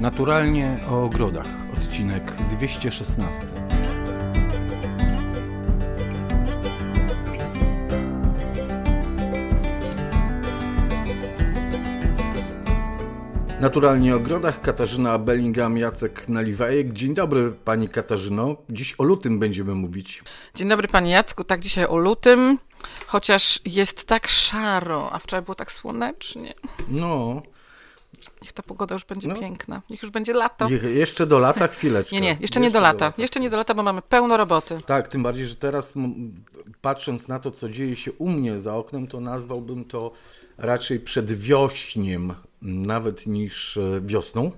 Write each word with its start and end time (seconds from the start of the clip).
Naturalnie 0.00 0.78
o 0.88 1.04
ogrodach, 1.04 1.46
odcinek 1.76 2.32
216. 2.50 3.46
Naturalnie 13.60 14.14
o 14.14 14.16
ogrodach 14.16 14.60
Katarzyna 14.60 15.18
Bellingham, 15.18 15.78
Jacek 15.78 16.28
Naliwajek. 16.28 16.92
Dzień 16.92 17.14
dobry 17.14 17.52
Pani 17.52 17.88
Katarzyno. 17.88 18.56
Dziś 18.70 18.94
o 18.98 19.04
lutym 19.04 19.38
będziemy 19.38 19.74
mówić. 19.74 20.22
Dzień 20.54 20.68
dobry 20.68 20.88
Panie 20.88 21.10
Jacku, 21.10 21.44
tak 21.44 21.60
dzisiaj 21.60 21.86
o 21.86 21.96
lutym, 21.96 22.58
chociaż 23.06 23.60
jest 23.64 24.06
tak 24.06 24.28
szaro, 24.28 25.12
a 25.12 25.18
wczoraj 25.18 25.44
było 25.44 25.54
tak 25.54 25.72
słonecznie. 25.72 26.54
No, 26.88 27.42
Niech 28.42 28.52
ta 28.52 28.62
pogoda 28.62 28.94
już 28.94 29.04
będzie 29.04 29.28
No. 29.28 29.34
piękna, 29.34 29.82
niech 29.90 30.02
już 30.02 30.10
będzie 30.10 30.32
lato. 30.32 30.68
je- 30.68 30.78
jeszcze 30.92 31.26
do 31.26 31.38
lata 31.38 31.66
chwileczkę. 31.74 32.14
Nie, 32.16 32.20
nie, 32.20 32.36
jeszcze 32.40 32.60
nie 32.60 32.70
do 32.70 32.80
lata. 32.80 33.12
Jeszcze 33.18 33.40
nie 33.40 33.50
do 33.50 33.56
lata, 33.56 33.74
bo 33.74 33.82
mamy 33.82 34.02
pełno 34.02 34.36
roboty. 34.36 34.78
Tak, 34.86 35.08
tym 35.08 35.22
bardziej, 35.22 35.46
że 35.46 35.56
teraz 35.56 35.94
patrząc 36.80 37.28
na 37.28 37.38
to, 37.38 37.50
co 37.50 37.68
dzieje 37.68 37.96
się 37.96 38.12
u 38.12 38.28
mnie 38.28 38.58
za 38.58 38.76
oknem, 38.76 39.06
to 39.06 39.20
nazwałbym 39.20 39.84
to 39.84 40.12
raczej 40.58 41.00
przedwiośniem, 41.00 42.34
nawet 42.62 43.26
niż 43.26 43.76
e, 43.76 44.00
wiosną. 44.04 44.52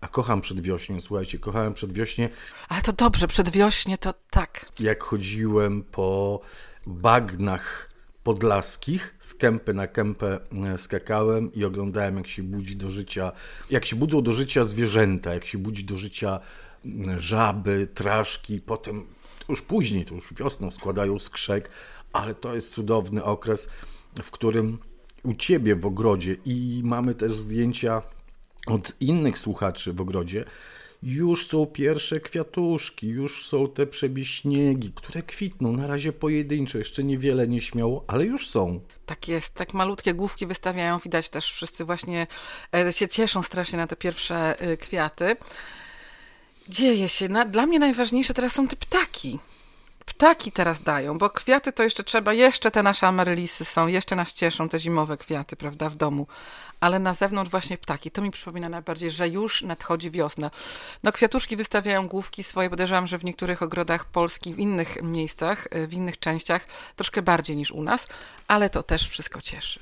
A 0.00 0.08
kocham 0.08 0.40
przedwiośnie, 0.40 1.00
słuchajcie, 1.00 1.38
kochałem 1.38 1.74
przedwiośnie, 1.74 2.28
Ale 2.68 2.82
to 2.82 2.92
dobrze, 2.92 3.26
przedwiośnie 3.28 3.98
to 3.98 4.14
tak. 4.30 4.72
jak 4.80 5.02
chodziłem 5.02 5.82
po 5.82 6.40
bagnach 6.86 7.87
podlaskich, 8.28 9.14
z 9.20 9.34
kępy 9.34 9.74
na 9.74 9.86
kępę 9.86 10.40
e, 10.74 10.78
skakałem 10.78 11.54
i 11.54 11.64
oglądałem, 11.64 12.16
jak 12.16 12.26
się 12.26 12.42
budzi 12.42 12.76
do 12.76 12.90
życia, 12.90 13.32
jak 13.70 13.84
się 13.84 13.96
budzą 13.96 14.22
do 14.22 14.32
życia 14.32 14.64
zwierzęta, 14.64 15.34
jak 15.34 15.44
się 15.44 15.58
budzi 15.58 15.84
do 15.84 15.96
życia 15.96 16.40
mm, 16.84 17.20
żaby, 17.20 17.88
traszki, 17.94 18.60
potem 18.60 19.06
już 19.48 19.62
później, 19.62 20.04
to 20.04 20.14
już 20.14 20.34
wiosną 20.34 20.70
składają 20.70 21.18
skrzek, 21.18 21.70
ale 22.12 22.34
to 22.34 22.54
jest 22.54 22.72
cudowny 22.72 23.24
okres, 23.24 23.68
w 24.22 24.30
którym 24.30 24.78
u 25.22 25.34
ciebie 25.34 25.76
w 25.76 25.86
ogrodzie 25.86 26.36
i 26.44 26.80
mamy 26.84 27.14
też 27.14 27.36
zdjęcia 27.36 28.02
od 28.66 28.92
innych 29.00 29.38
słuchaczy 29.38 29.92
w 29.92 30.00
ogrodzie, 30.00 30.44
już 31.02 31.46
są 31.46 31.66
pierwsze 31.66 32.20
kwiatuszki, 32.20 33.08
już 33.08 33.46
są 33.46 33.68
te 33.68 33.86
przebiśniegi, 33.86 34.92
które 34.94 35.22
kwitną, 35.22 35.72
na 35.72 35.86
razie 35.86 36.12
pojedynczo, 36.12 36.78
jeszcze 36.78 37.04
niewiele 37.04 37.48
nieśmiało, 37.48 38.04
ale 38.06 38.24
już 38.24 38.48
są. 38.48 38.80
Tak 39.06 39.28
jest, 39.28 39.54
tak 39.54 39.74
malutkie 39.74 40.14
główki 40.14 40.46
wystawiają, 40.46 40.98
widać 40.98 41.30
też 41.30 41.52
wszyscy 41.52 41.84
właśnie 41.84 42.26
e, 42.74 42.92
się 42.92 43.08
cieszą 43.08 43.42
strasznie 43.42 43.78
na 43.78 43.86
te 43.86 43.96
pierwsze 43.96 44.60
e, 44.60 44.76
kwiaty. 44.76 45.36
Dzieje 46.68 47.08
się. 47.08 47.28
Dla 47.28 47.66
mnie 47.66 47.78
najważniejsze 47.78 48.34
teraz 48.34 48.52
są 48.52 48.68
te 48.68 48.76
ptaki. 48.76 49.38
Ptaki 50.06 50.52
teraz 50.52 50.82
dają, 50.82 51.18
bo 51.18 51.30
kwiaty 51.30 51.72
to 51.72 51.82
jeszcze 51.82 52.04
trzeba, 52.04 52.32
jeszcze 52.32 52.70
te 52.70 52.82
nasze 52.82 53.06
amerylisy 53.06 53.64
są, 53.64 53.86
jeszcze 53.86 54.16
nas 54.16 54.34
cieszą 54.34 54.68
te 54.68 54.78
zimowe 54.78 55.16
kwiaty, 55.16 55.56
prawda, 55.56 55.88
w 55.88 55.96
domu. 55.96 56.26
Ale 56.80 56.98
na 56.98 57.14
zewnątrz 57.14 57.50
właśnie 57.50 57.78
ptaki. 57.78 58.10
To 58.10 58.22
mi 58.22 58.30
przypomina 58.30 58.68
najbardziej, 58.68 59.10
że 59.10 59.28
już 59.28 59.62
nadchodzi 59.62 60.10
wiosna. 60.10 60.50
No 61.02 61.12
kwiatuszki 61.12 61.56
wystawiają 61.56 62.08
główki 62.08 62.42
swoje. 62.42 62.70
Podejrzewam, 62.70 63.06
że 63.06 63.18
w 63.18 63.24
niektórych 63.24 63.62
ogrodach 63.62 64.04
Polski, 64.04 64.54
w 64.54 64.58
innych 64.58 65.02
miejscach, 65.02 65.68
y, 65.76 65.86
w 65.86 65.94
innych 65.94 66.18
częściach 66.18 66.66
troszkę 66.96 67.22
bardziej 67.22 67.56
niż 67.56 67.72
u 67.72 67.82
nas, 67.82 68.08
ale 68.48 68.70
to 68.70 68.82
też 68.82 69.08
wszystko 69.08 69.40
cieszy. 69.40 69.80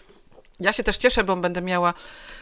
Ja 0.61 0.73
się 0.73 0.83
też 0.83 0.97
cieszę, 0.97 1.25
bo 1.25 1.37
będę 1.37 1.63
miała 1.63 1.95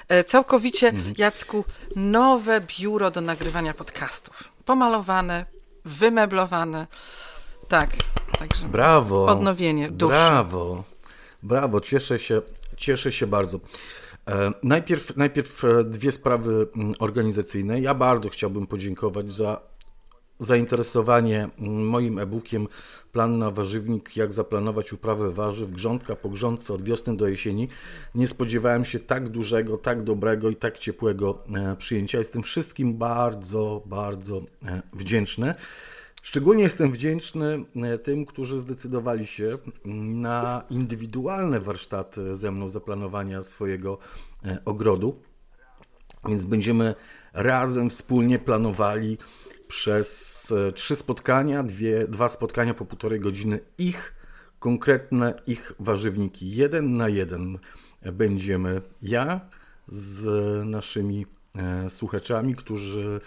e, 0.09 0.25
całkowicie, 0.25 0.93
Jacku, 1.19 1.65
nowe 1.97 2.61
biuro 2.61 3.11
do 3.11 3.21
nagrywania 3.21 3.75
podcastów. 3.75 4.53
Pomalowane, 4.65 5.47
wymeblowane. 5.85 6.87
Tak, 7.69 7.91
także 8.39 8.69
Brawo! 8.69 9.27
Odnowienie 9.27 9.91
duszy. 9.91 10.13
Brawo! 10.13 10.85
Brawo, 11.43 11.81
cieszę 11.81 12.19
się, 12.19 12.43
cieszę 12.77 13.13
się 13.13 13.27
bardzo. 13.27 13.61
E, 14.29 14.53
najpierw, 14.63 15.17
najpierw 15.17 15.65
e, 15.65 15.85
dwie 15.85 16.13
sprawy 16.13 16.67
mm, 16.77 16.95
organizacyjne. 16.99 17.81
Ja 17.81 17.95
bardzo 17.95 18.29
chciałbym 18.29 18.67
podziękować 18.67 19.33
za 19.33 19.61
zainteresowanie 20.39 21.49
mm, 21.59 21.87
moim 21.87 22.19
e-bookiem 22.19 22.69
Plan 23.13 23.39
na 23.39 23.51
warzywnik, 23.51 24.17
jak 24.17 24.33
zaplanować 24.33 24.93
uprawę 24.93 25.31
warzyw, 25.31 25.71
grządka 25.71 26.17
po 26.17 26.29
grządce 26.29 26.75
od 26.75 26.83
wiosny 26.83 27.17
do 27.17 27.29
jesieni. 27.29 27.69
Nie 28.15 28.27
spodziewałem 28.27 28.85
się 28.85 28.99
tak 28.99 29.29
dużego, 29.29 29.79
tak 29.79 30.05
dobrego 30.05 30.51
i 30.51 30.57
tak 30.57 30.79
ciepłego 30.79 31.45
e, 31.55 31.77
przyjęcia. 31.77 32.19
Jestem 32.19 32.43
wszystkim 32.43 32.95
bardzo, 32.95 33.83
bardzo 33.87 34.43
wdzięczny. 34.93 35.55
Szczególnie 36.25 36.63
jestem 36.63 36.93
wdzięczny 36.93 37.65
e, 37.77 37.99
tym, 37.99 38.27
którzy 38.27 38.61
zdecydowali 38.61 39.27
się 39.27 39.59
mm, 39.85 40.21
na 40.21 40.63
indywidualne 40.71 41.61
warsztaty 41.61 42.35
ze 42.35 42.53
mną 42.53 42.69
zaplanowania 42.69 43.43
swojego 43.43 43.99
e, 44.45 44.59
ogrodu. 44.65 45.23
Więc 46.29 46.47
będziemy 46.47 46.95
razem 47.33 47.91
wspólnie 47.91 48.39
planowali 48.39 49.19
przez 49.69 50.53
e, 50.53 50.73
trzy 50.73 50.97
spotkania, 50.97 51.63
dwie, 51.63 52.09
dwa 52.09 52.29
spotkania 52.29 52.75
po 52.75 52.85
półtorej 52.85 53.21
godziny 53.21 53.61
ich 53.79 54.15
konkretne 54.59 55.43
ich 55.47 55.73
warzywniki. 55.79 56.57
Jeden 56.57 56.95
na 56.95 57.09
jeden 57.09 57.59
będziemy 58.13 58.83
ja 59.03 59.41
z 59.87 60.25
naszymi 60.67 61.27
słuchaczami, 61.89 62.55
którzy 62.55 63.21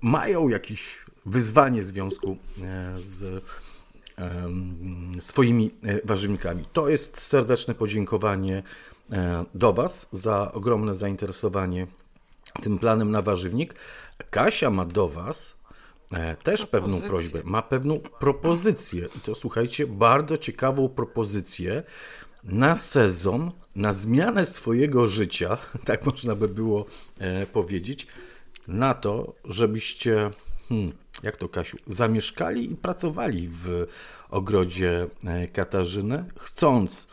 mają 0.00 0.48
jakieś 0.48 1.05
wyzwanie 1.26 1.82
w 1.82 1.84
związku 1.84 2.36
e, 2.62 2.94
z 2.96 3.44
swoimi 5.20 5.70
e, 5.82 6.06
warzywnikami. 6.06 6.64
To 6.72 6.88
jest 6.88 7.20
serdeczne 7.20 7.74
podziękowanie 7.74 8.62
e, 9.12 9.44
do 9.54 9.72
Was 9.72 10.08
za 10.12 10.52
ogromne 10.52 10.94
zainteresowanie 10.94 11.86
tym 12.62 12.78
planem 12.78 13.10
na 13.10 13.22
warzywnik. 13.22 13.74
Kasia 14.30 14.70
ma 14.70 14.84
do 14.84 15.08
Was 15.08 15.56
też 16.42 16.66
pewną 16.66 17.00
prośbę, 17.00 17.40
ma 17.44 17.62
pewną 17.62 17.98
propozycję 17.98 19.08
i 19.16 19.20
to 19.20 19.34
słuchajcie, 19.34 19.86
bardzo 19.86 20.38
ciekawą 20.38 20.88
propozycję 20.88 21.82
na 22.44 22.76
sezon, 22.76 23.50
na 23.76 23.92
zmianę 23.92 24.46
swojego 24.46 25.06
życia, 25.06 25.58
tak 25.84 26.04
można 26.06 26.34
by 26.34 26.48
było 26.48 26.86
powiedzieć, 27.52 28.06
na 28.68 28.94
to, 28.94 29.34
żebyście, 29.44 30.30
hmm, 30.68 30.92
jak 31.22 31.36
to 31.36 31.48
Kasiu, 31.48 31.76
zamieszkali 31.86 32.72
i 32.72 32.76
pracowali 32.76 33.48
w 33.48 33.86
ogrodzie 34.30 35.06
e, 35.24 35.48
Katarzyny, 35.48 36.24
chcąc 36.38 37.08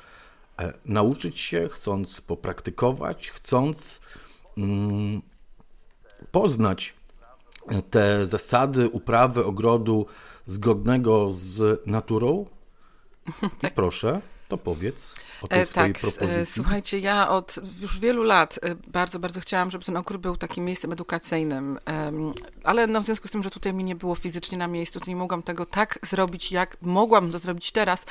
e, 0.59 0.73
nauczyć 0.85 1.39
się, 1.39 1.69
chcąc 1.71 2.21
popraktykować, 2.21 3.29
chcąc 3.29 4.01
mm, 4.57 5.21
poznać 6.31 6.93
te 7.89 8.25
zasady 8.25 8.89
uprawy 8.89 9.45
ogrodu 9.45 10.05
zgodnego 10.45 11.31
z 11.31 11.81
naturą. 11.87 12.45
I 13.63 13.71
proszę, 13.75 14.21
to 14.49 14.57
powiedz 14.57 15.13
o 15.41 15.47
tej 15.47 15.61
E, 15.61 15.65
swojej 15.65 15.93
tak, 15.93 16.03
e, 16.03 16.07
propozycji. 16.07 16.53
słuchajcie, 16.53 16.99
ja 16.99 17.29
od 17.29 17.59
już 17.79 17.99
wielu 17.99 18.23
lat 18.23 18.59
e, 18.61 18.75
bardzo, 18.75 19.19
bardzo 19.19 19.39
chciałam, 19.39 19.71
żeby 19.71 19.85
ten 19.85 19.97
ogród 19.97 20.21
był 20.21 20.37
takim 20.37 20.65
miejscem 20.65 20.91
edukacyjnym, 20.91 21.79
ale 22.63 22.87
no, 22.87 23.01
w 23.01 23.05
związku 23.05 23.27
z 23.27 23.31
tym, 23.31 23.43
że 23.43 23.49
tutaj 23.49 23.73
mi 23.73 23.83
nie 23.83 23.95
było 23.95 24.15
fizycznie 24.15 24.57
na 24.57 24.67
miejscu, 24.67 24.99
to 24.99 25.05
nie 25.07 25.15
mogłam 25.15 25.43
tego 25.43 25.65
tak 25.65 25.99
zrobić, 26.03 26.51
jak 26.51 26.77
mogłam 26.81 27.31
to 27.31 27.39
zrobić 27.39 27.71
teraz, 27.71 28.05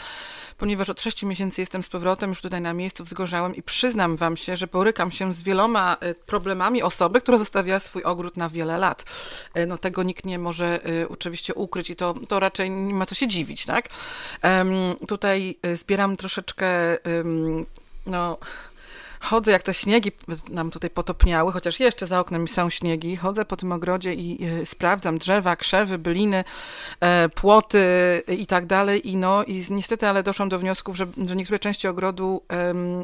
ponieważ 0.59 0.91
od 0.91 1.01
sześciu 1.01 1.27
miesięcy 1.27 1.63
jestem 1.63 1.83
z 1.83 1.89
powrotem 1.89 2.31
już 2.31 2.41
tutaj 2.41 2.61
na 2.61 2.75
miejscu, 2.75 3.05
wzgorzałem 3.05 3.57
i 3.57 3.63
przyznam 3.63 4.17
wam 4.17 4.37
się, 4.37 4.57
że 4.57 4.67
borykam 4.67 5.13
się 5.13 5.35
z 5.35 5.43
wieloma 5.43 5.97
e, 6.01 6.15
problemami 6.15 6.83
osoby, 6.83 7.21
która 7.21 7.39
zostawiła 7.39 7.79
swój 7.79 8.03
ogród 8.03 8.37
na 8.37 8.49
wiele 8.49 8.79
lat. 8.79 9.05
E, 9.55 9.67
No 9.67 9.79
tego 9.79 10.03
nikt 10.03 10.25
nie 10.27 10.39
może 10.39 10.81
e, 10.85 11.09
oczywiście 11.09 11.55
ukryć 11.55 11.91
i 11.91 11.97
to, 11.97 12.15
to 12.29 12.41
raczej 12.41 12.71
nie 12.71 12.95
ma 12.95 13.07
co 13.07 13.15
się 13.15 13.29
dziwić, 13.29 13.67
tak? 13.67 13.89
Em, 14.43 14.73
Tutaj 15.09 15.59
zbieram 15.75 16.17
troszeczkę, 16.17 16.69
em, 17.05 17.67
no 18.07 18.39
chodzę 19.23 19.51
jak 19.53 19.63
te 19.63 19.75
śniegi 19.75 20.13
nam 20.49 20.71
tutaj 20.71 20.91
potopniały, 20.91 21.53
chociaż 21.53 21.81
jeszcze 21.81 22.07
za 22.07 22.21
oknem 22.21 22.49
są 22.49 22.71
śniegi, 22.71 23.17
chodzę 23.17 23.45
po 23.45 23.57
tym 23.57 23.73
ogrodzie 23.73 24.15
i 24.15 24.45
e, 24.45 24.67
sprawdzam 24.67 25.19
drzewa, 25.19 25.57
krzewy, 25.57 25.99
byliny, 25.99 26.45
e, 27.01 27.29
płoty 27.29 27.83
i 28.29 28.47
tak 28.47 28.67
dalej 28.67 29.09
i 29.11 29.17
no 29.17 29.45
i 29.45 29.65
niestety, 29.71 30.09
ale 30.09 30.23
doszłam 30.23 30.49
do 30.49 30.59
wniosków, 30.59 30.97
że, 30.97 31.07
że 31.27 31.37
niektóre 31.37 31.59
części 31.59 31.89
ogrodu 31.89 32.43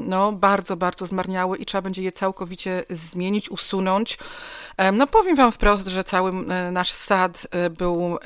no 0.01 0.33
bardzo, 0.33 0.77
bardzo 0.77 1.07
zmarniały 1.07 1.59
i 1.59 1.67
trzeba 1.67 1.83
będzie 1.83 2.03
je 2.03 2.13
całkowicie 2.13 2.85
zmienić, 2.91 3.51
usunąć. 3.51 4.19
No 4.93 5.07
powiem 5.07 5.37
wam 5.37 5.53
wprost, 5.53 5.87
że 5.87 6.05
cały 6.05 6.31
e, 6.31 6.71
nasz 6.71 6.91
sad 6.93 7.47
e, 7.51 7.71
był 7.71 8.19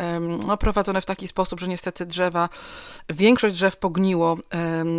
no, 0.46 0.56
prowadzony 0.56 1.00
w 1.00 1.06
taki 1.06 1.28
sposób, 1.28 1.60
że 1.60 1.68
niestety 1.68 2.06
drzewa, 2.06 2.48
większość 3.10 3.54
drzew 3.54 3.76
pogniło. 3.76 4.38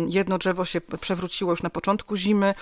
Jedno 0.08 0.38
drzewo 0.38 0.64
się 0.64 0.80
przewróciło 0.80 1.52
już 1.52 1.62
na 1.62 1.70
początku 1.70 2.16
zimy, 2.16 2.54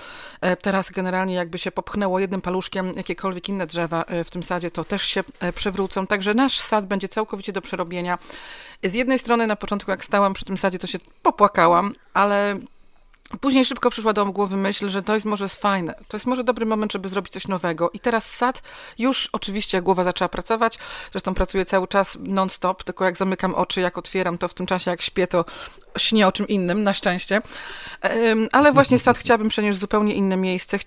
Teraz 0.62 0.90
generalnie 0.90 1.34
jakby 1.34 1.58
się 1.58 1.72
popchnęło 1.72 2.18
jednym 2.18 2.40
paluszkiem 2.40 2.92
jakiekolwiek 2.96 3.48
inne 3.48 3.66
drzewa 3.66 4.04
w 4.24 4.30
tym 4.30 4.42
sadzie, 4.42 4.70
to 4.70 4.84
też 4.84 5.02
się 5.02 5.24
przewrócą. 5.54 6.06
Także 6.06 6.34
nasz 6.34 6.60
sad 6.60 6.86
będzie 6.86 7.08
całkowicie 7.08 7.52
do 7.52 7.62
przerobienia. 7.62 8.18
Z 8.84 8.94
jednej 8.94 9.18
strony 9.18 9.46
na 9.46 9.56
początku, 9.56 9.90
jak 9.90 10.04
stałam 10.04 10.34
przy 10.34 10.44
tym 10.44 10.58
sadzie, 10.58 10.78
to 10.78 10.86
się 10.86 10.98
popłakałam, 11.22 11.94
ale 12.14 12.58
Później 13.40 13.64
szybko 13.64 13.90
przyszła 13.90 14.12
do 14.12 14.26
głowy 14.26 14.56
myśl, 14.56 14.88
że 14.90 15.02
to 15.02 15.14
jest 15.14 15.26
może 15.26 15.48
fajne, 15.48 15.94
to 16.08 16.16
jest 16.16 16.26
może 16.26 16.44
dobry 16.44 16.66
moment, 16.66 16.92
żeby 16.92 17.08
zrobić 17.08 17.32
coś 17.32 17.48
nowego. 17.48 17.90
I 17.90 18.00
teraz 18.00 18.30
sad 18.30 18.62
już 18.98 19.28
oczywiście 19.32 19.82
głowa 19.82 20.04
zaczęła 20.04 20.28
pracować, 20.28 20.78
zresztą 21.12 21.34
pracuję 21.34 21.64
cały 21.64 21.86
czas 21.86 22.18
non-stop, 22.20 22.84
tylko 22.84 23.04
jak 23.04 23.16
zamykam 23.16 23.54
oczy, 23.54 23.80
jak 23.80 23.98
otwieram, 23.98 24.38
to 24.38 24.48
w 24.48 24.54
tym 24.54 24.66
czasie 24.66 24.90
jak 24.90 25.02
śpię, 25.02 25.26
to 25.26 25.44
śnię 25.98 26.26
o 26.26 26.32
czym 26.32 26.48
innym, 26.48 26.82
na 26.82 26.92
szczęście. 26.92 27.42
Ale 28.52 28.72
właśnie 28.72 28.98
sad 28.98 29.18
chciałabym 29.18 29.48
przenieść 29.48 29.78
w 29.78 29.80
zupełnie 29.80 30.14
inne 30.14 30.36
miejsce. 30.36 30.78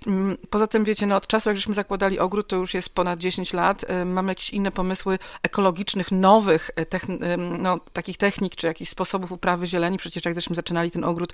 Poza 0.50 0.68
tym, 0.68 0.83
wiecie, 0.83 1.06
no 1.06 1.15
od 1.15 1.27
czasu, 1.27 1.50
jak 1.50 1.57
żeśmy 1.57 1.74
zakładali 1.74 2.19
ogród, 2.19 2.48
to 2.48 2.56
już 2.56 2.74
jest 2.74 2.89
ponad 2.89 3.19
10 3.19 3.53
lat, 3.53 3.86
mamy 4.06 4.31
jakieś 4.31 4.50
inne 4.50 4.71
pomysły 4.71 5.19
ekologicznych, 5.44 6.12
nowych, 6.12 6.69
techn- 6.89 7.38
no, 7.59 7.80
takich 7.94 8.18
technik, 8.18 8.56
czy 8.56 8.68
jakichś 8.68 8.91
sposobów 8.91 9.31
uprawy 9.31 9.68
zieleni. 9.68 9.98
Przecież 9.98 10.25
jak 10.25 10.36
żeśmy 10.36 10.56
zaczynali 10.56 10.91
ten 10.91 11.03
ogród, 11.03 11.33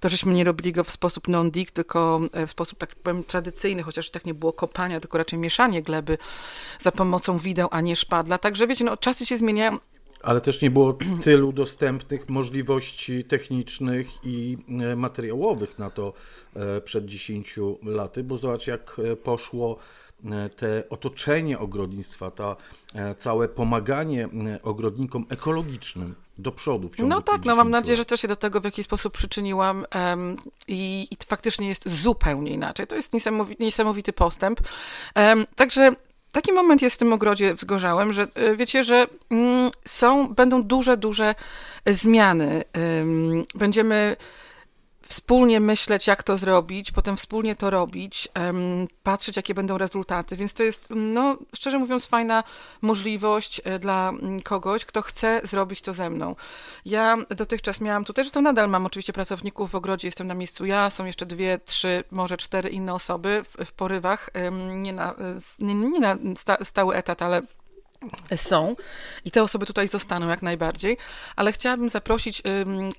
to 0.00 0.08
żeśmy 0.08 0.34
nie 0.34 0.44
robili 0.46 0.72
go 0.72 0.84
w 0.84 0.90
sposób 0.90 1.28
non-dig, 1.28 1.70
tylko 1.70 2.20
e, 2.32 2.46
w 2.46 2.50
sposób 2.50 2.78
tak 2.78 2.94
powiem 2.94 3.24
tradycyjny, 3.24 3.82
chociaż 3.82 4.10
tak 4.10 4.24
nie 4.24 4.34
było 4.34 4.52
kopania, 4.52 5.00
tylko 5.00 5.18
raczej 5.18 5.38
mieszanie 5.38 5.82
gleby 5.82 6.18
za 6.80 6.92
pomocą 6.92 7.38
wideł, 7.38 7.68
a 7.70 7.80
nie 7.80 7.96
szpadla. 7.96 8.38
Także 8.38 8.66
wiecie, 8.66 8.84
no 8.84 8.96
czasy 8.96 9.26
się 9.26 9.36
zmieniają. 9.36 9.78
Ale 10.22 10.40
też 10.40 10.62
nie 10.62 10.70
było 10.70 10.98
tylu 11.22 11.52
dostępnych 11.52 12.28
możliwości 12.28 13.24
technicznych 13.24 14.06
i 14.22 14.58
e, 14.68 14.96
materiałowych 14.96 15.78
na 15.78 15.90
to 15.90 16.12
e, 16.56 16.80
przed 16.80 17.06
10 17.06 17.56
laty, 17.82 18.24
bo 18.24 18.36
zobacz 18.36 18.66
jak 18.66 18.96
poszło 19.24 19.78
te 20.56 20.88
otoczenie 20.90 21.58
ogrodnictwa, 21.58 22.30
ta 22.30 22.56
całe 23.18 23.48
pomaganie 23.48 24.28
ogrodnikom 24.62 25.26
ekologicznym 25.28 26.14
do 26.38 26.52
przodu. 26.52 26.88
W 26.88 26.96
ciągu 26.96 27.10
no 27.14 27.22
tak, 27.22 27.44
no 27.44 27.56
mam 27.56 27.70
nadzieję, 27.70 27.96
że 27.96 28.04
też 28.04 28.20
się 28.20 28.28
do 28.28 28.36
tego 28.36 28.60
w 28.60 28.64
jakiś 28.64 28.86
sposób 28.86 29.12
przyczyniłam 29.12 29.86
um, 29.94 30.36
i, 30.68 31.08
i 31.10 31.16
faktycznie 31.26 31.68
jest 31.68 31.88
zupełnie 31.88 32.50
inaczej. 32.50 32.86
To 32.86 32.96
jest 32.96 33.12
niesamowity, 33.12 33.64
niesamowity 33.64 34.12
postęp. 34.12 34.60
Um, 35.16 35.46
także 35.56 35.96
taki 36.32 36.52
moment 36.52 36.82
jest 36.82 36.96
w 36.96 36.98
tym 36.98 37.12
ogrodzie 37.12 37.54
wzgorzałem, 37.54 38.12
że 38.12 38.28
e, 38.34 38.56
wiecie, 38.56 38.84
że 38.84 39.06
mm, 39.30 39.70
są, 39.84 40.34
będą 40.34 40.62
duże, 40.62 40.96
duże 40.96 41.34
zmiany. 41.86 42.64
Będziemy 43.54 44.16
wspólnie 45.08 45.60
myśleć, 45.60 46.06
jak 46.06 46.22
to 46.22 46.36
zrobić, 46.36 46.92
potem 46.92 47.16
wspólnie 47.16 47.56
to 47.56 47.70
robić, 47.70 48.28
patrzeć, 49.02 49.36
jakie 49.36 49.54
będą 49.54 49.78
rezultaty. 49.78 50.36
Więc 50.36 50.54
to 50.54 50.62
jest, 50.62 50.86
no, 50.90 51.36
szczerze 51.54 51.78
mówiąc, 51.78 52.06
fajna 52.06 52.44
możliwość 52.82 53.60
e, 53.64 53.78
dla 53.78 54.08
mm, 54.08 54.40
kogoś, 54.40 54.84
kto 54.84 55.02
chce 55.02 55.40
zrobić 55.44 55.82
to 55.82 55.92
ze 55.92 56.10
mną. 56.10 56.36
Ja 56.84 57.16
dotychczas 57.28 57.80
miałam 57.80 58.04
tutaj, 58.04 58.24
że 58.24 58.30
to 58.30 58.40
nadal 58.40 58.68
mam 58.68 58.86
oczywiście 58.86 59.12
pracowników 59.12 59.70
w 59.70 59.74
ogrodzie, 59.74 60.08
jestem 60.08 60.26
na 60.26 60.34
miejscu 60.34 60.66
ja, 60.66 60.90
są 60.90 61.04
jeszcze 61.04 61.26
dwie, 61.26 61.58
trzy, 61.64 62.04
może 62.10 62.36
cztery 62.36 62.68
inne 62.68 62.94
osoby 62.94 63.44
w, 63.44 63.64
w 63.64 63.72
porywach, 63.72 64.30
nie 64.72 64.92
na, 64.92 65.14
nie 65.58 66.00
na 66.00 66.16
sta, 66.36 66.64
stały 66.64 66.94
etat, 66.94 67.22
ale 67.22 67.42
są 68.36 68.76
i 69.24 69.30
te 69.30 69.42
osoby 69.42 69.66
tutaj 69.66 69.88
zostaną 69.88 70.28
jak 70.28 70.42
najbardziej, 70.42 70.96
ale 71.36 71.52
chciałabym 71.52 71.90
zaprosić 71.90 72.42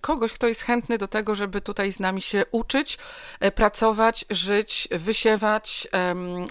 kogoś, 0.01 0.33
kto 0.33 0.47
jest 0.47 0.61
chętny 0.61 0.97
do 0.97 1.07
tego, 1.07 1.35
żeby 1.35 1.61
tutaj 1.61 1.91
z 1.91 1.99
nami 1.99 2.21
się 2.21 2.45
uczyć, 2.51 2.97
e, 3.39 3.51
pracować, 3.51 4.25
żyć, 4.29 4.87
wysiewać, 4.91 5.87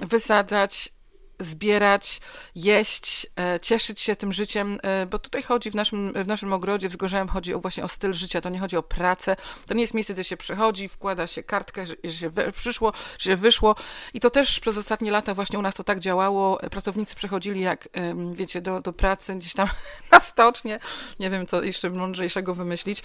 wysadzać, 0.09 0.96
zbierać, 1.39 2.21
jeść, 2.55 3.27
e, 3.39 3.61
cieszyć 3.61 4.01
się 4.01 4.17
tym 4.17 4.33
życiem, 4.33 4.79
e, 4.83 5.07
bo 5.07 5.19
tutaj 5.19 5.43
chodzi 5.43 5.71
w 5.71 5.75
naszym, 5.75 6.13
w 6.25 6.27
naszym 6.27 6.53
ogrodzie, 6.53 6.89
w 6.89 6.97
chodzi 7.33 7.55
o 7.55 7.59
właśnie 7.59 7.85
o 7.85 7.89
styl 7.89 8.13
życia, 8.13 8.41
to 8.41 8.49
nie 8.49 8.59
chodzi 8.59 8.77
o 8.77 8.83
pracę, 8.83 9.37
to 9.67 9.75
nie 9.75 9.81
jest 9.81 9.95
miejsce, 9.95 10.15
gdzie 10.15 10.25
się 10.25 10.37
przychodzi, 10.37 10.89
wkłada 10.89 11.27
się 11.27 11.43
kartkę, 11.43 11.87
że, 11.87 12.13
się 12.13 12.31
przyszło, 12.53 12.93
że 13.19 13.31
się 13.31 13.37
wyszło. 13.37 13.75
I 14.15 14.21
to 14.21 14.31
też 14.31 14.61
przez 14.61 14.79
ostatnie 14.79 15.11
lata 15.11 15.35
właśnie 15.35 15.59
u 15.59 15.63
nas 15.63 15.75
to 15.75 15.85
tak 15.85 16.01
działało, 16.01 16.59
pracownicy 16.71 17.15
przychodzili 17.15 17.61
jak, 17.61 17.89
wiecie, 18.33 18.61
do, 18.61 18.81
do 18.81 18.93
pracy 18.93 19.35
gdzieś 19.35 19.55
tam 19.55 19.69
na 20.13 20.21
stocznie, 20.21 20.81
nie 21.21 21.31
wiem 21.31 21.47
co 21.47 21.63
jeszcze 21.63 21.91
mądrzejszego 21.91 22.55
wymyślić. 22.55 23.03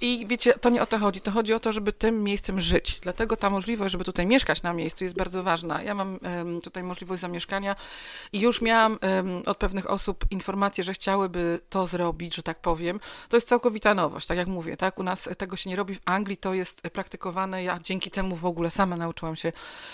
I 0.00 0.26
wiecie, 0.26 0.52
to 0.52 0.70
nie 0.70 0.82
o 0.82 0.86
to 0.86 0.98
chodzi, 0.98 1.20
to 1.20 1.30
chodzi 1.30 1.54
o 1.54 1.60
to, 1.60 1.72
żeby 1.72 1.92
tym 1.92 2.22
miejscem 2.22 2.60
żyć, 2.60 3.00
dlatego 3.00 3.36
ta 3.36 3.50
możliwość, 3.50 3.92
żeby 3.92 4.04
tutaj 4.04 4.26
mieszkać 4.26 4.62
na 4.62 4.72
miejscu 4.72 5.04
jest 5.04 5.16
bardzo 5.16 5.42
ważna. 5.42 5.82
Ja 5.82 5.94
mam 5.94 6.18
tutaj 6.62 6.82
możliwość 6.82 7.19
zamieszkania 7.20 7.76
i 8.32 8.40
już 8.40 8.62
miałam 8.62 8.98
um, 9.02 9.42
od 9.46 9.56
pewnych 9.56 9.90
osób 9.90 10.24
informacje, 10.30 10.84
że 10.84 10.94
chciałyby 10.94 11.60
to 11.68 11.86
zrobić, 11.86 12.34
że 12.34 12.42
tak 12.42 12.60
powiem. 12.60 13.00
To 13.28 13.36
jest 13.36 13.48
całkowita 13.48 13.94
nowość, 13.94 14.26
tak 14.26 14.38
jak 14.38 14.48
mówię, 14.48 14.76
tak? 14.76 14.98
U 14.98 15.02
nas 15.02 15.28
tego 15.38 15.56
się 15.56 15.70
nie 15.70 15.76
robi, 15.76 15.94
w 15.94 16.00
Anglii 16.04 16.36
to 16.36 16.54
jest 16.54 16.82
praktykowane. 16.82 17.64
Ja 17.64 17.78
dzięki 17.82 18.10
temu 18.10 18.36
w 18.36 18.44
ogóle 18.44 18.70
sama 18.70 18.96
nauczyłam 18.96 19.36
się 19.36 19.52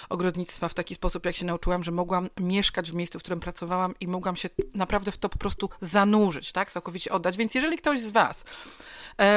ogrodnictwa 0.08 0.68
w 0.68 0.74
taki 0.74 0.94
sposób, 0.94 1.26
jak 1.26 1.36
się 1.36 1.46
nauczyłam, 1.46 1.84
że 1.84 1.92
mogłam 1.92 2.28
mieszkać 2.40 2.90
w 2.90 2.94
miejscu, 2.94 3.18
w 3.18 3.22
którym 3.22 3.40
pracowałam 3.40 3.94
i 4.00 4.06
mogłam 4.06 4.36
się 4.36 4.48
naprawdę 4.74 5.12
w 5.12 5.18
to 5.18 5.28
po 5.28 5.38
prostu 5.38 5.70
zanurzyć, 5.80 6.52
tak? 6.52 6.70
Całkowicie 6.70 7.12
oddać. 7.12 7.36
Więc 7.36 7.54
jeżeli 7.54 7.78
ktoś 7.78 8.00
z 8.00 8.10
Was 8.10 8.44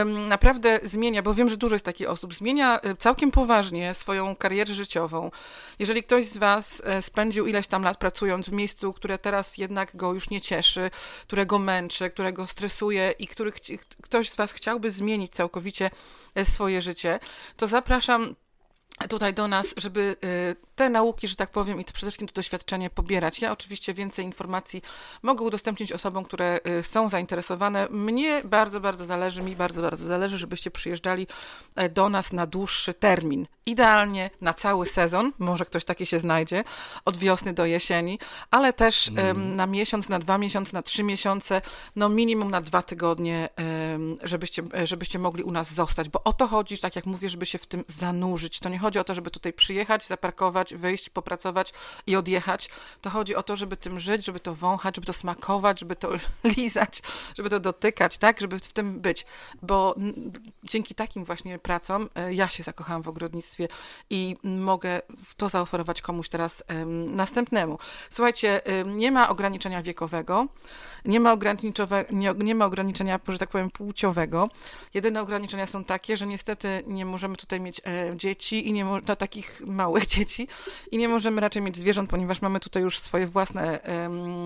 naprawdę 0.06 0.80
zmienia, 0.84 1.22
bo 1.22 1.34
wiem, 1.34 1.50
że 1.50 1.58
dużo 1.58 1.76
jest 1.76 1.86
takich 1.86 2.10
osób, 2.10 2.36
zmienia 2.36 2.80
e, 2.80 2.96
całkiem 2.96 3.32
poważnie 3.32 3.94
swoją 3.94 4.36
karierę 4.36 4.74
życiową. 4.74 5.32
Jeżeli 5.80 6.04
ktoś 6.04 6.26
z 6.26 6.38
Was 6.38 6.82
e, 6.86 7.02
spędził 7.02 7.48
ileś 7.48 7.68
tam 7.68 7.84
lat 7.84 7.98
pracując 7.98 8.50
w 8.50 8.52
miejscu, 8.52 8.94
które 8.94 9.18
teraz 9.18 9.58
jednak 9.58 9.96
go 9.96 10.14
już 10.14 10.30
nie 10.30 10.42
cieszy, 10.42 10.92
którego 11.22 11.60
męczy, 11.60 12.10
którego 12.10 12.48
stresuje 12.48 13.12
i 13.20 13.28
który 13.28 13.52
ktoś 14.02 14.30
z 14.30 14.36
Was 14.36 14.52
chciałby 14.52 14.90
zmienić 14.90 15.32
całkowicie 15.32 15.92
e, 16.36 16.46
swoje 16.46 16.82
życie, 16.82 17.20
to 17.58 17.68
zapraszam 17.68 18.36
tutaj 19.08 19.34
do 19.34 19.48
nas, 19.48 19.74
żeby 19.78 20.16
te 20.80 20.90
nauki, 20.90 21.28
że 21.28 21.36
tak 21.36 21.52
powiem, 21.52 21.80
i 21.80 21.86
to 21.86 21.94
przede 21.94 22.12
wszystkim 22.12 22.28
to 22.28 22.34
doświadczenie 22.34 22.90
pobierać. 22.90 23.42
Ja 23.42 23.52
oczywiście 23.52 23.94
więcej 23.94 24.26
informacji 24.26 24.82
mogę 25.24 25.46
udostępnić 25.46 25.92
osobom, 25.92 26.24
które 26.24 26.60
y, 26.80 26.84
są 26.84 27.10
zainteresowane. 27.10 27.88
Mnie 27.90 28.42
bardzo, 28.46 28.80
bardzo 28.80 29.06
zależy, 29.06 29.42
mi 29.42 29.56
bardzo, 29.56 29.82
bardzo 29.82 30.08
zależy, 30.08 30.38
żebyście 30.38 30.72
przyjeżdżali 30.72 31.28
e, 31.76 31.90
do 31.90 32.10
nas 32.10 32.34
na 32.34 32.48
dłuższy 32.48 32.94
termin. 32.94 33.48
Idealnie 33.70 34.30
na 34.42 34.54
cały 34.54 34.86
sezon, 34.86 35.32
może 35.40 35.66
ktoś 35.66 35.86
taki 35.86 36.06
się 36.06 36.20
znajdzie, 36.20 36.64
od 37.06 37.18
wiosny 37.18 37.54
do 37.54 37.66
jesieni, 37.66 38.20
ale 38.52 38.74
też 38.74 39.08
mm. 39.08 39.56
na 39.56 39.66
miesiąc, 39.66 40.10
na 40.10 40.20
dwa 40.20 40.38
miesiące, 40.38 40.78
na 40.78 40.82
trzy 40.82 41.04
miesiące, 41.04 41.62
no 41.96 42.10
minimum 42.10 42.52
na 42.52 42.62
dwa 42.62 42.82
tygodnie, 42.82 43.50
żebyście, 44.24 44.64
żebyście 44.84 45.20
mogli 45.20 45.44
u 45.44 45.52
nas 45.52 45.74
zostać, 45.74 46.10
bo 46.10 46.24
o 46.24 46.34
to 46.34 46.48
chodzi, 46.48 46.78
tak 46.78 46.96
jak 46.96 47.06
mówię, 47.06 47.30
żeby 47.30 47.46
się 47.46 47.58
w 47.58 47.66
tym 47.66 47.84
zanurzyć. 47.88 48.60
To 48.60 48.70
nie 48.70 48.80
chodzi 48.80 49.00
o 49.00 49.04
to, 49.04 49.14
żeby 49.16 49.32
tutaj 49.32 49.54
przyjechać, 49.54 50.08
zaparkować, 50.08 50.76
wyjść, 50.76 51.10
popracować 51.10 51.74
i 52.08 52.16
odjechać. 52.16 52.70
To 53.02 53.10
chodzi 53.10 53.36
o 53.36 53.44
to, 53.44 53.56
żeby 53.56 53.78
tym 53.78 54.00
żyć, 54.00 54.26
żeby 54.26 54.40
to 54.40 54.56
wąchać, 54.56 54.96
żeby 54.96 55.08
to 55.08 55.14
smakować, 55.14 55.80
żeby 55.80 55.96
to 55.96 56.10
lizać, 56.58 57.02
żeby 57.38 57.50
to 57.50 57.60
dotykać, 57.60 58.18
tak, 58.18 58.40
żeby 58.40 58.60
w 58.60 58.74
tym 58.74 59.00
być. 59.00 59.26
Bo 59.62 59.96
dzięki 60.64 60.96
takim 60.96 61.26
właśnie 61.26 61.60
pracom 61.60 62.10
e, 62.16 62.34
ja 62.34 62.48
się 62.48 62.64
zakochałam 62.64 63.02
w 63.02 63.08
ogrodnictwie 63.08 63.59
i 64.10 64.36
mogę 64.44 65.02
to 65.38 65.50
zaoferować 65.50 66.02
komuś 66.02 66.30
teraz 66.30 66.64
następnemu. 67.08 67.78
Słuchajcie, 68.10 68.62
nie 68.86 69.12
ma 69.12 69.30
ograniczenia 69.30 69.82
wiekowego, 69.82 70.48
nie 71.06 71.20
ma, 71.20 71.38
nie, 72.12 72.34
nie 72.34 72.56
ma 72.56 72.66
ograniczenia, 72.66 73.20
że 73.28 73.38
tak 73.38 73.50
powiem, 73.50 73.72
płciowego. 73.72 74.50
Jedyne 74.94 75.22
ograniczenia 75.22 75.66
są 75.66 75.84
takie, 75.84 76.18
że 76.18 76.28
niestety 76.28 76.84
nie 76.88 77.06
możemy 77.06 77.36
tutaj 77.36 77.62
mieć 77.62 77.82
e, 77.86 78.18
dzieci 78.18 78.68
i 78.68 78.74
nie 78.74 78.86
no, 78.86 79.16
takich 79.16 79.62
małych 79.66 80.08
dzieci 80.16 80.48
i 80.92 80.98
nie 80.98 81.10
możemy 81.10 81.42
raczej 81.42 81.62
mieć 81.62 81.78
zwierząt, 81.78 82.10
ponieważ 82.10 82.42
mamy 82.42 82.60
tutaj 82.60 82.84
już 82.84 83.00
swoje 83.00 83.28
własne 83.28 83.80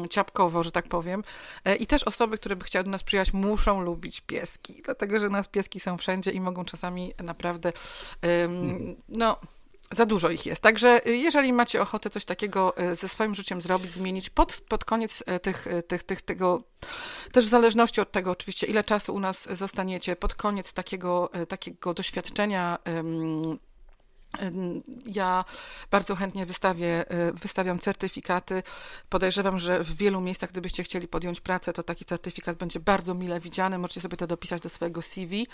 ciapkowo, 0.10 0.64
że 0.64 0.72
tak 0.72 0.88
powiem. 0.88 1.24
E, 1.66 1.76
I 1.76 1.88
też 1.88 2.04
osoby, 2.04 2.38
które 2.38 2.56
by 2.56 2.66
chciały 2.66 2.84
do 2.84 2.90
nas 2.90 3.04
przyjechać, 3.04 3.34
muszą 3.34 3.82
lubić 3.82 4.22
pieski, 4.22 4.82
dlatego 4.86 5.20
że 5.20 5.30
nas 5.30 5.48
pieski 5.48 5.80
są 5.80 5.98
wszędzie 5.98 6.32
i 6.32 6.42
mogą 6.42 6.66
czasami 6.66 7.14
naprawdę, 7.24 7.74
um, 8.42 8.96
no 9.10 9.38
za 9.92 10.06
dużo 10.06 10.30
ich 10.30 10.46
jest. 10.46 10.62
Także 10.62 11.08
y, 11.08 11.18
jeżeli 11.18 11.54
macie 11.54 11.82
ochotę 11.82 12.10
coś 12.10 12.26
takiego 12.26 12.82
y, 12.92 12.96
ze 12.96 13.10
swoim 13.10 13.36
życiem 13.36 13.62
zrobić, 13.62 13.92
zmienić 13.92 14.30
pod, 14.30 14.62
pod 14.70 14.86
koniec 14.86 15.24
y, 15.36 15.40
tych, 15.40 15.68
tych, 15.88 16.04
tych, 16.04 16.22
tego, 16.22 16.64
też 17.32 17.46
w 17.46 17.50
zależności 17.50 18.02
od 18.02 18.12
tego 18.12 18.32
oczywiście, 18.32 18.68
ile 18.68 18.84
czasu 18.84 19.16
u 19.16 19.20
nas 19.20 19.48
zostaniecie, 19.52 20.16
pod 20.16 20.34
koniec 20.34 20.74
takiego, 20.74 21.30
takiego 21.48 21.94
doświadczenia 21.94 22.80
Ja 25.06 25.46
bardzo 25.92 26.16
chętnie 26.16 26.46
wystawię, 26.46 27.06
y, 27.30 27.34
wystawiam 27.34 27.80
certyfikaty. 27.80 28.64
Podejrzewam, 29.10 29.60
że 29.60 29.84
w 29.84 29.98
wielu 29.98 30.22
miejscach, 30.22 30.52
gdybyście 30.52 30.84
chcieli 30.84 31.08
podjąć 31.08 31.42
pracę, 31.42 31.74
to 31.74 31.84
taki 31.84 32.06
certyfikat 32.06 32.58
będzie 32.58 32.80
bardzo 32.80 33.14
mile 33.14 33.40
widziany. 33.40 33.78
Możecie 33.78 34.02
sobie 34.02 34.18
to 34.18 34.28
dopisać 34.28 34.62
do 34.62 34.70
swojego 34.70 35.02
CV. 35.02 35.48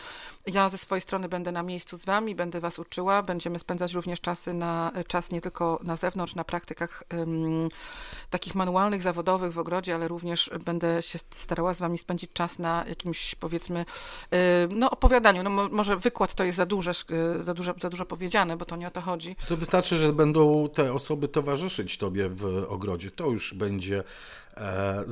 Ja 0.48 0.70
ze 0.70 0.78
swojej 0.78 1.02
strony 1.02 1.30
będę 1.30 1.52
na 1.52 1.64
miejscu 1.64 1.98
z 1.98 2.06
Wami, 2.06 2.36
będę 2.36 2.60
Was 2.60 2.80
uczyła. 2.80 3.24
Będziemy 3.24 3.60
spędzać 3.60 3.94
również 3.94 4.22
czasy 4.22 4.54
na 4.54 4.92
czas 5.08 5.32
nie 5.32 5.42
tylko 5.42 5.80
na 5.84 5.96
zewnątrz, 5.96 6.36
na 6.36 6.44
praktykach 6.44 7.04
um, 7.18 7.70
takich 8.30 8.56
manualnych, 8.56 9.02
zawodowych 9.02 9.54
w 9.54 9.60
ogrodzie, 9.60 9.96
ale 9.96 10.08
również 10.08 10.50
będę 10.66 11.02
się 11.02 11.20
starała 11.32 11.74
z 11.74 11.80
Wami 11.80 11.98
spędzić 11.98 12.32
czas 12.34 12.60
na 12.60 12.86
jakimś, 12.88 13.36
powiedzmy, 13.36 13.86
no, 14.70 14.90
opowiadaniu. 14.92 15.44
No, 15.44 15.70
może 15.72 15.98
wykład 15.98 16.34
to 16.34 16.44
jest 16.44 16.58
za, 16.58 16.66
duże, 16.66 16.92
za, 17.40 17.54
dużo, 17.54 17.74
za 17.82 17.90
dużo 17.90 18.06
powiedziane, 18.06 18.58
bo 18.58 18.66
to 18.70 18.76
nie 18.76 18.88
o 18.88 18.92
to 18.92 19.02
chodzi. 19.02 19.36
Co 19.40 19.58
wystarczy, 19.58 19.98
że 19.98 20.14
będą 20.14 20.70
te 20.70 20.94
osoby 20.94 21.28
towarzyszyć 21.28 21.98
tobie 21.98 22.30
w 22.30 22.66
ogrodzie. 22.68 23.12
To 23.12 23.30
już 23.30 23.54
będzie 23.54 24.04
e, 24.58 25.04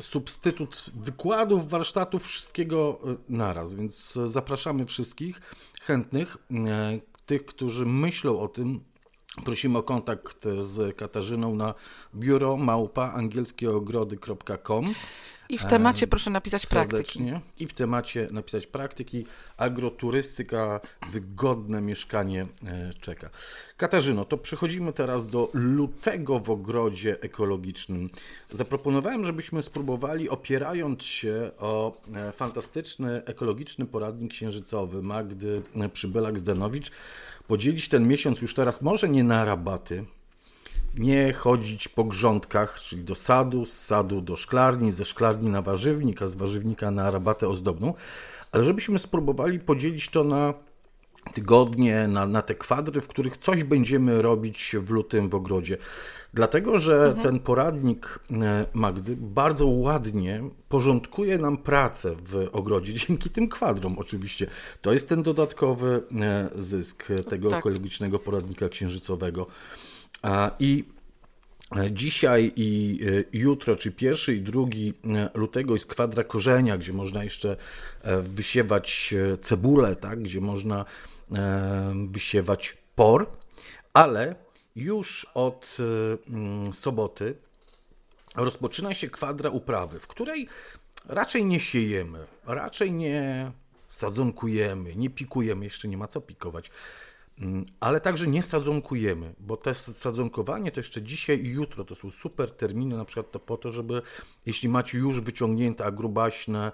substytut 0.00 0.90
wykładów, 0.94 1.68
warsztatów, 1.68 2.26
wszystkiego 2.26 3.00
e, 3.04 3.14
naraz. 3.28 3.74
Więc 3.74 4.12
zapraszamy 4.12 4.86
wszystkich 4.86 5.40
chętnych, 5.82 6.36
e, 6.50 6.98
tych, 7.26 7.46
którzy 7.46 7.86
myślą 7.86 8.40
o 8.40 8.48
tym, 8.48 8.80
Prosimy 9.44 9.78
o 9.78 9.82
kontakt 9.82 10.44
z 10.60 10.96
Katarzyną 10.96 11.54
na 11.54 11.74
biuro 12.14 12.56
małpa 12.56 13.12
angielskieogrody.com. 13.12 14.84
I 15.48 15.58
w 15.58 15.64
temacie 15.64 16.06
proszę 16.06 16.30
napisać 16.30 16.66
praktyki. 16.66 17.20
I 17.58 17.66
w 17.66 17.74
temacie 17.74 18.28
napisać 18.30 18.66
praktyki. 18.66 19.26
Agroturystyka, 19.56 20.80
wygodne 21.12 21.80
mieszkanie 21.80 22.46
e, 22.66 22.94
czeka. 23.00 23.30
Katarzyno, 23.76 24.24
to 24.24 24.38
przechodzimy 24.38 24.92
teraz 24.92 25.26
do 25.26 25.50
lutego 25.54 26.40
w 26.40 26.50
ogrodzie 26.50 27.20
ekologicznym. 27.20 28.10
Zaproponowałem, 28.50 29.24
żebyśmy 29.24 29.62
spróbowali, 29.62 30.28
opierając 30.28 31.02
się 31.02 31.50
o 31.58 32.00
e, 32.14 32.32
fantastyczny 32.32 33.24
ekologiczny 33.24 33.86
poradnik 33.86 34.32
księżycowy 34.32 35.02
Magdy 35.02 35.62
Przybylak-Zdanowicz, 35.74 36.90
podzielić 37.48 37.88
ten 37.88 38.08
miesiąc 38.08 38.42
już 38.42 38.54
teraz 38.54 38.82
może 38.82 39.08
nie 39.08 39.24
na 39.24 39.44
rabaty, 39.44 40.04
nie 40.94 41.32
chodzić 41.32 41.88
po 41.88 42.04
grządkach, 42.04 42.80
czyli 42.80 43.04
do 43.04 43.14
sadu, 43.14 43.66
z 43.66 43.72
sadu 43.72 44.20
do 44.20 44.36
szklarni, 44.36 44.92
ze 44.92 45.04
szklarni 45.04 45.48
na 45.48 45.62
warzywnik, 45.62 46.22
a 46.22 46.26
z 46.26 46.34
warzywnika 46.34 46.90
na 46.90 47.10
rabatę 47.10 47.48
ozdobną, 47.48 47.94
ale 48.52 48.64
żebyśmy 48.64 48.98
spróbowali 48.98 49.60
podzielić 49.60 50.08
to 50.08 50.24
na 50.24 50.54
tygodnie, 51.28 52.08
na, 52.08 52.26
na 52.26 52.42
te 52.42 52.54
kwadry, 52.54 53.00
w 53.00 53.08
których 53.08 53.36
coś 53.36 53.64
będziemy 53.64 54.22
robić 54.22 54.76
w 54.80 54.90
lutym 54.90 55.28
w 55.28 55.34
ogrodzie. 55.34 55.78
Dlatego, 56.34 56.78
że 56.78 57.06
mhm. 57.06 57.22
ten 57.22 57.40
poradnik 57.40 58.18
e, 58.30 58.66
Magdy 58.74 59.16
bardzo 59.16 59.66
ładnie 59.66 60.42
porządkuje 60.68 61.38
nam 61.38 61.56
pracę 61.56 62.14
w 62.26 62.48
ogrodzie, 62.52 62.94
dzięki 63.06 63.30
tym 63.30 63.48
kwadrom 63.48 63.98
oczywiście. 63.98 64.46
To 64.82 64.92
jest 64.92 65.08
ten 65.08 65.22
dodatkowy 65.22 66.02
e, 66.20 66.48
zysk 66.58 67.04
tego 67.30 67.50
tak. 67.50 67.58
ekologicznego 67.58 68.18
poradnika 68.18 68.68
księżycowego. 68.68 69.46
I 70.60 70.84
e, 71.76 71.92
Dzisiaj 71.92 72.52
i 72.56 73.00
jutro, 73.32 73.76
czy 73.76 73.92
pierwszy 73.92 74.34
i 74.34 74.40
drugi 74.40 74.94
lutego 75.34 75.72
jest 75.72 75.86
kwadra 75.86 76.24
korzenia, 76.24 76.78
gdzie 76.78 76.92
można 76.92 77.24
jeszcze 77.24 77.56
wysiewać 78.22 79.14
cebulę, 79.40 79.96
tak? 79.96 80.22
gdzie 80.22 80.40
można 80.40 80.84
wysiewać 82.10 82.78
por, 82.96 83.26
ale 83.94 84.34
już 84.76 85.26
od 85.34 85.76
soboty 86.72 87.34
rozpoczyna 88.36 88.94
się 88.94 89.08
kwadra 89.08 89.50
uprawy, 89.50 90.00
w 90.00 90.06
której 90.06 90.48
raczej 91.08 91.44
nie 91.44 91.60
siejemy, 91.60 92.26
raczej 92.46 92.92
nie 92.92 93.52
sadzonkujemy, 93.88 94.96
nie 94.96 95.10
pikujemy, 95.10 95.64
jeszcze 95.64 95.88
nie 95.88 95.96
ma 95.96 96.08
co 96.08 96.20
pikować. 96.20 96.70
Ale 97.80 98.00
także 98.00 98.26
nie 98.26 98.42
sadzonkujemy, 98.42 99.34
bo 99.40 99.56
te 99.56 99.74
sadzonkowanie 99.74 100.72
to 100.72 100.80
jeszcze 100.80 101.02
dzisiaj 101.02 101.44
i 101.44 101.48
jutro 101.48 101.84
to 101.84 101.94
są 101.94 102.10
super 102.10 102.50
terminy, 102.50 102.96
na 102.96 103.04
przykład 103.04 103.30
to 103.30 103.38
po 103.38 103.56
to, 103.56 103.72
żeby 103.72 104.02
jeśli 104.46 104.68
macie 104.68 104.98
już 104.98 105.20
wyciągnięte 105.20 105.92
grubaśne 105.92 106.58
mm, 106.58 106.72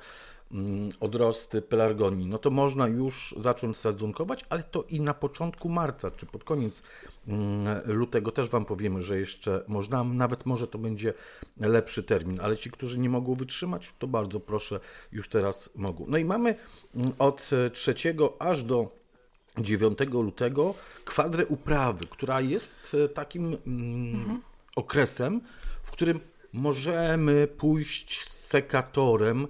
odrosty 1.00 1.62
pelargonii, 1.62 2.26
no 2.26 2.38
to 2.38 2.50
można 2.50 2.86
już 2.86 3.34
zacząć 3.38 3.76
sadzonkować, 3.76 4.44
ale 4.48 4.62
to 4.62 4.84
i 4.88 5.00
na 5.00 5.14
początku 5.14 5.68
marca, 5.68 6.10
czy 6.10 6.26
pod 6.26 6.44
koniec 6.44 6.82
mm, 7.28 7.80
lutego 7.86 8.32
też 8.32 8.48
Wam 8.48 8.64
powiemy, 8.64 9.02
że 9.02 9.18
jeszcze 9.18 9.64
można, 9.68 10.04
nawet 10.04 10.46
może 10.46 10.66
to 10.66 10.78
będzie 10.78 11.14
lepszy 11.60 12.02
termin, 12.02 12.40
ale 12.40 12.56
ci, 12.56 12.70
którzy 12.70 12.98
nie 12.98 13.08
mogą 13.08 13.34
wytrzymać, 13.34 13.92
to 13.98 14.06
bardzo 14.06 14.40
proszę, 14.40 14.80
już 15.12 15.28
teraz 15.28 15.70
mogą. 15.76 16.04
No 16.08 16.18
i 16.18 16.24
mamy 16.24 16.54
od 17.18 17.50
3 17.72 17.94
aż 18.38 18.62
do 18.62 18.90
9 19.58 19.98
lutego 20.12 20.74
kwadrę 21.04 21.46
uprawy, 21.46 22.06
która 22.06 22.40
jest 22.40 22.96
e, 23.04 23.08
takim 23.08 23.46
mm, 23.46 24.14
mhm. 24.14 24.40
okresem, 24.76 25.40
w 25.82 25.90
którym 25.90 26.20
możemy 26.52 27.46
pójść 27.46 28.22
z 28.22 28.46
sekatorem 28.46 29.46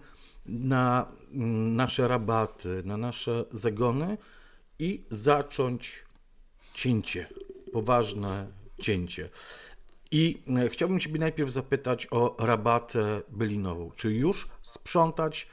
na 0.46 1.06
mm, 1.32 1.76
nasze 1.76 2.08
rabaty, 2.08 2.82
na 2.84 2.96
nasze 2.96 3.44
zagony 3.52 4.18
i 4.78 5.04
zacząć 5.10 6.04
cięcie, 6.74 7.28
poważne 7.72 8.46
cięcie. 8.80 9.30
I 10.10 10.42
e, 10.56 10.68
chciałbym 10.68 11.00
Ciebie 11.00 11.20
najpierw 11.20 11.50
zapytać 11.50 12.06
o 12.10 12.36
rabatę 12.38 13.22
bylinową. 13.28 13.90
Czy 13.96 14.12
już 14.12 14.48
sprzątać 14.62 15.48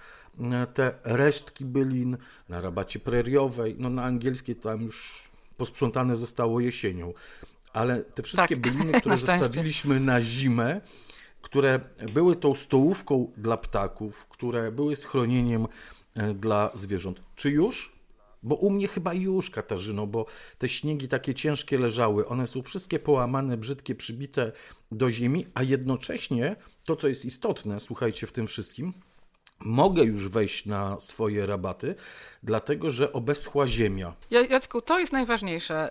te 0.74 0.94
resztki 1.04 1.66
bylin 1.66 2.18
na 2.50 2.62
rabacie 2.62 3.00
preriowej, 3.00 3.76
no 3.80 3.90
na 3.90 4.04
angielskie 4.04 4.56
tam 4.56 4.82
już 4.82 5.30
posprzątane 5.58 6.16
zostało 6.16 6.60
jesienią, 6.60 7.14
ale 7.74 8.02
te 8.02 8.24
wszystkie 8.24 8.56
tak, 8.56 8.60
byliny, 8.60 8.92
które 9.00 9.18
zostawiliśmy 9.18 10.00
na 10.00 10.22
zimę, 10.22 10.82
które 11.42 11.80
były 12.14 12.36
tą 12.36 12.56
stołówką 12.56 13.32
dla 13.38 13.58
ptaków, 13.58 14.28
które 14.28 14.72
były 14.72 14.96
schronieniem 14.96 15.68
e, 16.16 16.34
dla 16.34 16.72
zwierząt. 16.74 17.22
Czy 17.36 17.50
już? 17.50 18.02
Bo 18.44 18.56
u 18.56 18.70
mnie 18.70 18.88
chyba 18.88 19.14
już, 19.14 19.50
Katarzyno, 19.50 20.08
bo 20.08 20.26
te 20.58 20.70
śniegi 20.70 21.08
takie 21.08 21.34
ciężkie 21.34 21.78
leżały, 21.78 22.28
one 22.28 22.48
są 22.48 22.62
wszystkie 22.62 23.00
połamane, 23.00 23.58
brzydkie, 23.58 23.96
przybite 23.96 24.52
do 24.92 25.12
ziemi, 25.12 25.48
a 25.54 25.64
jednocześnie 25.64 26.56
to, 26.86 26.96
co 26.96 27.08
jest 27.08 27.26
istotne, 27.26 27.80
słuchajcie, 27.80 28.28
w 28.28 28.32
tym 28.32 28.48
wszystkim, 28.48 28.94
mogę 29.60 30.04
już 30.04 30.28
wejść 30.28 30.66
na 30.66 31.00
swoje 31.00 31.46
rabaty, 31.46 31.96
dlatego 32.44 32.92
że 32.92 33.14
obeschła 33.14 33.68
ziemia. 33.68 34.14
Jacku, 34.50 34.82
to 34.82 35.00
jest 35.00 35.14
najważniejsze 35.14 35.90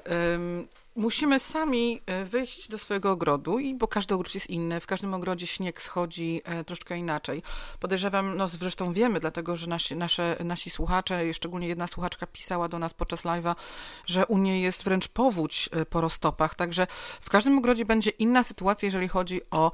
musimy 0.97 1.41
sami 1.41 2.01
e, 2.07 2.25
wyjść 2.25 2.69
do 2.69 2.79
swojego 2.79 3.11
ogrodu, 3.11 3.59
i 3.59 3.75
bo 3.75 3.89
każdy 3.89 4.15
ogród 4.15 4.35
jest 4.35 4.51
inny, 4.51 4.81
w 4.81 4.87
każdym 4.87 5.15
ogrodzie 5.15 5.47
śnieg 5.47 5.83
schodzi 5.83 6.43
e, 6.45 6.65
troszkę 6.65 6.99
inaczej. 6.99 7.43
Podejrzewam, 7.81 8.37
no 8.37 8.49
zresztą 8.49 8.93
wiemy, 8.93 9.21
dlatego 9.21 9.57
że 9.57 9.67
nasi, 9.67 9.97
nasze, 9.97 10.37
nasi 10.45 10.71
słuchacze, 10.71 11.35
szczególnie 11.35 11.69
jedna 11.69 11.87
słuchaczka 11.87 12.27
pisała 12.27 12.69
do 12.69 12.79
nas 12.79 12.95
podczas 12.95 13.25
live'a, 13.25 13.55
że 14.07 14.27
u 14.27 14.39
niej 14.39 14.63
jest 14.63 14.85
wręcz 14.85 15.09
powódź 15.09 15.69
e, 15.73 15.87
po 15.87 16.01
roztopach, 16.01 16.55
także 16.55 16.87
w 17.21 17.31
każdym 17.31 17.59
ogrodzie 17.59 17.85
będzie 17.85 18.11
inna 18.11 18.43
sytuacja, 18.43 18.87
jeżeli 18.87 19.09
chodzi 19.09 19.41
o, 19.51 19.73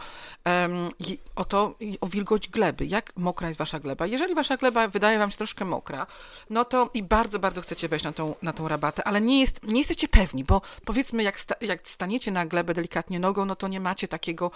o 1.36 1.44
to, 1.44 1.74
o 2.00 2.06
wilgoć 2.06 2.48
gleby. 2.48 2.86
Jak 2.86 3.16
mokra 3.16 3.48
jest 3.48 3.58
wasza 3.58 3.80
gleba? 3.80 4.06
Jeżeli 4.06 4.34
wasza 4.34 4.56
gleba 4.56 4.88
wydaje 4.88 5.18
wam 5.18 5.30
się 5.30 5.36
troszkę 5.36 5.64
mokra, 5.64 6.06
no 6.50 6.64
to 6.64 6.90
i 6.94 7.02
bardzo, 7.02 7.38
bardzo 7.38 7.60
chcecie 7.60 7.88
wejść 7.88 8.04
na 8.04 8.12
tą, 8.12 8.34
na 8.42 8.52
tą 8.52 8.68
rabatę, 8.68 9.04
ale 9.04 9.20
nie, 9.20 9.40
jest, 9.40 9.62
nie 9.62 9.78
jesteście 9.78 10.08
pewni, 10.08 10.44
bo 10.44 10.62
powiedzmy 10.84 11.05
powiedzmy, 11.06 11.22
jak, 11.22 11.40
sta, 11.40 11.54
jak 11.60 11.88
staniecie 11.88 12.30
na 12.30 12.46
glebę 12.46 12.74
delikatnie 12.74 13.20
nogą, 13.20 13.44
no 13.44 13.56
to 13.56 13.68
nie 13.68 13.80
macie 13.80 14.08
takiego, 14.08 14.50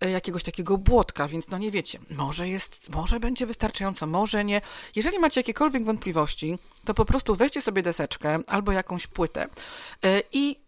e, 0.00 0.10
jakiegoś 0.10 0.42
takiego 0.42 0.78
błotka, 0.78 1.28
więc 1.28 1.48
no 1.48 1.58
nie 1.58 1.70
wiecie, 1.70 1.98
może 2.10 2.48
jest, 2.48 2.90
może 2.90 3.20
będzie 3.20 3.46
wystarczająco, 3.46 4.06
może 4.06 4.44
nie. 4.44 4.60
Jeżeli 4.96 5.18
macie 5.18 5.40
jakiekolwiek 5.40 5.84
wątpliwości, 5.84 6.58
to 6.84 6.94
po 6.94 7.04
prostu 7.04 7.34
weźcie 7.34 7.62
sobie 7.62 7.82
deseczkę 7.82 8.38
albo 8.46 8.72
jakąś 8.72 9.06
płytę 9.06 9.46
e, 10.04 10.22
i 10.32 10.60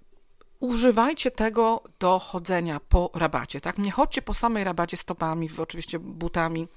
używajcie 0.60 1.30
tego 1.30 1.82
do 1.98 2.18
chodzenia 2.18 2.80
po 2.88 3.10
rabacie, 3.14 3.60
tak? 3.60 3.78
Nie 3.78 3.90
chodźcie 3.90 4.22
po 4.22 4.34
samej 4.34 4.64
rabacie 4.64 4.96
stopami, 4.96 5.50
oczywiście 5.58 5.98
butami, 5.98 6.68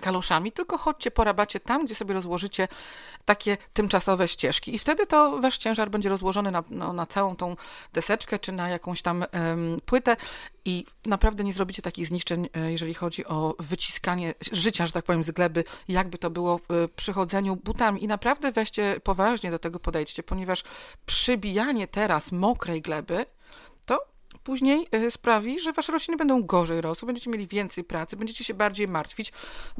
kaloszami, 0.00 0.52
tylko 0.52 0.78
chodźcie 0.78 1.10
po 1.10 1.24
rabacie 1.24 1.60
tam, 1.60 1.84
gdzie 1.84 1.94
sobie 1.94 2.14
rozłożycie 2.14 2.68
takie 3.24 3.56
tymczasowe 3.72 4.28
ścieżki. 4.28 4.74
I 4.74 4.78
wtedy 4.78 5.06
to 5.06 5.40
wasz 5.40 5.58
ciężar 5.58 5.90
będzie 5.90 6.08
rozłożony 6.08 6.50
na, 6.50 6.62
no, 6.70 6.92
na 6.92 7.06
całą 7.06 7.36
tą 7.36 7.56
deseczkę, 7.92 8.38
czy 8.38 8.52
na 8.52 8.68
jakąś 8.68 9.02
tam 9.02 9.24
płytę 9.84 10.16
i 10.66 10.84
naprawdę 11.06 11.44
nie 11.44 11.52
zrobicie 11.52 11.82
takich 11.82 12.06
zniszczeń, 12.06 12.48
e, 12.54 12.72
jeżeli 12.72 12.94
chodzi 12.94 13.26
o 13.26 13.54
wyciskanie 13.58 14.34
życia, 14.52 14.86
że 14.86 14.92
tak 14.92 15.04
powiem, 15.04 15.22
z 15.22 15.30
gleby, 15.30 15.64
jakby 15.88 16.18
to 16.18 16.30
było 16.30 16.60
e, 16.70 16.88
przy 16.88 17.12
chodzeniu 17.12 17.56
butami. 17.56 18.04
I 18.04 18.06
naprawdę 18.06 18.52
weźcie 18.52 19.00
poważnie 19.04 19.50
do 19.50 19.58
tego 19.58 19.78
podejdźcie, 19.78 20.22
ponieważ 20.22 20.64
przybijanie 21.06 21.86
teraz 21.86 22.32
mokrej 22.32 22.82
gleby 22.82 23.26
później 24.44 24.86
y, 24.94 25.10
sprawi, 25.10 25.60
że 25.60 25.72
wasze 25.72 25.92
rośliny 25.92 26.16
będą 26.16 26.42
gorzej 26.42 26.80
rosły, 26.80 27.06
będziecie 27.06 27.30
mieli 27.30 27.46
więcej 27.46 27.84
pracy, 27.84 28.16
będziecie 28.16 28.44
się 28.44 28.54
bardziej 28.54 28.88
martwić, 28.88 29.32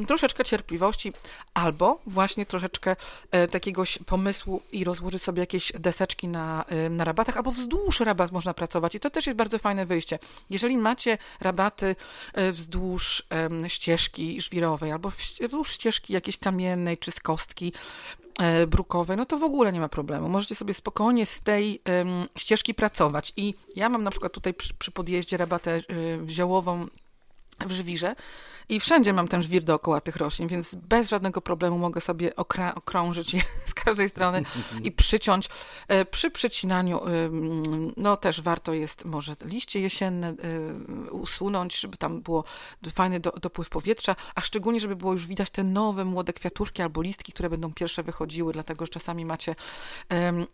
troszeczkę 0.06 0.44
cierpliwości 0.44 1.12
albo 1.54 2.00
właśnie 2.06 2.46
troszeczkę 2.46 2.96
e, 3.30 3.48
takiegoś 3.48 3.98
pomysłu 3.98 4.62
i 4.72 4.84
rozłożyć 4.84 5.22
sobie 5.22 5.40
jakieś 5.40 5.72
deseczki 5.72 6.28
na, 6.28 6.64
e, 6.68 6.88
na 6.88 7.04
rabatach, 7.04 7.36
albo 7.36 7.50
wzdłuż 7.50 8.00
rabat 8.00 8.32
można 8.32 8.54
pracować 8.54 8.94
i 8.94 9.00
to 9.00 9.10
też 9.10 9.26
jest 9.26 9.36
bardzo 9.36 9.58
fajne 9.58 9.86
wyjście. 9.86 10.18
Jeżeli 10.50 10.76
macie 10.76 11.18
rabaty 11.40 11.96
e, 12.34 12.52
wzdłuż 12.52 13.26
ścieżki 13.68 14.40
żwirowej 14.40 14.92
albo 14.92 15.10
wzdłuż 15.10 15.72
ścieżki 15.72 16.12
jakiejś 16.12 16.38
kamiennej 16.38 16.98
czy 16.98 17.12
z 17.12 17.20
kostki, 17.20 17.72
E, 18.25 18.25
brukowe, 18.66 19.16
no 19.16 19.26
to 19.26 19.38
w 19.38 19.44
ogóle 19.44 19.72
nie 19.72 19.80
ma 19.80 19.88
problemu. 19.88 20.28
Możecie 20.28 20.54
sobie 20.54 20.74
spokojnie 20.74 21.26
z 21.26 21.42
tej 21.42 21.80
um, 21.88 22.26
ścieżki 22.38 22.74
pracować. 22.74 23.32
I 23.36 23.54
ja 23.76 23.88
mam 23.88 24.04
na 24.04 24.10
przykład 24.10 24.32
tutaj 24.32 24.54
przy, 24.54 24.74
przy 24.74 24.90
podjeździe 24.90 25.36
rabatę 25.36 25.76
y, 25.76 26.18
w 27.66 27.72
żwirze 27.72 28.16
i 28.68 28.80
wszędzie 28.80 29.12
mam 29.12 29.28
ten 29.28 29.42
żwir 29.42 29.64
dookoła 29.64 30.00
tych 30.00 30.16
roślin, 30.16 30.48
więc 30.48 30.74
bez 30.74 31.08
żadnego 31.08 31.40
problemu 31.40 31.78
mogę 31.78 32.00
sobie 32.00 32.36
okrążyć 32.74 33.34
je 33.34 33.42
z 33.64 33.74
każdej 33.74 34.08
strony 34.08 34.42
i 34.82 34.92
przyciąć. 34.92 35.48
E, 35.88 36.04
przy 36.04 36.30
przycinaniu 36.30 37.00
no 37.96 38.16
też 38.16 38.40
warto 38.40 38.74
jest 38.74 39.04
może 39.04 39.36
liście 39.44 39.80
jesienne 39.80 40.28
e, 41.08 41.10
usunąć, 41.10 41.80
żeby 41.80 41.96
tam 41.96 42.20
było 42.20 42.44
fajny 42.90 43.20
do, 43.20 43.30
dopływ 43.30 43.68
powietrza, 43.68 44.16
a 44.34 44.40
szczególnie, 44.40 44.80
żeby 44.80 44.96
było 44.96 45.12
już 45.12 45.26
widać 45.26 45.50
te 45.50 45.64
nowe 45.64 46.04
młode 46.04 46.32
kwiatuszki 46.32 46.82
albo 46.82 47.02
listki, 47.02 47.32
które 47.32 47.50
będą 47.50 47.72
pierwsze 47.72 48.02
wychodziły, 48.02 48.52
dlatego 48.52 48.86
że 48.86 48.92
czasami 48.92 49.24
macie 49.24 49.54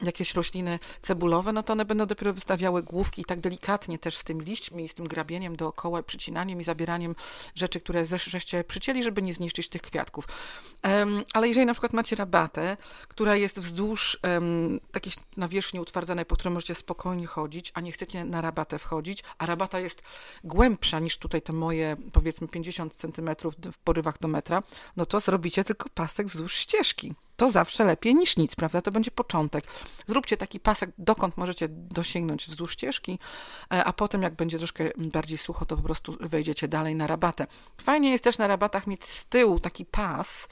jakieś 0.02 0.34
rośliny 0.34 0.78
cebulowe, 1.02 1.52
no 1.52 1.62
to 1.62 1.72
one 1.72 1.84
będą 1.84 2.06
dopiero 2.06 2.32
wystawiały 2.32 2.82
główki 2.82 3.22
i 3.22 3.24
tak 3.24 3.40
delikatnie 3.40 3.98
też 3.98 4.16
z 4.16 4.24
tym 4.24 4.42
liśćmi 4.42 4.88
z 4.88 4.94
tym 4.94 5.08
grabieniem 5.08 5.56
dookoła, 5.56 6.02
przycinaniem 6.02 6.60
i 6.60 6.64
zabieraniem 6.64 7.14
rzeczy, 7.54 7.80
które 7.80 8.01
żeście 8.04 8.64
przycięli, 8.64 9.02
żeby 9.02 9.22
nie 9.22 9.34
zniszczyć 9.34 9.68
tych 9.68 9.82
kwiatków. 9.82 10.28
Ale 11.34 11.48
jeżeli 11.48 11.66
na 11.66 11.72
przykład 11.72 11.92
macie 11.92 12.16
rabatę, 12.16 12.76
która 13.08 13.36
jest 13.36 13.60
wzdłuż 13.60 14.18
takiej 14.92 15.12
nawierzchni 15.36 15.80
utwardzanej, 15.80 16.26
po 16.26 16.36
której 16.36 16.54
możecie 16.54 16.74
spokojnie 16.74 17.26
chodzić, 17.26 17.72
a 17.74 17.80
nie 17.80 17.92
chcecie 17.92 18.24
na 18.24 18.40
rabatę 18.40 18.78
wchodzić, 18.78 19.24
a 19.38 19.46
rabata 19.46 19.80
jest 19.80 20.02
głębsza 20.44 20.98
niż 20.98 21.18
tutaj 21.18 21.42
te 21.42 21.52
moje, 21.52 21.96
powiedzmy 22.12 22.48
50 22.48 22.94
centymetrów 22.94 23.54
w 23.72 23.78
porywach 23.78 24.18
do 24.18 24.28
metra, 24.28 24.62
no 24.96 25.06
to 25.06 25.20
zrobicie 25.20 25.64
tylko 25.64 25.88
pasek 25.94 26.26
wzdłuż 26.26 26.54
ścieżki 26.54 27.14
to 27.36 27.50
zawsze 27.50 27.84
lepiej 27.84 28.14
niż 28.14 28.36
nic, 28.36 28.54
prawda? 28.54 28.82
To 28.82 28.90
będzie 28.90 29.10
początek. 29.10 29.64
Zróbcie 30.06 30.36
taki 30.36 30.60
pasek, 30.60 30.90
dokąd 30.98 31.36
możecie 31.36 31.68
dosięgnąć 31.70 32.46
wzdłuż 32.46 32.72
ścieżki, 32.72 33.18
e, 33.72 33.84
a 33.84 33.92
potem 33.92 34.22
jak 34.22 34.34
będzie 34.34 34.58
troszkę 34.58 34.90
bardziej 34.96 35.38
sucho, 35.38 35.66
to 35.66 35.76
po 35.76 35.82
prostu 35.82 36.16
wejdziecie 36.20 36.68
dalej 36.68 36.94
na 36.94 37.06
rabatę. 37.06 37.46
Fajnie 37.80 38.10
jest 38.10 38.24
też 38.24 38.38
na 38.38 38.46
rabatach 38.46 38.86
mieć 38.86 39.04
z 39.04 39.26
tyłu 39.26 39.60
taki 39.60 39.84
pas, 39.84 40.48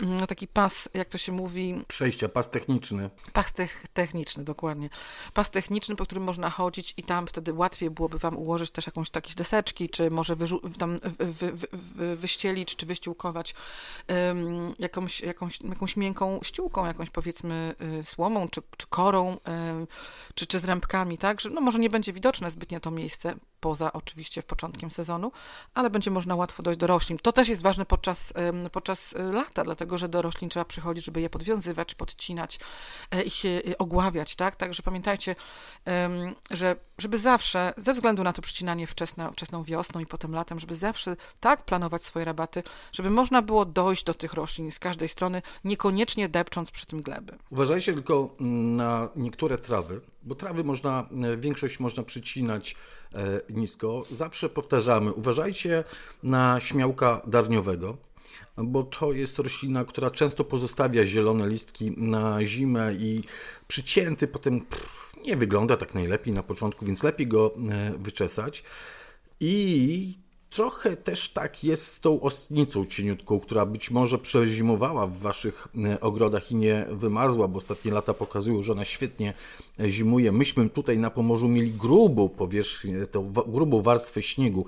mm, 0.00 0.26
taki 0.26 0.48
pas, 0.48 0.88
jak 0.94 1.08
to 1.08 1.18
się 1.18 1.32
mówi... 1.32 1.84
Przejścia, 1.88 2.28
pas 2.28 2.50
techniczny. 2.50 3.10
Pas 3.32 3.52
techniczny, 3.92 4.44
dokładnie. 4.44 4.90
Pas 5.34 5.50
techniczny, 5.50 5.96
po 5.96 6.04
którym 6.04 6.24
można 6.24 6.50
chodzić 6.50 6.94
i 6.96 7.02
tam 7.02 7.26
wtedy 7.26 7.52
łatwiej 7.52 7.90
byłoby 7.90 8.18
wam 8.18 8.36
ułożyć 8.36 8.70
też 8.70 8.86
jakąś 8.86 9.10
takie 9.10 9.34
deseczki, 9.34 9.88
czy 9.88 10.10
może 10.10 10.36
tam 10.78 10.98
wy, 11.18 11.52
wy, 11.52 11.68
wy, 11.72 12.16
wyścielić, 12.16 12.76
czy 12.76 12.86
wyściółkować 12.86 13.54
um, 14.08 14.74
jakąś, 14.78 15.20
jakąś, 15.20 15.60
jakąś 15.60 15.96
miękką 16.02 16.40
ściółką, 16.42 16.86
jakąś 16.86 17.10
powiedzmy 17.10 17.74
y, 18.00 18.04
słomą, 18.04 18.48
czy, 18.48 18.62
czy 18.76 18.86
korą, 18.86 19.34
y, 19.34 19.86
czy, 20.34 20.46
czy 20.46 20.60
z 20.60 20.64
rębkami, 20.64 21.18
tak, 21.18 21.40
że 21.40 21.50
no 21.50 21.60
może 21.60 21.78
nie 21.78 21.90
będzie 21.90 22.12
widoczne 22.12 22.50
zbytnio 22.50 22.80
to 22.80 22.90
miejsce, 22.90 23.34
poza 23.62 23.92
oczywiście 23.92 24.42
początkiem 24.42 24.90
sezonu, 24.90 25.32
ale 25.74 25.90
będzie 25.90 26.10
można 26.10 26.34
łatwo 26.34 26.62
dojść 26.62 26.80
do 26.80 26.86
roślin. 26.86 27.18
To 27.18 27.32
też 27.32 27.48
jest 27.48 27.62
ważne 27.62 27.86
podczas, 27.86 28.32
podczas 28.72 29.12
y, 29.12 29.32
lata, 29.32 29.64
dlatego 29.64 29.98
że 29.98 30.08
do 30.08 30.22
roślin 30.22 30.50
trzeba 30.50 30.64
przychodzić, 30.64 31.04
żeby 31.04 31.20
je 31.20 31.30
podwiązywać, 31.30 31.94
podcinać 31.94 32.58
e, 33.10 33.22
i 33.22 33.30
się 33.30 33.62
ogławiać, 33.78 34.36
tak, 34.36 34.56
także 34.56 34.82
pamiętajcie, 34.82 35.36
że 36.50 36.76
żeby 36.98 37.18
zawsze, 37.18 37.74
ze 37.76 37.94
względu 37.94 38.22
na 38.22 38.32
to 38.32 38.42
przycinanie 38.42 38.86
wczesne, 38.86 39.32
wczesną 39.32 39.64
wiosną 39.64 40.00
i 40.00 40.06
potem 40.06 40.34
latem, 40.34 40.60
żeby 40.60 40.76
zawsze 40.76 41.16
tak 41.40 41.64
planować 41.64 42.02
swoje 42.02 42.24
rabaty, 42.24 42.62
żeby 42.92 43.10
można 43.10 43.42
było 43.42 43.64
dojść 43.64 44.04
do 44.04 44.14
tych 44.14 44.32
roślin 44.32 44.70
z 44.70 44.78
każdej 44.78 45.08
strony, 45.08 45.42
niekoniecznie 45.64 46.28
depcząc 46.28 46.70
przy 46.70 46.86
tym 46.86 47.02
gleby. 47.02 47.38
Uważajcie 47.50 47.92
tylko 47.94 48.34
na 48.66 49.08
niektóre 49.16 49.58
trawy, 49.58 50.00
bo 50.22 50.34
trawy 50.34 50.64
można, 50.64 51.06
większość 51.36 51.80
można 51.80 52.02
przycinać 52.02 52.74
e, 52.74 53.01
nisko. 53.50 54.04
Zawsze 54.10 54.48
powtarzamy, 54.48 55.12
uważajcie 55.12 55.84
na 56.22 56.60
śmiałka 56.60 57.22
darniowego, 57.26 57.96
bo 58.56 58.82
to 58.82 59.12
jest 59.12 59.38
roślina, 59.38 59.84
która 59.84 60.10
często 60.10 60.44
pozostawia 60.44 61.06
zielone 61.06 61.48
listki 61.48 61.92
na 61.96 62.46
zimę 62.46 62.94
i 62.94 63.24
przycięty 63.68 64.28
potem 64.28 64.60
nie 65.24 65.36
wygląda 65.36 65.76
tak 65.76 65.94
najlepiej 65.94 66.34
na 66.34 66.42
początku, 66.42 66.86
więc 66.86 67.02
lepiej 67.02 67.26
go 67.26 67.54
e, 67.70 67.92
wyczesać. 67.98 68.64
I 69.40 70.18
Trochę 70.52 70.96
też 70.96 71.28
tak 71.28 71.64
jest 71.64 71.84
z 71.84 72.00
tą 72.00 72.20
ostnicą 72.20 72.86
cieniutką, 72.86 73.40
która 73.40 73.66
być 73.66 73.90
może 73.90 74.18
przezimowała 74.18 75.06
w 75.06 75.18
waszych 75.18 75.68
e, 75.84 76.00
ogrodach 76.00 76.50
i 76.50 76.54
nie 76.54 76.86
wymarzła, 76.90 77.48
bo 77.48 77.58
ostatnie 77.58 77.92
lata 77.92 78.14
pokazują, 78.14 78.62
że 78.62 78.72
ona 78.72 78.84
świetnie 78.84 79.34
zimuje. 79.86 80.32
Myśmy 80.32 80.70
tutaj 80.70 80.98
na 80.98 81.10
Pomorzu 81.10 81.48
mieli 81.48 81.70
grubą 81.70 82.28
powierzchnię, 82.28 83.06
tą 83.06 83.32
grubą 83.32 83.82
warstwę 83.82 84.22
śniegu. 84.22 84.66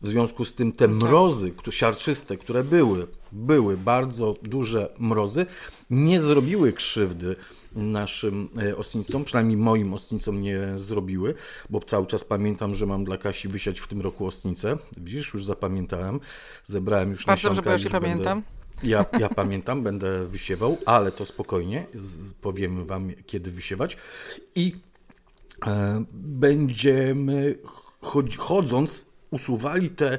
W 0.00 0.08
związku 0.08 0.44
z 0.44 0.54
tym 0.54 0.72
te 0.72 0.88
tak. 0.88 0.96
mrozy 0.96 1.52
siarczyste, 1.70 2.36
które 2.36 2.64
były, 2.64 3.06
były 3.32 3.76
bardzo 3.76 4.34
duże 4.42 4.94
mrozy, 4.98 5.46
nie 5.90 6.20
zrobiły 6.20 6.72
krzywdy 6.72 7.36
naszym 7.74 8.48
e, 8.62 8.76
ostnicom, 8.76 9.24
przynajmniej 9.24 9.56
moim 9.56 9.94
ostnicom 9.94 10.42
nie 10.42 10.58
zrobiły, 10.76 11.34
bo 11.70 11.80
cały 11.80 12.06
czas 12.06 12.24
pamiętam, 12.24 12.74
że 12.74 12.86
mam 12.86 13.04
dla 13.04 13.18
Kasi 13.18 13.48
wysiać 13.48 13.80
w 13.80 13.88
tym 13.88 14.00
roku 14.00 14.26
ostnicę. 14.26 14.76
Widzisz, 14.96 15.34
już 15.34 15.44
zapamiętałem, 15.44 16.20
zebrałem 16.64 17.10
już 17.10 17.26
Bardzo 17.26 17.48
dobrze, 17.48 17.62
bo 17.62 17.70
ja 17.70 18.00
pamiętam. 18.00 18.42
Ja, 18.82 19.04
ja 19.20 19.28
pamiętam, 19.28 19.82
będę 19.82 20.24
wysiewał, 20.24 20.78
ale 20.86 21.12
to 21.12 21.26
spokojnie, 21.26 21.86
powiemy 22.40 22.84
Wam, 22.84 23.10
kiedy 23.26 23.50
wysiewać. 23.50 23.96
I 24.54 24.76
e, 25.66 26.04
będziemy 26.12 27.58
chodząc, 28.38 29.06
usuwali 29.30 29.90
te 29.90 30.18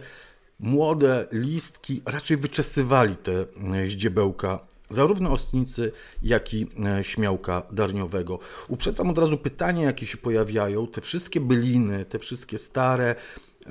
młode 0.59 1.27
listki, 1.31 2.01
raczej 2.05 2.37
wyczesywali 2.37 3.15
te 3.15 3.45
e, 3.73 3.87
ździebełka 3.87 4.59
zarówno 4.89 5.31
ostnicy, 5.31 5.91
jak 6.23 6.53
i 6.53 6.67
e, 6.85 7.03
śmiałka 7.03 7.61
darniowego. 7.71 8.39
Uprzedzam 8.67 9.09
od 9.09 9.17
razu 9.17 9.37
pytania, 9.37 9.83
jakie 9.83 10.05
się 10.05 10.17
pojawiają. 10.17 10.87
Te 10.87 11.01
wszystkie 11.01 11.39
byliny, 11.39 12.05
te 12.05 12.19
wszystkie 12.19 12.57
stare 12.57 13.15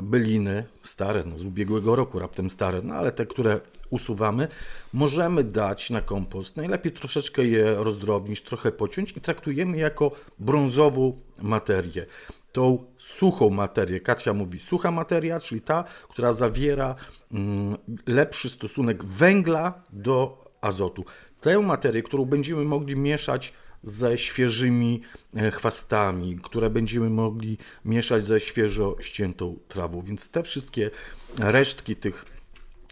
byliny, 0.02 0.64
stare, 0.82 1.24
no 1.26 1.38
z 1.38 1.44
ubiegłego 1.44 1.96
roku 1.96 2.18
raptem 2.18 2.50
stare, 2.50 2.82
no 2.82 2.94
ale 2.94 3.12
te, 3.12 3.26
które 3.26 3.60
usuwamy, 3.90 4.48
możemy 4.92 5.44
dać 5.44 5.90
na 5.90 6.00
kompost. 6.00 6.56
Najlepiej 6.56 6.92
troszeczkę 6.92 7.44
je 7.44 7.74
rozdrobnić, 7.74 8.42
trochę 8.42 8.72
pociąć 8.72 9.12
i 9.16 9.20
traktujemy 9.20 9.76
jako 9.76 10.10
brązową 10.38 11.20
materię. 11.38 12.06
Tą 12.52 12.84
suchą 12.98 13.50
materię, 13.50 14.00
Katia 14.00 14.32
mówi 14.32 14.58
sucha 14.58 14.90
materia, 14.90 15.40
czyli 15.40 15.60
ta, 15.60 15.84
która 16.08 16.32
zawiera 16.32 16.94
mm, 17.32 17.76
lepszy 18.06 18.48
stosunek 18.48 19.04
węgla 19.04 19.82
do 19.92 20.43
azotu. 20.64 21.04
Tę 21.40 21.60
materię, 21.60 22.02
którą 22.02 22.24
będziemy 22.24 22.64
mogli 22.64 22.96
mieszać 22.96 23.52
ze 23.82 24.18
świeżymi 24.18 25.00
e, 25.36 25.50
chwastami, 25.50 26.38
które 26.42 26.70
będziemy 26.70 27.10
mogli 27.10 27.58
mieszać 27.84 28.26
ze 28.26 28.40
świeżo 28.40 28.96
ściętą 29.00 29.58
trawą. 29.68 30.02
Więc 30.02 30.30
te 30.30 30.42
wszystkie 30.42 30.90
resztki 31.38 31.96
tych 31.96 32.24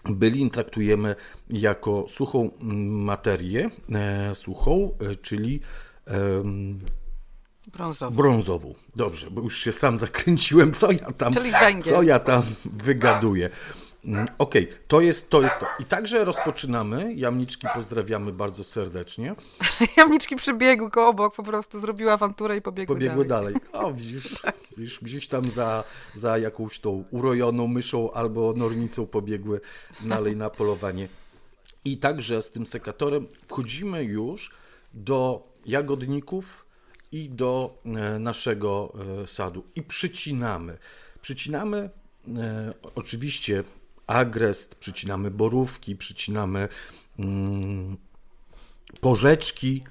bylin 0.04 0.50
traktujemy 0.50 1.16
jako 1.50 2.04
suchą 2.08 2.50
materię, 2.88 3.70
e, 3.92 4.34
suchą, 4.34 4.92
e, 5.00 5.16
czyli 5.16 5.60
brązową. 7.66 8.16
brązową. 8.16 8.74
Dobrze, 8.96 9.30
bo 9.30 9.42
już 9.42 9.58
się 9.58 9.72
sam 9.72 9.98
zakręciłem, 9.98 10.72
co 10.72 10.92
ja 10.92 11.12
tam, 11.12 11.32
co 11.84 12.02
ja 12.02 12.18
tam 12.18 12.42
wygaduję. 12.64 13.50
Mm, 14.04 14.26
okej, 14.38 14.64
okay. 14.64 14.78
to, 14.88 15.00
jest, 15.00 15.30
to 15.30 15.42
jest 15.42 15.60
to. 15.60 15.66
I 15.78 15.84
także 15.84 16.24
rozpoczynamy. 16.24 17.14
Jamniczki 17.14 17.66
pozdrawiamy 17.74 18.32
bardzo 18.32 18.64
serdecznie. 18.64 19.34
Jamniczki 19.96 20.36
przybiegły 20.36 20.90
go 20.90 21.08
obok, 21.08 21.34
po 21.34 21.42
prostu 21.42 21.80
zrobiła 21.80 22.12
awanturę 22.12 22.56
i 22.56 22.62
pobiegły, 22.62 22.96
pobiegły 22.96 23.24
dalej. 23.24 23.54
dalej. 23.54 23.86
O, 23.86 23.92
widzisz, 23.92 24.34
tak. 24.42 24.56
widzisz, 24.76 25.00
gdzieś 25.02 25.28
tam 25.28 25.50
za, 25.50 25.84
za 26.14 26.38
jakąś 26.38 26.78
tą 26.78 27.04
urojoną 27.10 27.68
myszą 27.68 28.12
albo 28.12 28.52
nornicą 28.52 29.06
pobiegły 29.06 29.60
dalej 30.00 30.36
na 30.36 30.50
polowanie. 30.50 31.08
I 31.84 31.98
także 31.98 32.42
z 32.42 32.50
tym 32.50 32.66
sekatorem 32.66 33.26
wchodzimy 33.48 34.04
już 34.04 34.50
do 34.94 35.48
jagodników 35.66 36.66
i 37.12 37.30
do 37.30 37.78
e, 37.84 38.18
naszego 38.18 38.94
e, 39.22 39.26
sadu 39.26 39.64
i 39.74 39.82
przycinamy. 39.82 40.78
Przycinamy 41.20 41.90
e, 42.36 42.74
oczywiście 42.94 43.64
agrest, 44.12 44.74
przycinamy 44.74 45.30
borówki, 45.30 45.96
przycinamy 45.96 46.68
mm, 47.18 47.96
porzeczki 49.00 49.84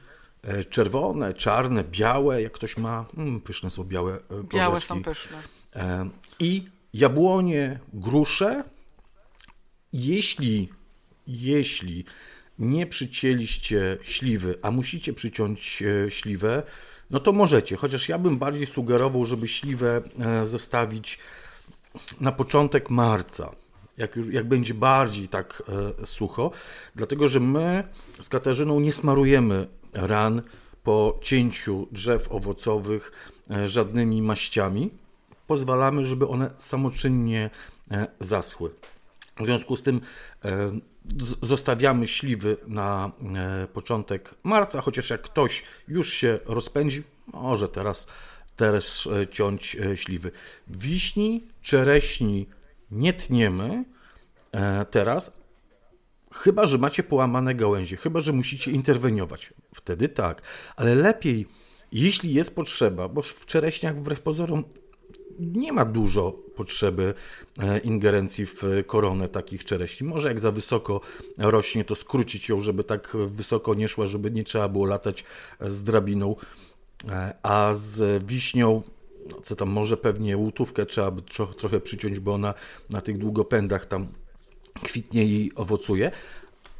czerwone, 0.70 1.34
czarne, 1.34 1.84
białe, 1.84 2.42
jak 2.42 2.52
ktoś 2.52 2.78
ma, 2.78 3.06
mm, 3.18 3.42
pyszne 3.42 3.72
są 3.72 3.84
białe 3.84 4.18
porzeczki. 4.18 4.58
Białe 4.58 4.82
są 4.82 5.04
pyszne. 5.04 5.42
I 6.40 6.66
jabłonie, 6.94 7.80
grusze. 7.94 8.64
Jeśli, 9.94 10.70
jeśli 11.28 12.06
nie 12.60 12.88
przycięliście 12.88 13.98
śliwy, 14.04 14.56
a 14.62 14.72
musicie 14.72 15.14
przyciąć 15.14 15.84
e, 15.84 16.12
śliwę, 16.12 16.64
no 17.12 17.20
to 17.20 17.32
możecie. 17.32 17.76
Chociaż 17.76 18.10
ja 18.10 18.18
bym 18.20 18.38
bardziej 18.38 18.66
sugerował, 18.66 19.26
żeby 19.26 19.48
śliwę 19.48 20.02
e, 20.20 20.46
zostawić 20.46 21.20
na 22.22 22.32
początek 22.32 22.90
marca, 22.90 23.52
jak, 23.98 24.16
już, 24.16 24.30
jak 24.30 24.48
będzie 24.48 24.74
bardziej 24.74 25.28
tak 25.28 25.64
e, 26.02 26.06
sucho, 26.06 26.52
dlatego 26.96 27.28
że 27.28 27.40
my 27.40 27.84
z 28.22 28.30
Katarzyną 28.30 28.80
nie 28.80 28.94
smarujemy 28.94 29.68
ran 29.94 30.42
po 30.84 31.20
cięciu 31.22 31.88
drzew 31.92 32.32
owocowych 32.32 33.12
żadnymi 33.66 34.22
maściami. 34.22 34.90
Pozwalamy, 35.48 36.06
żeby 36.06 36.28
one 36.28 36.52
samoczynnie 36.58 37.50
zaschły. 38.20 38.70
W 39.40 39.46
związku 39.46 39.78
z 39.78 39.84
tym 39.84 40.02
zostawiamy 41.42 42.08
śliwy 42.08 42.58
na 42.68 43.12
e, 43.36 43.68
początek 43.68 44.36
marca, 44.44 44.82
chociaż 44.82 45.10
jak 45.10 45.22
ktoś 45.22 45.64
już 45.88 46.14
się 46.14 46.40
rozpędzi, 46.46 47.04
może 47.34 47.68
teraz, 47.68 48.08
teraz 48.56 49.08
e, 49.22 49.28
ciąć 49.28 49.76
e, 49.76 49.98
śliwy. 49.98 50.32
Wiśni, 50.68 51.44
czereśni 51.62 52.48
nie 52.92 53.14
tniemy 53.14 53.86
teraz, 54.92 55.42
chyba 56.34 56.68
że 56.68 56.78
macie 56.78 57.04
połamane 57.04 57.56
gałęzie, 57.56 57.98
chyba 57.98 58.22
że 58.22 58.34
musicie 58.34 58.72
interweniować. 58.72 59.54
Wtedy 59.76 60.10
tak, 60.10 60.42
ale 60.76 60.96
lepiej, 60.96 61.48
jeśli 61.92 62.34
jest 62.34 62.56
potrzeba, 62.56 63.08
bo 63.08 63.22
w 63.22 63.46
czereśniach 63.46 63.96
wbrew 63.96 64.22
pozorom 64.22 64.64
nie 65.40 65.74
ma 65.74 65.86
dużo 65.86 66.32
potrzeby 66.32 67.14
e, 67.60 67.78
ingerencji 67.78 68.46
w 68.46 68.64
koronę 68.88 69.28
takich 69.28 69.66
czereśni. 69.66 70.08
Może 70.08 70.28
jak 70.28 70.40
za 70.40 70.52
wysoko 70.52 71.02
rośnie, 71.38 71.86
to 71.86 71.96
skrócić 71.96 72.50
ją, 72.50 72.62
żeby 72.62 72.84
tak 72.84 73.18
wysoko 73.28 73.74
nie 73.74 73.88
szła, 73.88 74.08
żeby 74.08 74.32
nie 74.32 74.44
trzeba 74.44 74.70
było 74.70 74.86
latać 74.86 75.24
z 75.62 75.84
drabiną. 75.84 76.36
E, 77.10 77.34
a 77.44 77.74
z 77.74 78.24
wiśnią, 78.26 78.82
no 79.30 79.42
co 79.42 79.56
tam, 79.56 79.70
może 79.70 79.98
pewnie 79.98 80.38
łutówkę 80.38 80.86
trzeba 80.86 81.12
by 81.12 81.22
trochę 81.58 81.80
przyciąć, 81.80 82.20
bo 82.20 82.34
ona 82.34 82.54
na 82.90 83.02
tych 83.02 83.18
długopędach 83.18 83.86
tam 83.86 84.08
kwitnie 84.84 85.26
i 85.26 85.52
owocuje. 85.56 86.12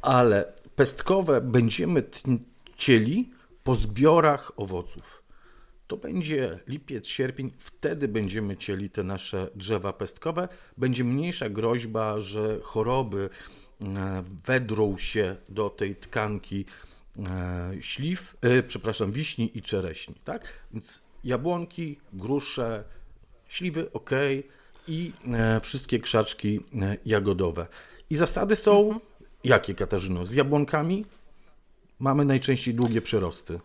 Ale 0.02 0.52
pestkowe 0.76 1.40
będziemy 1.40 2.02
cieli 2.76 3.30
po 3.64 3.74
zbiorach 3.74 4.52
owoców 4.56 5.22
to 5.92 5.96
będzie 5.96 6.58
lipiec, 6.68 7.06
sierpień, 7.06 7.50
wtedy 7.58 8.08
będziemy 8.08 8.56
cieli 8.56 8.90
te 8.90 9.02
nasze 9.02 9.50
drzewa 9.54 9.92
pestkowe. 9.92 10.48
Będzie 10.78 11.04
mniejsza 11.04 11.48
groźba, 11.48 12.20
że 12.20 12.60
choroby 12.62 13.30
e, 13.80 14.24
wedrą 14.46 14.96
się 14.98 15.36
do 15.48 15.70
tej 15.70 15.96
tkanki 15.96 16.64
e, 17.18 17.72
śliw, 17.80 18.36
e, 18.40 18.62
przepraszam, 18.62 19.12
wiśni 19.12 19.58
i 19.58 19.62
czereśni, 19.62 20.14
tak? 20.24 20.48
Więc 20.72 21.02
jabłonki, 21.24 21.98
grusze, 22.12 22.84
śliwy 23.48 23.92
ok 23.92 24.10
i 24.88 25.12
wszystkie 25.62 25.98
krzaczki 26.00 26.60
jagodowe. 27.06 27.66
I 28.10 28.16
zasady 28.16 28.56
są 28.56 28.80
mhm. 28.80 29.00
jakie, 29.44 29.74
Katarzyno? 29.74 30.26
Z 30.26 30.32
jabłonkami 30.32 31.04
mamy 31.98 32.24
najczęściej 32.24 32.74
długie 32.74 33.02
przyrosty. 33.02 33.60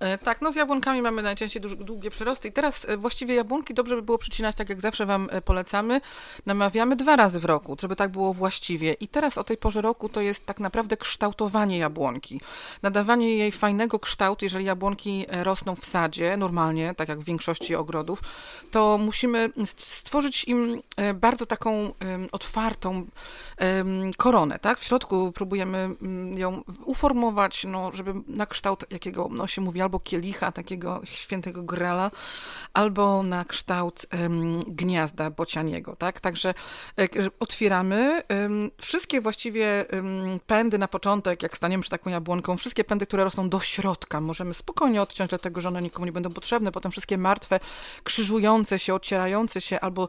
E, 0.00 0.18
tak, 0.18 0.42
no 0.42 0.52
z 0.52 0.56
jabłonkami 0.56 1.02
mamy 1.02 1.22
najczęściej 1.22 1.62
długie 1.62 2.10
przyrosty 2.10 2.48
i 2.48 2.52
teraz 2.52 2.88
e, 2.88 2.96
właściwie 2.96 3.34
jabłonki 3.34 3.74
dobrze 3.74 3.96
by 3.96 4.02
było 4.02 4.18
przycinać 4.18 4.56
tak 4.56 4.68
jak 4.68 4.80
zawsze 4.80 5.06
Wam 5.06 5.28
e, 5.32 5.40
polecamy. 5.40 6.00
Namawiamy 6.46 6.96
dwa 6.96 7.16
razy 7.16 7.40
w 7.40 7.44
roku, 7.44 7.76
żeby 7.80 7.96
tak 7.96 8.10
było 8.10 8.34
właściwie. 8.34 8.92
I 8.92 9.08
teraz 9.08 9.38
o 9.38 9.44
tej 9.44 9.56
porze 9.56 9.80
roku 9.80 10.08
to 10.08 10.20
jest 10.20 10.46
tak 10.46 10.60
naprawdę 10.60 10.96
kształtowanie 10.96 11.78
jabłonki. 11.78 12.40
Nadawanie 12.82 13.36
jej 13.36 13.52
fajnego 13.52 13.98
kształtu, 13.98 14.44
jeżeli 14.44 14.64
jabłonki 14.64 15.26
rosną 15.28 15.74
w 15.74 15.84
sadzie, 15.84 16.36
normalnie, 16.36 16.94
tak 16.94 17.08
jak 17.08 17.20
w 17.20 17.24
większości 17.24 17.74
ogrodów, 17.74 18.22
to 18.70 18.98
musimy 18.98 19.50
stworzyć 19.66 20.44
im 20.44 20.82
bardzo 21.14 21.46
taką 21.46 21.92
otwartą 22.32 23.06
koronę, 24.16 24.58
tak? 24.58 24.78
W 24.78 24.84
środku 24.84 25.32
próbujemy 25.32 25.90
ją 26.34 26.62
uformować, 26.84 27.64
no, 27.64 27.92
żeby 27.92 28.14
na 28.26 28.46
kształt 28.46 28.84
jakiego 28.90 29.28
no, 29.30 29.46
się 29.46 29.60
mówi, 29.60 29.82
albo 29.84 30.00
kielicha 30.00 30.52
takiego 30.52 31.00
świętego 31.04 31.62
grala, 31.62 32.10
albo 32.74 33.22
na 33.22 33.44
kształt 33.44 34.06
gniazda 34.66 35.30
bocianiego, 35.30 35.96
tak? 35.96 36.20
Także 36.20 36.54
e, 36.98 37.08
otwieramy 37.40 38.22
wszystkie 38.78 39.20
właściwie 39.20 39.84
pędy 40.46 40.78
na 40.78 40.88
początek, 40.88 41.42
jak 41.42 41.56
staniemy 41.56 41.80
przed 41.80 41.90
taką 41.90 42.10
jabłonką, 42.10 42.56
wszystkie 42.56 42.84
pędy, 42.84 43.06
które 43.06 43.24
rosną 43.24 43.48
do 43.48 43.60
środka, 43.60 44.20
możemy 44.20 44.54
spokojnie 44.54 45.02
odciąć, 45.02 45.28
dlatego 45.28 45.60
że 45.60 45.68
one 45.68 45.82
nikomu 45.82 46.06
nie 46.06 46.12
będą 46.12 46.30
potrzebne. 46.32 46.72
Potem 46.72 46.92
wszystkie 46.92 47.18
martwe, 47.18 47.60
krzyżujące 48.04 48.78
się, 48.78 48.94
ocierające 48.94 49.60
się 49.60 49.80
albo 49.80 50.08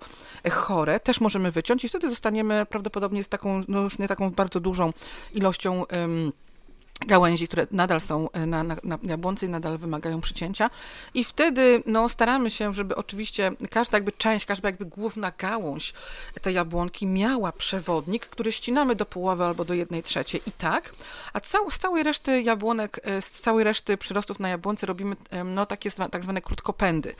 chore 0.52 1.00
też 1.00 1.22
możemy 1.22 1.52
wyciąć 1.52 1.84
i 1.84 1.90
wtedy 1.90 2.10
zostaniemy 2.10 2.66
prawdopodobnie 2.66 3.24
z 3.24 3.30
taką, 3.30 3.62
no 3.68 3.82
już 3.82 4.00
nie 4.00 4.08
taką 4.08 4.32
bardzo 4.32 4.60
dużą 4.60 4.94
ilością 5.34 5.86
gałęzi, 7.00 7.48
które 7.48 7.68
nadal 7.72 8.02
są 8.02 8.32
e, 8.32 8.46
na, 8.46 8.64
na, 8.64 8.78
na 8.84 8.98
jabłonce 9.04 9.46
i 9.46 9.50
nadal 9.50 9.78
wymagają 9.78 10.22
przycięcia. 10.22 10.70
I 11.14 11.24
wtedy 11.24 11.84
no, 11.86 12.10
staramy 12.10 12.50
się, 12.50 12.74
żeby 12.74 12.96
oczywiście 12.96 13.52
każda 13.70 13.98
jakby 13.98 14.12
część, 14.12 14.46
każda 14.46 14.70
jakby 14.70 14.86
główna 14.86 15.32
gałąź 15.38 15.94
tej 16.42 16.56
jabłonki 16.56 17.08
miała 17.08 17.52
przewodnik, 17.52 18.26
który 18.26 18.52
ścinamy 18.52 18.96
do 18.96 19.06
połowy 19.06 19.44
albo 19.44 19.66
do 19.66 19.74
jednej 19.74 20.04
trzeciej 20.04 20.42
i 20.48 20.52
tak. 20.52 20.94
A 21.34 21.40
cał, 21.40 21.72
z 21.72 21.80
całej 21.80 22.04
reszty 22.04 22.42
jabłonek, 22.42 23.00
e, 23.04 23.22
z 23.22 23.32
całej 23.32 23.64
reszty 23.64 23.98
przyrostów 23.98 24.40
na 24.40 24.50
jabłonce 24.50 24.86
robimy 24.86 25.16
no, 25.46 25.66
takie 25.66 25.92
tak 25.92 26.24
zwane 26.24 26.42
krótkopędy. 26.42 27.16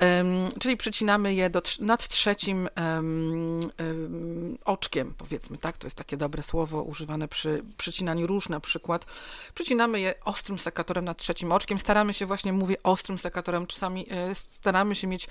Um, 0.00 0.48
czyli 0.60 0.76
przycinamy 0.76 1.34
je 1.34 1.50
do, 1.50 1.62
nad 1.80 2.08
trzecim 2.08 2.68
um, 2.76 3.60
um, 3.78 4.58
oczkiem, 4.64 5.14
powiedzmy, 5.18 5.58
tak? 5.58 5.78
To 5.78 5.86
jest 5.86 5.96
takie 5.96 6.16
dobre 6.16 6.42
słowo 6.42 6.82
używane 6.82 7.28
przy 7.28 7.62
przycinaniu 7.76 8.26
róż 8.26 8.48
na 8.48 8.60
przykład 8.60 9.06
Przycinamy 9.54 10.00
je 10.00 10.14
ostrym 10.24 10.58
sekatorem 10.58 11.04
nad 11.04 11.18
trzecim 11.18 11.52
oczkiem. 11.52 11.78
Staramy 11.78 12.14
się 12.14 12.26
właśnie, 12.26 12.52
mówię 12.52 12.76
ostrym 12.82 13.18
sekatorem, 13.18 13.66
czasami 13.66 14.06
e, 14.10 14.34
staramy 14.34 14.94
się 14.94 15.06
mieć 15.06 15.28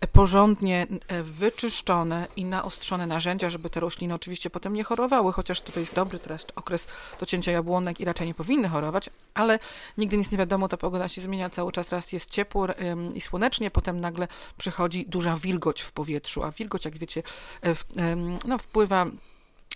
e, 0.00 0.06
porządnie 0.06 0.86
e, 1.08 1.22
wyczyszczone 1.22 2.26
i 2.36 2.44
naostrzone 2.44 3.06
narzędzia, 3.06 3.50
żeby 3.50 3.70
te 3.70 3.80
rośliny 3.80 4.14
oczywiście 4.14 4.50
potem 4.50 4.74
nie 4.74 4.84
chorowały, 4.84 5.32
chociaż 5.32 5.62
tutaj 5.62 5.82
jest 5.82 5.94
dobry 5.94 6.18
teraz 6.18 6.46
okres 6.56 6.88
do 7.20 7.26
cięcia 7.26 7.52
jabłonek 7.52 8.00
i 8.00 8.04
raczej 8.04 8.26
nie 8.26 8.34
powinny 8.34 8.68
chorować, 8.68 9.10
ale 9.34 9.58
nigdy 9.98 10.16
nic 10.16 10.30
nie 10.30 10.38
wiadomo, 10.38 10.68
ta 10.68 10.76
pogoda 10.76 11.08
się 11.08 11.20
zmienia 11.20 11.50
cały 11.50 11.72
czas, 11.72 11.92
raz 11.92 12.12
jest 12.12 12.30
ciepło 12.30 12.66
i 13.14 13.20
słonecznie, 13.20 13.70
potem 13.70 14.00
nagle 14.00 14.28
przychodzi 14.58 15.06
duża 15.08 15.36
wilgoć 15.36 15.82
w 15.82 15.92
powietrzu, 15.92 16.42
a 16.42 16.50
wilgoć, 16.50 16.84
jak 16.84 16.98
wiecie, 16.98 17.22
no, 18.44 18.58
wpływa 18.58 19.06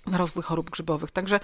na 0.06 0.18
rozwój 0.18 0.42
chorób 0.42 0.70
grzybowych. 0.70 1.10
Także 1.10 1.40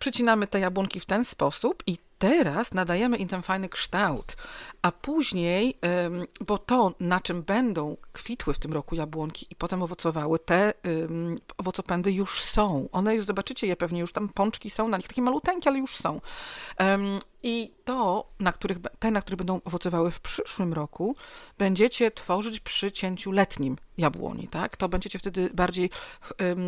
przycinamy 0.00 0.46
te 0.46 0.60
jabłonki 0.60 1.00
w 1.00 1.06
ten 1.06 1.24
sposób 1.24 1.82
i 1.86 1.98
teraz 2.24 2.74
nadajemy 2.74 3.16
im 3.16 3.28
ten 3.28 3.42
fajny 3.42 3.68
kształt, 3.68 4.36
a 4.82 4.92
później, 4.92 5.78
bo 6.46 6.58
to, 6.58 6.94
na 7.00 7.20
czym 7.20 7.42
będą 7.42 7.96
kwitły 8.12 8.54
w 8.54 8.58
tym 8.58 8.72
roku 8.72 8.94
jabłonki 8.94 9.46
i 9.50 9.56
potem 9.56 9.82
owocowały, 9.82 10.38
te 10.38 10.74
owocopędy 11.58 12.12
już 12.12 12.40
są. 12.40 12.88
One, 12.92 13.22
zobaczycie 13.22 13.66
je 13.66 13.76
pewnie, 13.76 14.00
już 14.00 14.12
tam 14.12 14.28
pączki 14.28 14.70
są 14.70 14.88
na 14.88 14.96
nich, 14.96 15.08
takie 15.08 15.22
maluteńkie, 15.22 15.70
ale 15.70 15.78
już 15.78 15.96
są. 15.96 16.20
I 17.42 17.72
to, 17.84 18.28
na 18.40 18.52
których, 18.52 18.78
te, 18.98 19.10
na 19.10 19.22
których 19.22 19.38
będą 19.38 19.60
owocowały 19.64 20.10
w 20.10 20.20
przyszłym 20.20 20.72
roku, 20.72 21.16
będziecie 21.58 22.10
tworzyć 22.10 22.60
przy 22.60 22.92
cięciu 22.92 23.32
letnim 23.32 23.76
jabłoni, 23.98 24.48
tak? 24.48 24.76
To 24.76 24.88
będziecie 24.88 25.18
wtedy 25.18 25.50
bardziej 25.54 25.90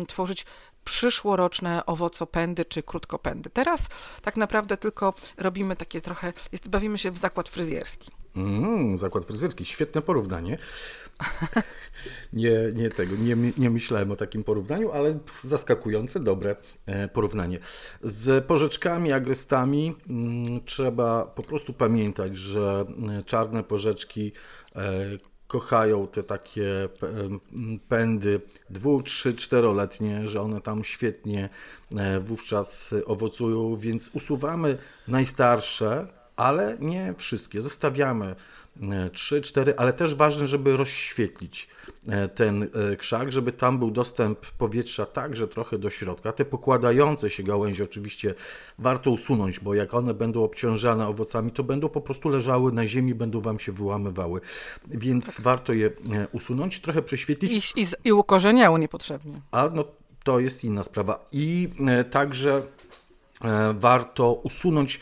tworzyć 0.07 0.45
przyszłoroczne 0.87 1.85
owocopędy 1.85 2.65
czy 2.65 2.83
krótkopędy. 2.83 3.49
Teraz 3.49 3.89
tak 4.21 4.37
naprawdę 4.37 4.77
tylko 4.77 5.13
robimy 5.37 5.75
takie 5.75 6.01
trochę, 6.01 6.33
jest, 6.51 6.69
bawimy 6.69 6.97
się 6.97 7.11
w 7.11 7.17
zakład 7.17 7.49
fryzjerski. 7.49 8.11
Mm, 8.35 8.97
zakład 8.97 9.25
fryzjerski, 9.25 9.65
świetne 9.65 10.01
porównanie. 10.01 10.57
Nie, 12.33 12.51
nie 12.75 12.89
tego, 12.89 13.15
nie, 13.15 13.35
nie 13.57 13.69
myślałem 13.69 14.11
o 14.11 14.15
takim 14.15 14.43
porównaniu, 14.43 14.91
ale 14.91 15.19
zaskakujące, 15.41 16.19
dobre 16.19 16.55
e, 16.85 17.07
porównanie. 17.07 17.59
Z 18.03 18.45
porzeczkami, 18.45 19.11
agrystami 19.11 19.95
mm, 20.09 20.65
trzeba 20.65 21.25
po 21.25 21.43
prostu 21.43 21.73
pamiętać, 21.73 22.35
że 22.37 22.85
e, 23.19 23.23
czarne 23.23 23.63
porzeczki 23.63 24.31
e, 24.75 24.81
kochają 25.47 26.07
te 26.07 26.23
takie 26.23 26.89
pędy 27.89 28.41
dwu, 28.69 29.01
trzy, 29.01 29.33
czteroletnie, 29.35 30.27
że 30.27 30.41
one 30.41 30.61
tam 30.61 30.83
świetnie 30.83 31.49
wówczas 32.21 32.95
owocują, 33.05 33.77
więc 33.77 34.09
usuwamy 34.13 34.77
najstarsze, 35.07 36.07
ale 36.35 36.77
nie 36.79 37.13
wszystkie. 37.17 37.61
Zostawiamy 37.61 38.35
3, 39.13 39.41
4, 39.41 39.73
ale 39.77 39.93
też 39.93 40.15
ważne, 40.15 40.47
żeby 40.47 40.77
rozświetlić 40.77 41.67
e, 42.07 42.27
ten 42.27 42.63
e, 42.63 42.95
krzak, 42.95 43.31
żeby 43.31 43.51
tam 43.51 43.79
był 43.79 43.91
dostęp 43.91 44.39
powietrza 44.39 45.05
także 45.05 45.47
trochę 45.47 45.77
do 45.77 45.89
środka. 45.89 46.31
Te 46.31 46.45
pokładające 46.45 47.29
się 47.29 47.43
gałęzie 47.43 47.83
oczywiście 47.83 48.33
warto 48.79 49.11
usunąć, 49.11 49.59
bo 49.59 49.73
jak 49.73 49.93
one 49.93 50.13
będą 50.13 50.43
obciążane 50.43 51.07
owocami, 51.07 51.51
to 51.51 51.63
będą 51.63 51.89
po 51.89 52.01
prostu 52.01 52.29
leżały 52.29 52.71
na 52.71 52.87
ziemi, 52.87 53.15
będą 53.15 53.41
Wam 53.41 53.59
się 53.59 53.71
wyłamywały. 53.71 54.41
Więc 54.87 55.35
tak. 55.35 55.41
warto 55.41 55.73
je 55.73 55.87
e, 55.87 55.91
usunąć, 56.31 56.79
trochę 56.79 57.01
prześwietlić. 57.01 57.73
I, 57.75 57.81
i, 57.81 57.87
i 58.03 58.11
ukorzeniało 58.11 58.77
niepotrzebnie. 58.77 59.41
A 59.51 59.69
no 59.73 59.85
to 60.23 60.39
jest 60.39 60.63
inna 60.63 60.83
sprawa. 60.83 61.25
I 61.31 61.69
także 62.11 62.61
warto 63.73 64.33
usunąć 64.33 64.99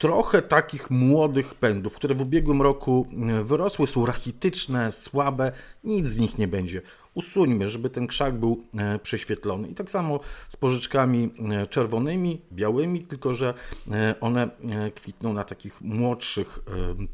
trochę 0.00 0.42
takich 0.42 0.90
młodych 0.90 1.54
pędów, 1.54 1.94
które 1.94 2.14
w 2.14 2.20
ubiegłym 2.20 2.62
roku 2.62 3.06
e, 3.12 3.44
wyrosły, 3.44 3.86
są 3.86 4.06
rachityczne, 4.06 4.92
słabe, 4.92 5.52
nic 5.84 6.08
z 6.08 6.18
nich 6.18 6.38
nie 6.38 6.48
będzie. 6.48 6.82
Usuńmy, 7.14 7.68
żeby 7.68 7.90
ten 7.90 8.06
krzak 8.06 8.34
był 8.34 8.64
e, 8.78 8.98
prześwietlony. 8.98 9.68
I 9.68 9.74
tak 9.74 9.90
samo 9.90 10.20
z 10.48 10.56
pożyczkami 10.56 11.30
e, 11.50 11.66
czerwonymi, 11.66 12.40
białymi, 12.52 13.00
tylko 13.00 13.34
że 13.34 13.54
one 14.20 14.50
kwitną 14.94 15.32
na 15.32 15.44
takich 15.44 15.80
młodszych 15.80 16.58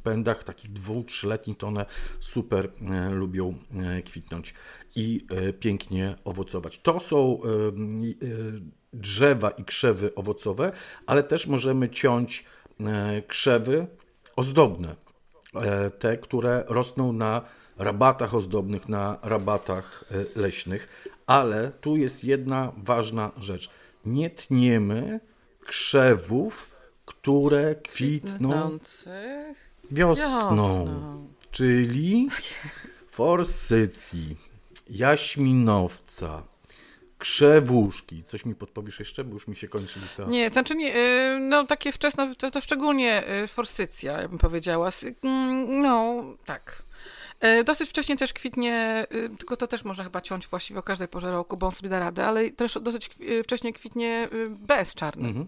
pędach, 0.02 0.44
takich 0.44 0.72
dwu, 0.72 1.04
trzyletnich, 1.04 1.56
to 1.56 1.66
one 1.66 1.86
super 2.20 2.68
lubią 3.12 3.54
kwitnąć 4.04 4.54
i 4.96 5.26
pięknie 5.60 6.16
owocować. 6.24 6.78
To 6.78 7.00
są 7.00 7.40
drzewa 8.92 9.50
i 9.50 9.64
krzewy 9.64 10.14
owocowe, 10.14 10.72
ale 11.06 11.22
też 11.22 11.46
możemy 11.46 11.88
ciąć 11.88 12.44
krzewy 13.28 13.86
ozdobne, 14.36 14.96
e, 15.54 15.90
te, 15.90 16.16
które 16.16 16.64
rosną 16.68 17.12
na 17.12 17.42
rabatach 17.78 18.34
ozdobnych, 18.34 18.88
na 18.88 19.18
rabatach 19.22 20.04
e, 20.10 20.40
leśnych, 20.40 20.88
ale 21.26 21.70
tu 21.80 21.96
jest 21.96 22.24
jedna 22.24 22.72
ważna 22.76 23.30
rzecz. 23.38 23.70
Nie 24.06 24.30
tniemy 24.30 25.20
krzewów, 25.66 26.70
które 27.04 27.74
kwitną 27.74 28.78
wiosną, 29.90 30.86
czyli 31.50 32.28
forsycji, 33.10 34.36
jaśminowca, 34.90 36.42
Krzewuszki. 37.18 38.22
Coś 38.22 38.44
mi 38.44 38.54
podpowiesz 38.54 38.98
jeszcze, 38.98 39.24
bo 39.24 39.34
już 39.34 39.48
mi 39.48 39.56
się 39.56 39.68
kończy 39.68 40.00
lista. 40.00 40.24
Nie, 40.24 40.50
to 40.50 40.54
znaczy 40.54 40.74
nie, 40.74 40.96
y, 40.96 41.38
no 41.40 41.66
takie 41.66 41.92
wczesne, 41.92 42.34
to, 42.34 42.50
to 42.50 42.60
szczególnie 42.60 43.30
y, 43.44 43.46
forsycja, 43.46 44.20
ja 44.20 44.28
bym 44.28 44.38
powiedziała. 44.38 44.88
Mm, 45.22 45.82
no, 45.82 46.24
tak. 46.44 46.82
Y, 47.44 47.64
dosyć 47.64 47.90
wcześnie 47.90 48.16
też 48.16 48.32
kwitnie, 48.32 49.06
tylko 49.38 49.56
to 49.56 49.66
też 49.66 49.84
można 49.84 50.04
chyba 50.04 50.20
ciąć 50.20 50.46
właściwie 50.46 50.80
o 50.80 50.82
każdej 50.82 51.08
porze 51.08 51.30
roku, 51.30 51.56
bo 51.56 51.66
on 51.66 51.72
sobie 51.72 51.88
da 51.88 51.98
radę, 51.98 52.26
ale 52.26 52.50
też 52.50 52.78
dosyć 52.82 53.10
wcześnie 53.44 53.72
kwitnie 53.72 54.28
bez 54.48 54.94
czarny. 54.94 55.28
Mhm. 55.28 55.46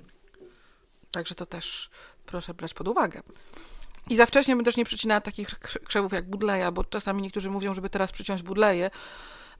Także 1.10 1.34
to 1.34 1.46
też 1.46 1.90
proszę 2.26 2.54
brać 2.54 2.74
pod 2.74 2.88
uwagę. 2.88 3.22
I 4.10 4.16
za 4.16 4.26
wcześnie 4.26 4.56
bym 4.56 4.64
też 4.64 4.76
nie 4.76 4.84
przycinała 4.84 5.20
takich 5.20 5.58
krzewów 5.84 6.12
jak 6.12 6.30
budleja, 6.30 6.72
bo 6.72 6.84
czasami 6.84 7.22
niektórzy 7.22 7.50
mówią, 7.50 7.74
żeby 7.74 7.90
teraz 7.90 8.12
przyciąć 8.12 8.42
budleje, 8.42 8.90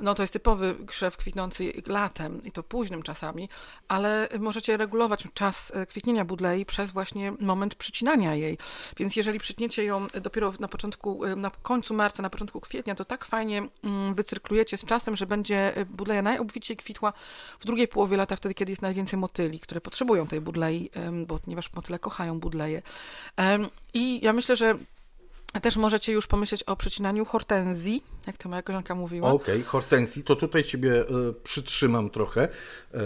no 0.01 0.15
to 0.15 0.23
jest 0.23 0.33
typowy 0.33 0.75
krzew 0.87 1.17
kwitnący 1.17 1.73
latem 1.87 2.45
i 2.45 2.53
to 2.53 2.63
późnym 2.63 3.03
czasami, 3.03 3.49
ale 3.89 4.29
możecie 4.39 4.77
regulować 4.77 5.29
czas 5.35 5.73
e, 5.75 5.87
kwitnienia 5.87 6.25
budlei 6.25 6.67
przez 6.67 6.91
właśnie 6.91 7.33
moment 7.41 7.75
przycinania 7.75 8.35
jej. 8.35 8.59
Więc 8.97 9.17
jeżeli 9.17 9.39
przytniecie 9.39 9.85
ją 9.85 10.07
dopiero 10.23 10.53
na 10.61 10.69
początku, 10.69 11.25
e, 11.25 11.37
na 11.37 11.51
końcu 11.51 11.95
marca, 11.95 12.23
na 12.23 12.31
początku 12.31 12.61
kwietnia, 12.61 12.95
to 12.95 13.05
tak 13.05 13.25
fajnie 13.25 13.69
mm, 13.85 14.15
wycyrklujecie 14.15 14.77
z 14.77 14.85
czasem, 14.85 15.17
że 15.17 15.27
będzie 15.27 15.77
e, 15.77 15.85
budleja 15.85 16.23
najobficiej 16.23 16.77
kwitła 16.77 17.13
w 17.61 17.67
drugiej 17.67 17.89
połowie 17.89 18.17
lata, 18.17 18.37
wtedy, 18.37 18.55
kiedy 18.55 18.73
jest 18.73 18.83
najwięcej 18.83 19.19
motyli, 19.19 19.61
które 19.61 19.81
potrzebują 19.81 20.27
tej 20.27 20.41
budlei, 20.41 20.91
bo 21.27 21.39
ponieważ 21.39 21.73
motyle 21.73 21.99
kochają 21.99 22.41
budleje. 22.41 22.83
I 23.95 24.25
ja 24.25 24.33
myślę, 24.33 24.57
że 24.57 24.79
też 25.63 25.77
możecie 25.77 26.13
już 26.13 26.27
pomyśleć 26.27 26.63
o 26.63 26.77
przecinaniu 26.77 27.25
hortensji, 27.25 28.05
jak 28.27 28.37
to 28.37 28.49
moja 28.49 28.63
koleżanka 28.63 28.95
mówiła. 28.95 29.33
Okej, 29.33 29.55
okay, 29.55 29.65
hortensji, 29.65 30.25
to 30.25 30.37
tutaj 30.37 30.65
Ciebie 30.65 31.01
y, 31.01 31.07
przytrzymam 31.45 32.11
trochę. 32.11 32.49
Y, 32.95 32.99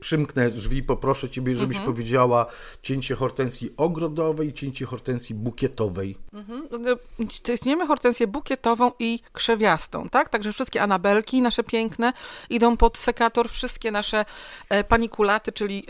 przymknę 0.00 0.50
drzwi, 0.50 0.82
poproszę 0.82 1.30
Ciebie, 1.30 1.54
żebyś 1.54 1.76
mm 1.76 1.88
-hmm. 1.88 1.92
powiedziała 1.92 2.46
cięcie 2.82 3.14
hortensji 3.14 3.74
ogrodowej, 3.76 4.52
cięcie 4.52 4.86
hortensji 4.86 5.34
bukietowej. 5.34 6.16
Mm 6.32 6.46
-hmm. 6.46 7.86
hortensję 7.86 8.26
bukietową 8.26 8.92
i 8.98 9.20
krzewiastą, 9.32 10.08
tak? 10.08 10.28
Także 10.28 10.52
wszystkie 10.52 10.82
anabelki 10.82 11.42
nasze 11.42 11.64
piękne 11.64 12.12
idą 12.50 12.76
pod 12.76 12.98
sekator, 12.98 13.48
wszystkie 13.48 13.90
nasze 13.90 14.24
e, 14.68 14.84
panikulaty, 14.84 15.52
czyli 15.52 15.86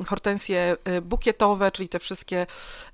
y, 0.00 0.04
hortensje 0.04 0.76
e, 0.84 1.00
bukietowe, 1.00 1.70
czyli 1.70 1.88
te 1.88 1.98
wszystkie 1.98 2.46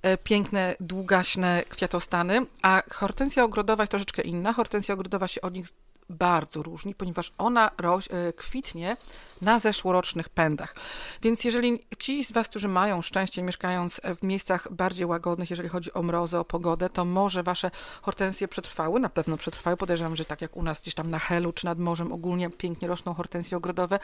e, 0.03 0.17
piękne, 0.17 0.77
długaśne 0.81 1.63
kwiatostany, 1.69 2.47
a 2.63 2.83
hortensja 2.91 3.45
ogrodowa 3.45 3.83
jest 3.83 3.91
troszeczkę 3.91 4.23
inna. 4.23 4.53
Hortensja 4.53 4.95
ogrodowa 4.95 5.29
się 5.29 5.41
od 5.41 5.55
nich 5.55 5.67
bardzo 6.11 6.63
różni, 6.63 6.95
ponieważ 6.95 7.33
ona 7.39 7.71
e, 7.71 8.33
kwitnie 8.33 8.97
na 9.41 9.59
zeszłorocznych 9.59 10.29
pędach. 10.29 10.75
Więc 11.23 11.45
jeżeli 11.45 11.87
ci 11.99 12.25
z 12.25 12.33
Was, 12.33 12.49
którzy 12.49 12.69
mają 12.69 13.03
szczęście 13.03 13.43
mieszkając 13.43 14.01
w 14.21 14.23
miejscach 14.23 14.73
bardziej 14.73 15.07
łagodnych, 15.07 15.51
jeżeli 15.51 15.69
chodzi 15.69 15.93
o 15.93 16.03
mrozy, 16.03 16.39
o 16.39 16.45
pogodę, 16.45 16.91
to 16.91 17.05
może 17.05 17.43
Wasze 17.43 17.71
hortensje 18.03 18.49
przetrwały, 18.49 19.01
na 19.01 19.09
pewno 19.09 19.37
przetrwały. 19.37 19.77
Podejrzewam, 19.77 20.17
że 20.17 20.25
tak 20.25 20.43
jak 20.43 20.57
u 20.57 20.63
nas 20.63 20.83
gdzieś 20.83 20.95
tam 20.95 21.11
na 21.11 21.19
Helu 21.19 21.53
czy 21.53 21.65
nad 21.65 21.79
morzem 21.79 22.13
ogólnie 22.13 22.51
pięknie 22.51 22.89
rosną 22.89 23.15
hortensje 23.15 23.57
ogrodowe, 23.57 23.99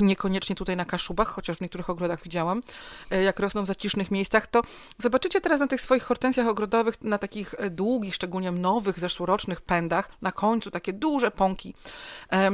niekoniecznie 0.00 0.56
tutaj 0.56 0.76
na 0.76 0.84
Kaszubach, 0.84 1.28
chociaż 1.28 1.56
w 1.56 1.60
niektórych 1.60 1.90
ogrodach 1.90 2.22
widziałam, 2.22 2.62
e, 3.10 3.22
jak 3.22 3.38
rosną 3.38 3.62
w 3.62 3.66
zacisznych 3.66 4.10
miejscach, 4.10 4.46
to 4.46 4.62
zobaczycie 4.98 5.40
teraz 5.40 5.60
na 5.60 5.66
tych 5.66 5.80
swoich 5.80 6.02
hortensjach 6.02 6.46
ogrodowych, 6.46 7.02
na 7.02 7.18
takich 7.18 7.54
e, 7.58 7.70
długich, 7.70 8.14
szczególnie 8.14 8.50
nowych, 8.50 8.98
zeszłorocznych 8.98 9.60
pędach, 9.60 10.10
na 10.22 10.32
końcu 10.32 10.70
takie 10.70 10.92
duże 10.92 11.30
pąki. 11.30 11.74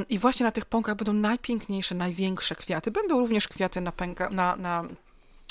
I 0.09 0.19
właśnie 0.19 0.45
na 0.45 0.53
tych 0.53 0.65
pąkach 0.65 0.97
będą 0.97 1.13
najpiękniejsze, 1.13 1.95
największe 1.95 2.55
kwiaty. 2.55 2.91
Będą 2.91 3.19
również 3.19 3.49
kwiaty 3.49 3.81
na, 3.81 3.93
pęka, 3.93 4.31
na, 4.31 4.57
na 4.57 4.85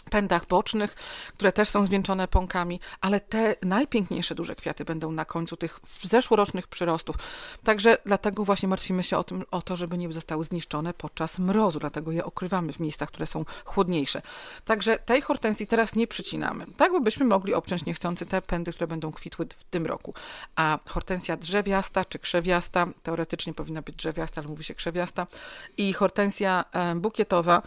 pędach 0.10 0.48
bocznych, 0.48 0.96
które 1.34 1.52
też 1.52 1.70
są 1.70 1.86
zwieńczone 1.86 2.28
pąkami, 2.28 2.80
ale 3.02 3.20
te 3.20 3.56
najpiękniejsze 3.62 4.36
duże 4.36 4.56
kwiaty 4.56 4.86
będą 4.86 5.12
na 5.12 5.26
końcu 5.26 5.58
tych 5.58 5.80
zeszłorocznych 6.02 6.68
przyrostów. 6.68 7.16
Także 7.64 7.98
dlatego 8.06 8.46
właśnie 8.46 8.70
martwimy 8.70 9.04
się 9.04 9.18
o, 9.18 9.24
tym, 9.24 9.44
o 9.52 9.62
to, 9.62 9.76
żeby 9.76 9.98
nie 9.98 10.14
zostały 10.14 10.44
zniszczone 10.46 10.94
podczas 10.94 11.40
mrozu, 11.40 11.80
dlatego 11.80 12.12
je 12.12 12.26
okrywamy 12.26 12.74
w 12.74 12.80
miejscach, 12.80 13.10
które 13.10 13.28
są 13.28 13.46
chłodniejsze. 13.66 14.22
Także 14.66 14.98
tej 14.98 15.22
hortensji 15.22 15.68
teraz 15.68 15.96
nie 15.96 16.08
przycinamy. 16.08 16.66
Tak 16.78 17.04
byśmy 17.04 17.26
mogli 17.26 17.54
obciąć 17.54 17.86
niechcący 17.86 18.26
te 18.26 18.42
pędy, 18.42 18.74
które 18.74 18.88
będą 18.88 19.12
kwitły 19.12 19.48
w 19.58 19.64
tym 19.64 19.86
roku. 19.86 20.14
A 20.56 20.80
hortensja 20.90 21.38
drzewiasta 21.38 22.06
czy 22.06 22.20
krzewiasta, 22.20 22.88
teoretycznie 23.04 23.54
powinna 23.54 23.82
być 23.82 23.96
drzewiasta, 23.96 24.42
ale 24.42 24.50
mówi 24.50 24.64
się 24.64 24.74
krzewiasta 24.74 25.28
i 25.78 25.94
hortensja 25.94 26.66
bukietowa, 26.96 27.62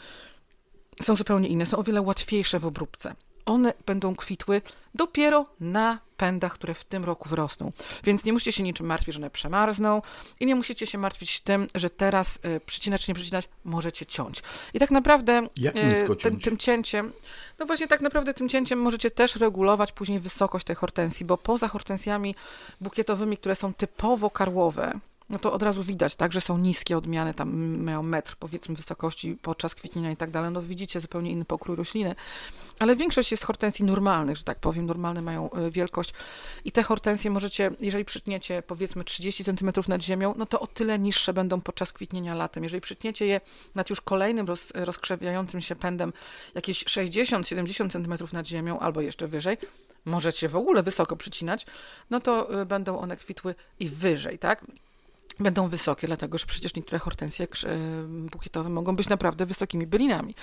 są 1.03 1.17
zupełnie 1.17 1.49
inne, 1.49 1.67
są 1.67 1.77
o 1.77 1.83
wiele 1.83 2.03
łatwiejsze 2.03 2.59
w 2.59 2.67
obróbce. 2.67 3.15
one 3.47 3.73
będą 3.87 4.17
kwitły 4.17 4.63
dopiero 4.95 5.47
na 5.61 5.99
pędach, 6.17 6.53
które 6.53 6.75
w 6.75 6.85
tym 6.85 7.05
roku 7.05 7.29
wrosną. 7.29 7.73
Więc 8.05 8.25
nie 8.25 8.33
musicie 8.33 8.53
się 8.53 8.63
niczym 8.63 8.87
martwić, 8.87 9.15
że 9.15 9.21
one 9.21 9.31
przemarzną 9.31 10.03
i 10.41 10.47
nie 10.47 10.55
musicie 10.55 10.87
się 10.87 10.99
martwić 10.99 11.41
tym, 11.41 11.69
że 11.75 11.91
teraz 11.91 12.37
y, 12.37 12.61
przycinać 12.61 13.05
czy 13.05 13.11
nie 13.11 13.15
przycinać 13.15 13.49
możecie 13.65 14.07
ciąć. 14.07 14.43
I 14.75 14.79
tak 14.79 14.91
naprawdę 14.91 15.49
ciąć? 16.31 16.45
tym 16.45 16.59
cięciem, 16.59 17.13
no 17.59 17.67
właśnie 17.67 17.87
tak 17.87 18.01
naprawdę 18.01 18.35
tym 18.35 18.49
cięciem 18.49 18.79
możecie 18.79 19.11
też 19.11 19.37
regulować 19.37 19.93
później 19.93 20.21
wysokość 20.21 20.67
tej 20.67 20.77
hortensji, 20.77 21.27
bo 21.27 21.39
poza 21.39 21.69
hortensjami 21.69 22.35
bukietowymi, 22.81 23.37
które 23.37 23.55
są 23.55 23.75
typowo 23.75 24.31
karłowe, 24.31 25.01
no 25.31 25.39
to 25.39 25.53
od 25.53 25.63
razu 25.63 25.83
widać, 25.83 26.17
tak, 26.17 26.33
że 26.33 26.41
są 26.41 26.59
niskie 26.59 26.99
odmiany, 26.99 27.35
tam 27.35 27.77
mają 27.77 28.03
metr 28.03 28.37
powiedzmy 28.39 28.75
wysokości 28.75 29.39
podczas 29.43 29.75
kwitnienia 29.75 30.11
i 30.11 30.17
tak 30.17 30.31
dalej, 30.31 30.51
no 30.53 30.63
widzicie 30.63 31.01
zupełnie 31.01 31.31
inny 31.31 31.45
pokrój 31.45 31.77
rośliny, 31.77 32.15
ale 32.79 32.97
większość 32.97 33.31
jest 33.31 33.45
hortensji 33.45 33.85
normalnych, 33.85 34.37
że 34.37 34.45
tak 34.45 34.59
powiem, 34.59 34.87
normalne 34.87 35.23
mają 35.23 35.51
y, 35.53 35.71
wielkość 35.71 36.13
i 36.65 36.73
te 36.73 36.83
hortensje 36.83 37.31
możecie, 37.31 37.71
jeżeli 37.81 38.05
przytniecie 38.05 38.63
powiedzmy 38.63 39.05
30 39.05 39.45
cm 39.45 39.71
nad 39.89 40.03
ziemią, 40.03 40.35
no 40.37 40.47
to 40.47 40.61
o 40.61 40.67
tyle 40.67 40.99
niższe 40.99 41.33
będą 41.33 41.61
podczas 41.61 41.93
kwitnienia 41.93 42.35
latem. 42.35 42.65
Jeżeli 42.65 42.81
przytniecie 42.81 43.27
je 43.27 43.41
nad 43.75 43.91
już 43.91 44.01
kolejnym 44.01 44.47
roz, 44.47 44.73
rozkrzewiającym 44.75 45.61
się 45.61 45.77
pędem 45.77 46.13
jakieś 46.55 46.85
60-70 46.85 47.91
cm 47.91 48.29
nad 48.33 48.47
ziemią 48.47 48.79
albo 48.79 49.01
jeszcze 49.01 49.29
wyżej, 49.29 49.59
możecie 50.05 50.49
w 50.49 50.57
ogóle 50.57 50.83
wysoko 50.83 51.17
przycinać, 51.17 51.67
no 52.11 52.21
to 52.21 52.63
y, 52.63 52.67
będą 52.67 52.99
one 52.99 53.17
kwitły 53.17 53.55
i 53.81 53.89
wyżej, 53.89 54.39
tak? 54.39 54.65
Będą 55.41 55.69
wysokie, 55.69 56.07
dlatego 56.07 56.39
że 56.39 56.47
przecież 56.47 56.75
niektóre 56.75 56.99
hortensje 56.99 57.47
y, 57.47 57.49
bukietowe 58.07 58.69
mogą 58.69 58.97
być 58.97 59.09
naprawdę 59.09 59.47
wysokimi 59.47 59.87
bylinami. 59.87 60.35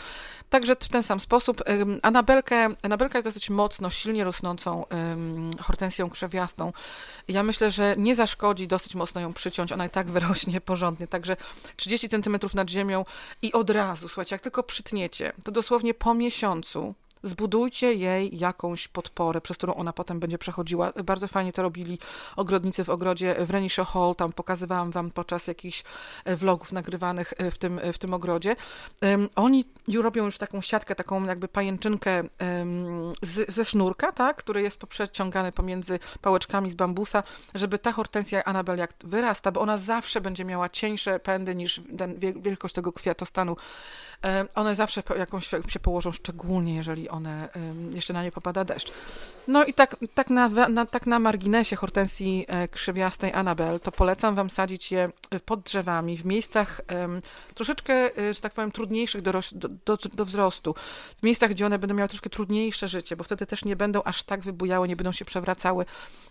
Także 0.49 0.75
w 0.75 0.89
ten 0.89 1.03
sam 1.03 1.19
sposób 1.19 1.63
Anabelkę, 2.01 2.69
Anabelka 2.81 3.17
jest 3.17 3.27
dosyć 3.27 3.49
mocno, 3.49 3.89
silnie 3.89 4.23
rosnącą 4.23 4.85
hortensją 5.59 6.09
krzewiastą. 6.09 6.73
Ja 7.27 7.43
myślę, 7.43 7.71
że 7.71 7.95
nie 7.97 8.15
zaszkodzi 8.15 8.67
dosyć 8.67 8.95
mocno 8.95 9.21
ją 9.21 9.33
przyciąć, 9.33 9.71
ona 9.71 9.85
i 9.85 9.89
tak 9.89 10.11
wyrośnie 10.11 10.61
porządnie, 10.61 11.07
także 11.07 11.37
30 11.75 12.09
cm 12.09 12.37
nad 12.53 12.69
ziemią 12.69 13.05
i 13.41 13.53
od 13.53 13.69
razu, 13.69 14.07
słuchajcie, 14.07 14.35
jak 14.35 14.41
tylko 14.41 14.63
przytniecie, 14.63 15.33
to 15.43 15.51
dosłownie 15.51 15.93
po 15.93 16.13
miesiącu 16.13 16.95
zbudujcie 17.23 17.93
jej 17.93 18.37
jakąś 18.37 18.87
podporę, 18.87 19.41
przez 19.41 19.57
którą 19.57 19.73
ona 19.73 19.93
potem 19.93 20.19
będzie 20.19 20.37
przechodziła. 20.37 20.93
Bardzo 21.03 21.27
fajnie 21.27 21.53
to 21.53 21.61
robili 21.61 21.99
ogrodnicy 22.35 22.83
w 22.83 22.89
ogrodzie 22.89 23.35
w 23.45 23.49
Renisho 23.49 23.85
Hall, 23.85 24.15
tam 24.15 24.33
pokazywałam 24.33 24.91
wam 24.91 25.11
podczas 25.11 25.47
jakichś 25.47 25.83
e, 26.25 26.35
vlogów 26.35 26.71
nagrywanych 26.71 27.33
e, 27.37 27.51
w 27.51 27.57
tym, 27.57 27.79
w 27.93 27.97
tym 27.97 28.13
ogrodzie. 28.13 28.55
Oni 29.35 29.65
robią 30.01 30.25
już 30.25 30.37
taką 30.37 30.61
siatkę, 30.61 30.95
taką 30.95 31.23
jakby 31.23 31.47
pajęczynkę 31.47 32.23
z, 33.21 33.53
ze 33.53 33.65
sznurka, 33.65 34.11
tak, 34.11 34.37
który 34.37 34.61
jest 34.61 34.77
poprzeciągany 34.77 35.51
pomiędzy 35.51 35.99
pałeczkami 36.21 36.71
z 36.71 36.73
bambusa, 36.73 37.23
żeby 37.55 37.79
ta 37.79 37.91
hortensja 37.91 38.43
Anabel 38.43 38.77
jak 38.77 38.93
wyrasta, 39.03 39.51
bo 39.51 39.61
ona 39.61 39.77
zawsze 39.77 40.21
będzie 40.21 40.45
miała 40.45 40.69
cieńsze 40.69 41.19
pędy 41.19 41.55
niż 41.55 41.81
wielkość 42.35 42.73
tego 42.73 42.93
kwiatostanu. 42.93 43.57
E, 44.23 44.45
One 44.55 44.75
zawsze 44.75 45.03
jakąś 45.17 45.49
się 45.67 45.79
położą, 45.79 46.11
szczególnie 46.11 46.75
jeżeli 46.75 47.09
one 47.13 47.49
jeszcze 47.91 48.13
na 48.13 48.23
nie 48.23 48.31
popada 48.31 48.65
deszcz. 48.65 48.91
No 49.47 49.65
i 49.65 49.73
tak, 49.73 49.95
tak, 50.13 50.29
na, 50.29 50.49
na, 50.49 50.85
tak 50.85 51.07
na 51.07 51.19
marginesie 51.19 51.75
hortensji 51.75 52.45
e, 52.47 52.67
krzewiastej 52.67 53.33
Anabel, 53.33 53.79
to 53.79 53.91
polecam 53.91 54.35
wam 54.35 54.49
sadzić 54.49 54.91
je 54.91 55.09
pod 55.45 55.61
drzewami, 55.61 56.17
w 56.17 56.25
miejscach 56.25 56.81
em, 56.87 57.21
troszeczkę, 57.53 57.93
e, 58.17 58.33
że 58.33 58.41
tak 58.41 58.53
powiem, 58.53 58.71
trudniejszych 58.71 59.21
do, 59.21 59.31
do, 59.51 59.69
do, 59.85 59.97
do 60.13 60.25
wzrostu. 60.25 60.75
W 61.19 61.23
miejscach, 61.23 61.49
gdzie 61.49 61.65
one 61.65 61.79
będą 61.79 61.95
miały 61.95 62.09
troszkę 62.09 62.29
trudniejsze 62.29 62.87
życie, 62.87 63.15
bo 63.15 63.23
wtedy 63.23 63.45
też 63.45 63.65
nie 63.65 63.75
będą 63.75 64.03
aż 64.03 64.23
tak 64.23 64.41
wybujały, 64.41 64.87
nie 64.87 64.95
będą 64.95 65.11
się 65.11 65.25
przewracały. 65.25 65.85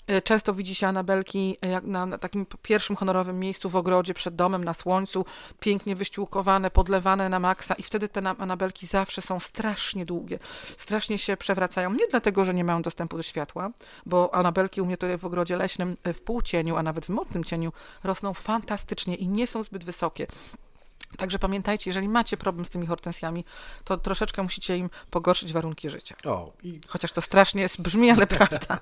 E, 0.06 0.22
Często 0.22 0.54
widzi 0.54 0.74
się 0.74 0.86
Anabelki 0.86 1.56
e, 1.60 1.80
na, 1.80 2.06
na 2.06 2.18
takim 2.18 2.46
pierwszym 2.62 2.96
honorowym 2.96 3.38
miejscu 3.38 3.68
w 3.70 3.76
ogrodzie, 3.76 4.14
przed 4.14 4.34
domem, 4.36 4.64
na 4.64 4.74
słońcu, 4.74 5.24
pięknie 5.60 5.96
wyściółkowane, 5.96 6.70
podlewane 6.70 7.28
na 7.28 7.38
maksa 7.38 7.74
i 7.74 7.82
wtedy 7.82 8.08
te 8.08 8.20
na- 8.20 8.36
Anabelki 8.38 8.86
zawsze 8.86 9.22
są 9.22 9.40
strasznie 9.40 10.04
długie, 10.04 10.38
strasznie 10.76 11.18
się 11.18 11.36
przewracają. 11.36 11.92
Nie 11.92 12.06
dlatego, 12.10 12.44
że 12.44 12.54
nie 12.54 12.64
mają 12.64 12.82
dostępu 12.82 13.01
do 13.08 13.22
światła, 13.22 13.70
bo 14.06 14.34
Anabelki 14.34 14.80
u 14.80 14.86
mnie 14.86 14.96
tutaj 14.96 15.18
w 15.18 15.24
ogrodzie 15.24 15.56
leśnym 15.56 15.96
e, 16.04 16.12
w 16.12 16.22
półcieniu, 16.22 16.76
a 16.76 16.82
nawet 16.82 17.06
w 17.06 17.08
mocnym 17.08 17.44
cieniu 17.44 17.72
rosną 18.04 18.34
fantastycznie 18.34 19.14
i 19.14 19.28
nie 19.28 19.46
są 19.46 19.62
zbyt 19.62 19.84
wysokie. 19.84 20.26
Także 21.16 21.38
pamiętajcie, 21.38 21.90
jeżeli 21.90 22.08
macie 22.08 22.36
problem 22.36 22.66
z 22.66 22.70
tymi 22.70 22.86
hortensjami, 22.86 23.44
to 23.84 23.96
troszeczkę 23.96 24.42
musicie 24.42 24.76
im 24.76 24.90
pogorszyć 25.10 25.52
warunki 25.52 25.90
życia. 25.90 26.16
O, 26.24 26.52
i 26.62 26.80
Chociaż 26.88 27.12
to 27.12 27.20
strasznie 27.20 27.62
jest- 27.62 27.80
brzmi, 27.80 28.10
ale 28.10 28.26
prawda. 28.38 28.78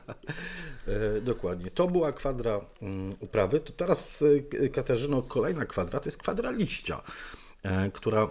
E, 1.17 1.21
dokładnie. 1.21 1.71
To 1.71 1.87
była 1.89 2.13
kwadra 2.13 2.61
mm, 2.83 3.17
uprawy. 3.21 3.61
To 3.61 3.73
teraz, 3.73 4.25
e, 4.65 4.69
Katarzyno, 4.69 5.23
kolejna 5.23 5.65
kwadra 5.67 6.01
to 6.01 6.07
jest 6.09 6.19
kwadra 6.19 6.51
liścia, 6.51 7.03
która 7.93 8.29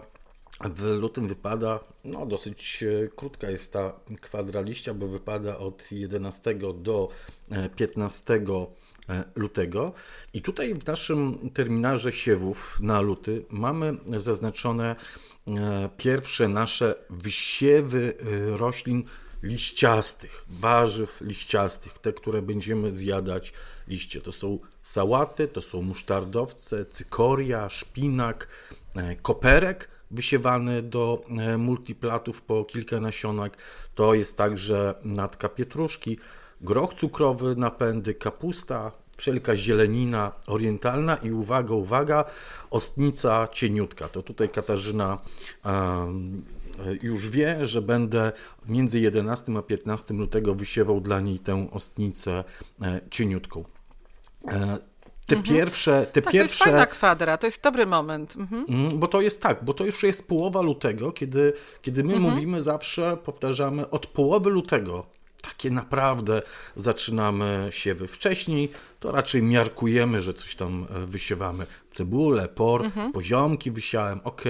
w 0.61 0.81
lutym 0.81 1.27
wypada, 1.27 1.79
no 2.03 2.25
dosyć 2.25 2.83
e, 2.83 3.07
krótka 3.07 3.49
jest 3.49 3.73
ta 3.73 3.93
kwadra 4.21 4.61
liścia, 4.61 4.93
bo 4.93 5.07
wypada 5.07 5.57
od 5.57 5.91
11 5.91 6.55
do 6.73 7.09
e, 7.51 7.69
15 7.69 8.33
e, 8.33 9.23
lutego. 9.35 9.93
I 10.33 10.41
tutaj 10.41 10.73
w 10.73 10.85
naszym 10.85 11.49
terminarze 11.49 12.11
siewów 12.11 12.77
na 12.81 13.01
luty 13.01 13.45
mamy 13.49 13.97
zaznaczone 14.17 14.95
e, 15.47 15.89
pierwsze 15.97 16.47
nasze 16.47 16.95
wysiewy 17.09 18.13
e, 18.19 18.57
roślin 18.57 19.03
liściastych, 19.43 20.45
warzyw 20.49 21.21
liściastych, 21.21 21.99
te, 21.99 22.13
które 22.13 22.41
będziemy 22.41 22.91
zjadać 22.91 23.53
liście. 23.87 24.21
To 24.21 24.31
są 24.31 24.59
sałaty, 24.83 25.47
to 25.47 25.61
są 25.61 25.81
musztardowce, 25.81 26.85
cykoria, 26.85 27.69
szpinak, 27.69 28.47
e, 28.95 29.15
koperek 29.15 29.98
wysiewany 30.11 30.81
do 30.81 31.21
e, 31.37 31.57
multiplatów 31.57 32.41
po 32.41 32.65
kilka 32.65 32.99
nasionek. 32.99 33.57
To 33.95 34.13
jest 34.13 34.37
także 34.37 34.95
natka 35.03 35.49
pietruszki, 35.49 36.17
groch 36.61 36.93
cukrowy, 36.93 37.55
napędy, 37.55 38.13
kapusta, 38.13 38.91
wszelka 39.17 39.57
zielenina 39.57 40.31
orientalna 40.47 41.15
i 41.15 41.31
uwaga, 41.31 41.73
uwaga, 41.73 42.25
ostnica 42.69 43.47
cieniutka. 43.47 44.07
To 44.07 44.23
tutaj 44.23 44.49
Katarzyna 44.49 45.17
em, 45.65 46.43
już 47.01 47.29
wie, 47.29 47.65
że 47.65 47.81
będę 47.81 48.31
między 48.67 48.99
11 48.99 49.57
a 49.57 49.61
15 49.61 50.13
lutego 50.13 50.55
wysiewał 50.55 51.01
dla 51.01 51.19
niej 51.19 51.39
tę 51.39 51.67
ostnicę 51.71 52.43
e, 52.81 53.01
cieniutką. 53.09 53.63
Te 55.35 55.43
pierwsze, 55.43 56.05
te 56.05 56.21
Tak, 56.21 56.31
to 56.31 56.37
jest 56.37 56.53
pierwsze 56.53 56.63
fajna 56.63 56.85
kwadra, 56.85 57.37
to 57.37 57.47
jest 57.47 57.63
dobry 57.63 57.85
moment. 57.85 58.35
Mhm. 58.37 58.65
Mm, 58.69 58.99
Bo 58.99 59.07
to 59.07 59.21
jest 59.21 59.41
tak, 59.41 59.63
bo 59.65 59.73
to 59.73 59.85
już 59.85 60.03
jest 60.03 60.27
połowa 60.27 60.61
lutego, 60.61 61.11
kiedy, 61.11 61.53
kiedy 61.81 62.03
my 62.03 62.13
Mhm. 62.13 62.33
mówimy 62.33 62.61
zawsze, 62.63 63.17
powtarzamy, 63.25 63.89
od 63.89 64.07
połowy 64.07 64.49
lutego 64.49 65.05
takie 65.41 65.71
naprawdę 65.71 66.41
zaczynamy 66.75 67.67
siewy. 67.71 68.07
Wcześniej 68.07 68.71
to 68.99 69.11
raczej 69.11 69.43
miarkujemy, 69.43 70.21
że 70.21 70.33
coś 70.33 70.55
tam 70.55 70.85
e, 70.95 71.05
wysiewamy. 71.05 71.65
Cebulę, 71.91 72.47
por, 72.47 72.85
Mhm. 72.85 73.11
poziomki 73.11 73.71
wysiałem, 73.71 74.19
ok, 74.23 74.43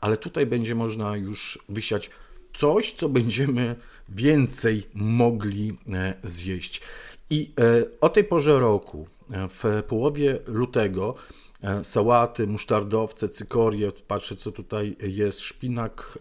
ale 0.00 0.16
tutaj 0.16 0.46
będzie 0.46 0.74
można 0.74 1.16
już 1.16 1.58
wysiać 1.68 2.10
coś, 2.54 2.92
co 2.92 3.08
będziemy 3.08 3.76
więcej 4.08 4.86
mogli 4.94 5.78
e, 5.92 6.14
zjeść. 6.24 6.80
I 7.30 7.52
e, 7.60 7.84
o 8.00 8.08
tej 8.08 8.24
porze 8.24 8.60
roku, 8.60 9.08
w 9.30 9.82
połowie 9.88 10.38
lutego, 10.46 11.14
e, 11.62 11.84
sałaty, 11.84 12.46
musztardowce, 12.46 13.28
cykorie, 13.28 13.92
patrzę 14.08 14.36
co 14.36 14.52
tutaj 14.52 14.96
jest, 15.00 15.40
szpinak, 15.40 16.18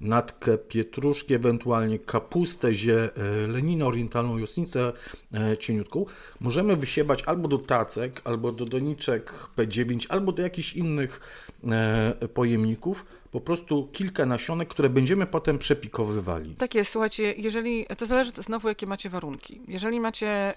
natkę 0.00 0.58
pietruszki, 0.58 1.34
ewentualnie 1.34 1.98
kapustę, 1.98 2.74
zielenina 2.74 3.86
orientalną, 3.86 4.38
josnicę 4.38 4.92
e, 5.34 5.58
cieniutką, 5.58 6.06
możemy 6.40 6.76
wysiewać 6.76 7.22
albo 7.22 7.48
do 7.48 7.58
tacek, 7.58 8.20
albo 8.24 8.52
do 8.52 8.64
doniczek 8.64 9.32
P9, 9.56 10.06
albo 10.08 10.32
do 10.32 10.42
jakichś 10.42 10.72
innych 10.72 11.20
e, 11.64 12.28
pojemników, 12.34 13.06
po 13.34 13.40
prostu 13.40 13.88
kilka 13.92 14.26
nasionek, 14.26 14.68
które 14.68 14.90
będziemy 14.90 15.26
potem 15.26 15.58
przepikowywali. 15.58 16.54
Tak 16.54 16.74
jest, 16.74 16.90
słuchajcie, 16.90 17.34
jeżeli, 17.36 17.86
to 17.98 18.06
zależy 18.06 18.30
znowu, 18.30 18.68
jakie 18.68 18.86
macie 18.86 19.10
warunki. 19.10 19.60
Jeżeli 19.68 20.00
macie, 20.00 20.54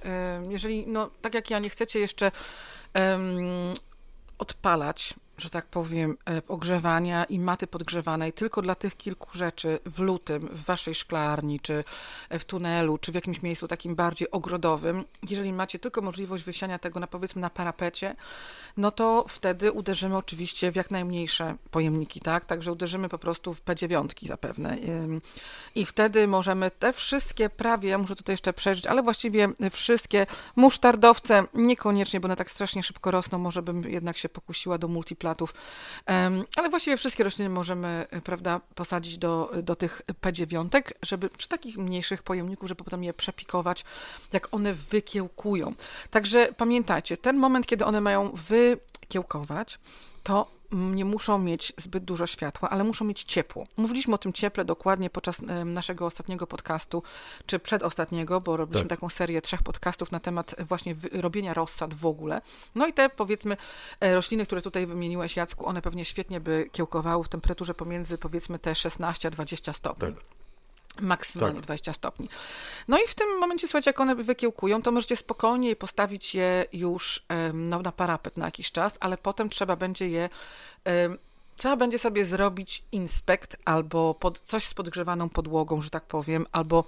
jeżeli, 0.49 0.87
no, 0.87 1.09
tak 1.21 1.33
jak 1.33 1.49
ja, 1.49 1.59
nie 1.59 1.69
chcecie 1.69 1.99
jeszcze 1.99 2.31
em, 2.93 3.37
odpalać 4.37 5.13
że 5.37 5.49
tak 5.49 5.65
powiem, 5.65 6.17
e, 6.29 6.41
ogrzewania 6.47 7.23
i 7.23 7.39
maty 7.39 7.67
podgrzewanej 7.67 8.33
tylko 8.33 8.61
dla 8.61 8.75
tych 8.75 8.97
kilku 8.97 9.37
rzeczy 9.37 9.79
w 9.85 9.99
lutym 9.99 10.47
w 10.51 10.63
waszej 10.63 10.95
szklarni, 10.95 11.59
czy 11.59 11.83
w 12.29 12.45
tunelu, 12.45 12.97
czy 12.97 13.11
w 13.11 13.15
jakimś 13.15 13.41
miejscu 13.41 13.67
takim 13.67 13.95
bardziej 13.95 14.31
ogrodowym, 14.31 15.03
jeżeli 15.29 15.53
macie 15.53 15.79
tylko 15.79 16.01
możliwość 16.01 16.43
wysiania 16.43 16.79
tego 16.79 16.99
na 16.99 17.07
powiedzmy 17.07 17.41
na 17.41 17.49
parapecie, 17.49 18.15
no 18.77 18.91
to 18.91 19.25
wtedy 19.29 19.71
uderzymy 19.71 20.17
oczywiście 20.17 20.71
w 20.71 20.75
jak 20.75 20.91
najmniejsze 20.91 21.55
pojemniki, 21.71 22.19
tak? 22.19 22.45
Także 22.45 22.71
uderzymy 22.71 23.09
po 23.09 23.17
prostu 23.17 23.53
w 23.53 23.63
P9 23.63 24.27
zapewne. 24.27 24.77
I 25.75 25.85
wtedy 25.85 26.27
możemy 26.27 26.71
te 26.71 26.93
wszystkie 26.93 27.49
prawie, 27.49 27.89
ja 27.89 27.97
muszę 27.97 28.15
tutaj 28.15 28.33
jeszcze 28.33 28.53
przeżyć, 28.53 28.85
ale 28.85 29.03
właściwie 29.03 29.49
wszystkie 29.71 30.27
musztardowce, 30.55 31.43
niekoniecznie, 31.53 32.19
bo 32.19 32.25
one 32.25 32.35
tak 32.35 32.51
strasznie 32.51 32.83
szybko 32.83 33.11
rosną, 33.11 33.37
może 33.37 33.61
bym 33.61 33.89
jednak 33.89 34.17
się 34.17 34.29
pokusiła 34.29 34.77
do 34.77 34.87
ale 36.55 36.69
właściwie 36.69 36.97
wszystkie 36.97 37.23
rośliny 37.23 37.49
możemy, 37.49 38.05
prawda, 38.23 38.61
posadzić 38.75 39.17
do, 39.17 39.51
do 39.63 39.75
tych 39.75 40.01
P9, 40.21 40.81
żeby 41.01 41.29
przy 41.29 41.47
takich 41.47 41.77
mniejszych 41.77 42.23
pojemników, 42.23 42.69
żeby 42.69 42.83
potem 42.83 43.03
je 43.03 43.13
przepikować, 43.13 43.85
jak 44.33 44.53
one 44.53 44.73
wykiełkują. 44.73 45.73
Także 46.09 46.53
pamiętajcie, 46.57 47.17
ten 47.17 47.37
moment, 47.37 47.67
kiedy 47.67 47.85
one 47.85 48.01
mają 48.01 48.31
wykiełkować, 48.31 49.79
to 50.23 50.56
nie 50.71 51.05
muszą 51.05 51.39
mieć 51.39 51.73
zbyt 51.77 52.03
dużo 52.03 52.27
światła, 52.27 52.69
ale 52.69 52.83
muszą 52.83 53.05
mieć 53.05 53.23
ciepło. 53.23 53.67
Mówiliśmy 53.77 54.15
o 54.15 54.17
tym 54.17 54.33
cieple 54.33 54.65
dokładnie 54.65 55.09
podczas 55.09 55.41
naszego 55.65 56.05
ostatniego 56.05 56.47
podcastu, 56.47 57.03
czy 57.45 57.59
przedostatniego, 57.59 58.41
bo 58.41 58.57
robiliśmy 58.57 58.87
tak. 58.87 58.99
taką 58.99 59.09
serię 59.09 59.41
trzech 59.41 59.63
podcastów 59.63 60.11
na 60.11 60.19
temat 60.19 60.55
właśnie 60.59 60.95
robienia 61.11 61.53
rozsad 61.53 61.93
w 61.93 62.05
ogóle. 62.05 62.41
No 62.75 62.87
i 62.87 62.93
te 62.93 63.09
powiedzmy 63.09 63.57
e, 63.99 64.15
rośliny, 64.15 64.45
które 64.45 64.61
tutaj 64.61 64.87
wymieniłeś 64.87 65.35
Jacku, 65.35 65.65
one 65.65 65.81
pewnie 65.81 66.05
świetnie 66.05 66.39
by 66.39 66.69
kiełkowały 66.71 67.23
w 67.23 67.29
temperaturze 67.29 67.73
pomiędzy 67.73 68.17
powiedzmy 68.17 68.59
te 68.59 68.75
16 68.75 69.27
a 69.27 69.31
20 69.31 69.73
stopni. 69.73 70.13
Tak 70.13 70.36
maksymalnie 71.01 71.55
tak. 71.55 71.65
20 71.65 71.93
stopni. 71.93 72.29
No 72.87 72.97
i 72.97 73.07
w 73.07 73.15
tym 73.15 73.37
momencie, 73.39 73.67
słuchajcie, 73.67 73.89
jak 73.89 73.99
one 73.99 74.15
wykiełkują, 74.15 74.81
to 74.81 74.91
możecie 74.91 75.15
spokojnie 75.15 75.75
postawić 75.75 76.35
je 76.35 76.65
już 76.73 77.25
no, 77.53 77.81
na 77.81 77.91
parapet 77.91 78.37
na 78.37 78.45
jakiś 78.45 78.71
czas, 78.71 78.97
ale 78.99 79.17
potem 79.17 79.49
trzeba 79.49 79.75
będzie 79.75 80.09
je 80.09 80.29
trzeba 81.57 81.75
będzie 81.75 81.99
sobie 81.99 82.25
zrobić 82.25 82.83
inspekt 82.91 83.57
albo 83.65 84.13
pod, 84.13 84.39
coś 84.39 84.63
z 84.63 84.73
podgrzewaną 84.73 85.29
podłogą, 85.29 85.81
że 85.81 85.89
tak 85.89 86.03
powiem, 86.03 86.45
albo 86.51 86.83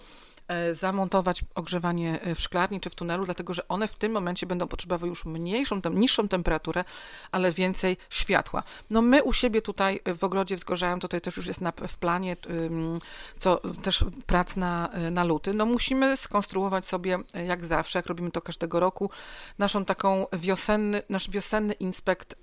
zamontować 0.74 1.44
ogrzewanie 1.56 2.22
e, 2.22 2.36
w 2.36 2.42
szklarni 2.42 2.80
czy 2.80 2.90
w 2.90 2.96
tunelu, 2.96 3.26
dlatego 3.26 3.54
że 3.54 3.68
one 3.68 3.88
w 3.88 3.96
tym 3.96 4.12
momencie 4.12 4.48
będą 4.48 4.68
potrzebowały 4.68 5.10
już 5.10 5.26
mniejszą, 5.26 5.82
niższą 5.92 6.28
temperaturę, 6.28 6.84
ale 7.32 7.52
więcej 7.52 7.98
światła. 8.10 8.64
No 8.90 9.02
my 9.02 9.24
u 9.24 9.34
siebie 9.34 9.62
tutaj 9.62 10.00
w 10.18 10.24
ogrodzie 10.24 10.56
wzgorzałem, 10.56 11.00
tutaj 11.00 11.22
też 11.22 11.38
już 11.38 11.48
jest 11.48 11.62
na, 11.62 11.72
w 11.88 11.98
planie, 11.98 12.38
co 13.38 13.62
też 13.84 14.06
prac 14.26 14.56
na, 14.56 14.90
e, 14.92 15.12
na 15.12 15.24
luty, 15.24 15.54
no 15.54 15.66
musimy 15.66 16.18
skonstruować 16.18 16.86
sobie, 16.86 17.18
jak 17.48 17.66
zawsze, 17.66 18.00
jak 18.00 18.06
robimy 18.06 18.32
to 18.32 18.42
każdego 18.42 18.80
roku, 18.80 19.10
naszą 19.58 19.86
taką 19.86 20.28
wiosenny, 20.34 21.02
nasz 21.10 21.30
wiosenny 21.30 21.74
inspekt 21.74 22.36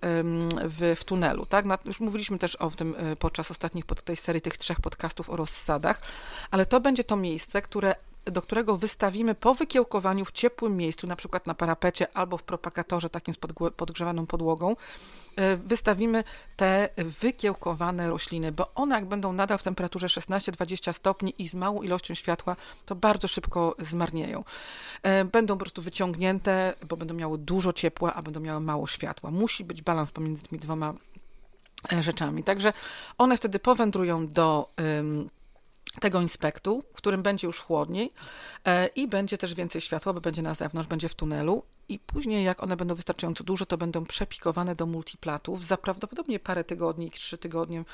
w, 0.62 0.94
w 0.96 1.04
tunelu, 1.04 1.46
tak? 1.46 1.64
Już 1.84 2.00
mówiliśmy 2.00 2.38
też 2.38 2.56
o 2.56 2.70
tym 2.70 2.94
podczas 3.18 3.50
ostatnich, 3.50 3.86
pod 3.86 4.02
tej 4.02 4.16
serii 4.16 4.42
tych 4.42 4.56
trzech 4.56 4.80
podcastów 4.80 5.30
o 5.30 5.36
rozsadach, 5.36 6.02
ale 6.50 6.66
to 6.66 6.80
będzie 6.80 7.04
to 7.04 7.16
miejsce, 7.16 7.62
które 7.62 7.95
do 8.26 8.42
którego 8.42 8.76
wystawimy 8.76 9.34
po 9.34 9.54
wykiełkowaniu 9.54 10.24
w 10.24 10.32
ciepłym 10.32 10.76
miejscu, 10.76 11.06
na 11.06 11.16
przykład 11.16 11.46
na 11.46 11.54
parapecie 11.54 12.16
albo 12.16 12.38
w 12.38 12.42
propagatorze 12.42 13.10
takim 13.10 13.34
z 13.34 13.36
podgrzewaną 13.76 14.26
podłogą, 14.26 14.76
e, 15.36 15.56
wystawimy 15.56 16.24
te 16.56 16.88
wykiełkowane 16.96 18.10
rośliny, 18.10 18.52
bo 18.52 18.74
one 18.74 18.94
jak 18.94 19.04
będą 19.04 19.32
nadal 19.32 19.58
w 19.58 19.62
temperaturze 19.62 20.06
16-20 20.06 20.92
stopni 20.92 21.34
i 21.38 21.48
z 21.48 21.54
małą 21.54 21.82
ilością 21.82 22.14
światła, 22.14 22.56
to 22.86 22.94
bardzo 22.94 23.28
szybko 23.28 23.74
zmarnieją. 23.78 24.44
E, 25.02 25.24
będą 25.24 25.54
po 25.54 25.60
prostu 25.60 25.82
wyciągnięte, 25.82 26.74
bo 26.88 26.96
będą 26.96 27.14
miały 27.14 27.38
dużo 27.38 27.72
ciepła, 27.72 28.14
a 28.14 28.22
będą 28.22 28.40
miały 28.40 28.60
mało 28.60 28.86
światła. 28.86 29.30
Musi 29.30 29.64
być 29.64 29.82
balans 29.82 30.12
pomiędzy 30.12 30.42
tymi 30.42 30.60
dwoma 30.60 30.94
e, 31.92 32.02
rzeczami. 32.02 32.44
Także 32.44 32.72
one 33.18 33.36
wtedy 33.36 33.58
powędrują 33.58 34.28
do 34.28 34.68
tego 36.00 36.20
inspektu, 36.20 36.82
w 36.94 36.96
którym 36.96 37.22
będzie 37.22 37.46
już 37.46 37.60
chłodniej 37.60 38.12
e, 38.64 38.86
i 38.86 39.08
będzie 39.08 39.38
też 39.38 39.54
więcej 39.54 39.80
światła, 39.80 40.12
bo 40.12 40.20
będzie 40.20 40.42
na 40.42 40.54
zewnątrz, 40.54 40.88
będzie 40.88 41.08
w 41.08 41.14
tunelu 41.14 41.62
i 41.88 41.98
później 41.98 42.44
jak 42.44 42.62
one 42.62 42.76
będą 42.76 42.94
wystarczająco 42.94 43.44
duże, 43.44 43.66
to 43.66 43.78
będą 43.78 44.04
przepikowane 44.04 44.74
do 44.74 44.86
multiplatów 44.86 45.64
za 45.64 45.76
prawdopodobnie 45.76 46.38
parę 46.38 46.64
tygodni, 46.64 47.10
trzy 47.10 47.38
tygodnie, 47.38 47.84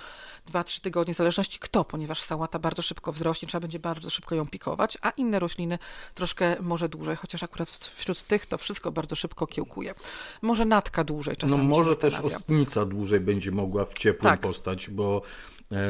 dwa, 0.46 0.64
trzy 0.64 0.80
tygodnie, 0.80 1.14
w 1.14 1.16
zależności 1.16 1.58
kto, 1.58 1.84
ponieważ 1.84 2.22
sałata 2.22 2.58
bardzo 2.58 2.82
szybko 2.82 3.12
wzrośnie, 3.12 3.48
trzeba 3.48 3.60
będzie 3.60 3.78
bardzo 3.78 4.10
szybko 4.10 4.34
ją 4.34 4.46
pikować, 4.46 4.98
a 5.02 5.10
inne 5.10 5.38
rośliny 5.38 5.78
troszkę 6.14 6.56
może 6.60 6.88
dłużej, 6.88 7.16
chociaż 7.16 7.42
akurat 7.42 7.68
wśród 7.70 8.22
tych 8.22 8.46
to 8.46 8.58
wszystko 8.58 8.92
bardzo 8.92 9.16
szybko 9.16 9.46
kiełkuje. 9.46 9.94
Może 10.42 10.64
natka 10.64 11.04
dłużej 11.04 11.36
czasami 11.36 11.62
No 11.62 11.68
może 11.68 11.96
też 11.96 12.18
ostnica 12.18 12.84
dłużej 12.84 13.20
będzie 13.20 13.50
mogła 13.50 13.84
w 13.84 13.94
ciepłym 13.94 14.32
tak. 14.32 14.40
postać, 14.40 14.90
bo 14.90 15.22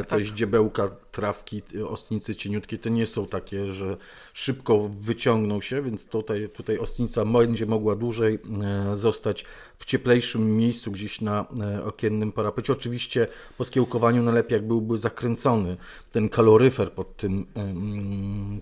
to 0.02 0.10
tak. 0.10 0.20
ździebełka, 0.20 0.90
trawki, 1.12 1.62
ostnicy 1.88 2.34
cieniutkie 2.34 2.78
to 2.78 2.88
nie 2.88 3.06
są 3.06 3.26
takie, 3.26 3.72
że 3.72 3.96
szybko 4.32 4.90
wyciągną 5.00 5.60
się, 5.60 5.82
więc 5.82 6.06
tutaj, 6.06 6.48
tutaj 6.48 6.78
ostnica 6.78 7.24
będzie 7.24 7.66
mogła 7.66 7.96
dłużej 7.96 8.38
e, 8.62 8.96
zostać 8.96 9.44
w 9.78 9.84
cieplejszym 9.84 10.56
miejscu 10.56 10.90
gdzieś 10.90 11.20
na 11.20 11.46
e, 11.60 11.84
okiennym 11.84 12.32
parapecie. 12.32 12.72
Oczywiście 12.72 13.26
po 13.58 13.64
skiełkowaniu 13.64 14.22
najlepiej 14.22 14.56
jak 14.56 14.66
byłby 14.66 14.98
zakręcony 14.98 15.76
ten 16.12 16.28
kaloryfer 16.28 16.92
pod 16.92 17.16
tym 17.16 17.46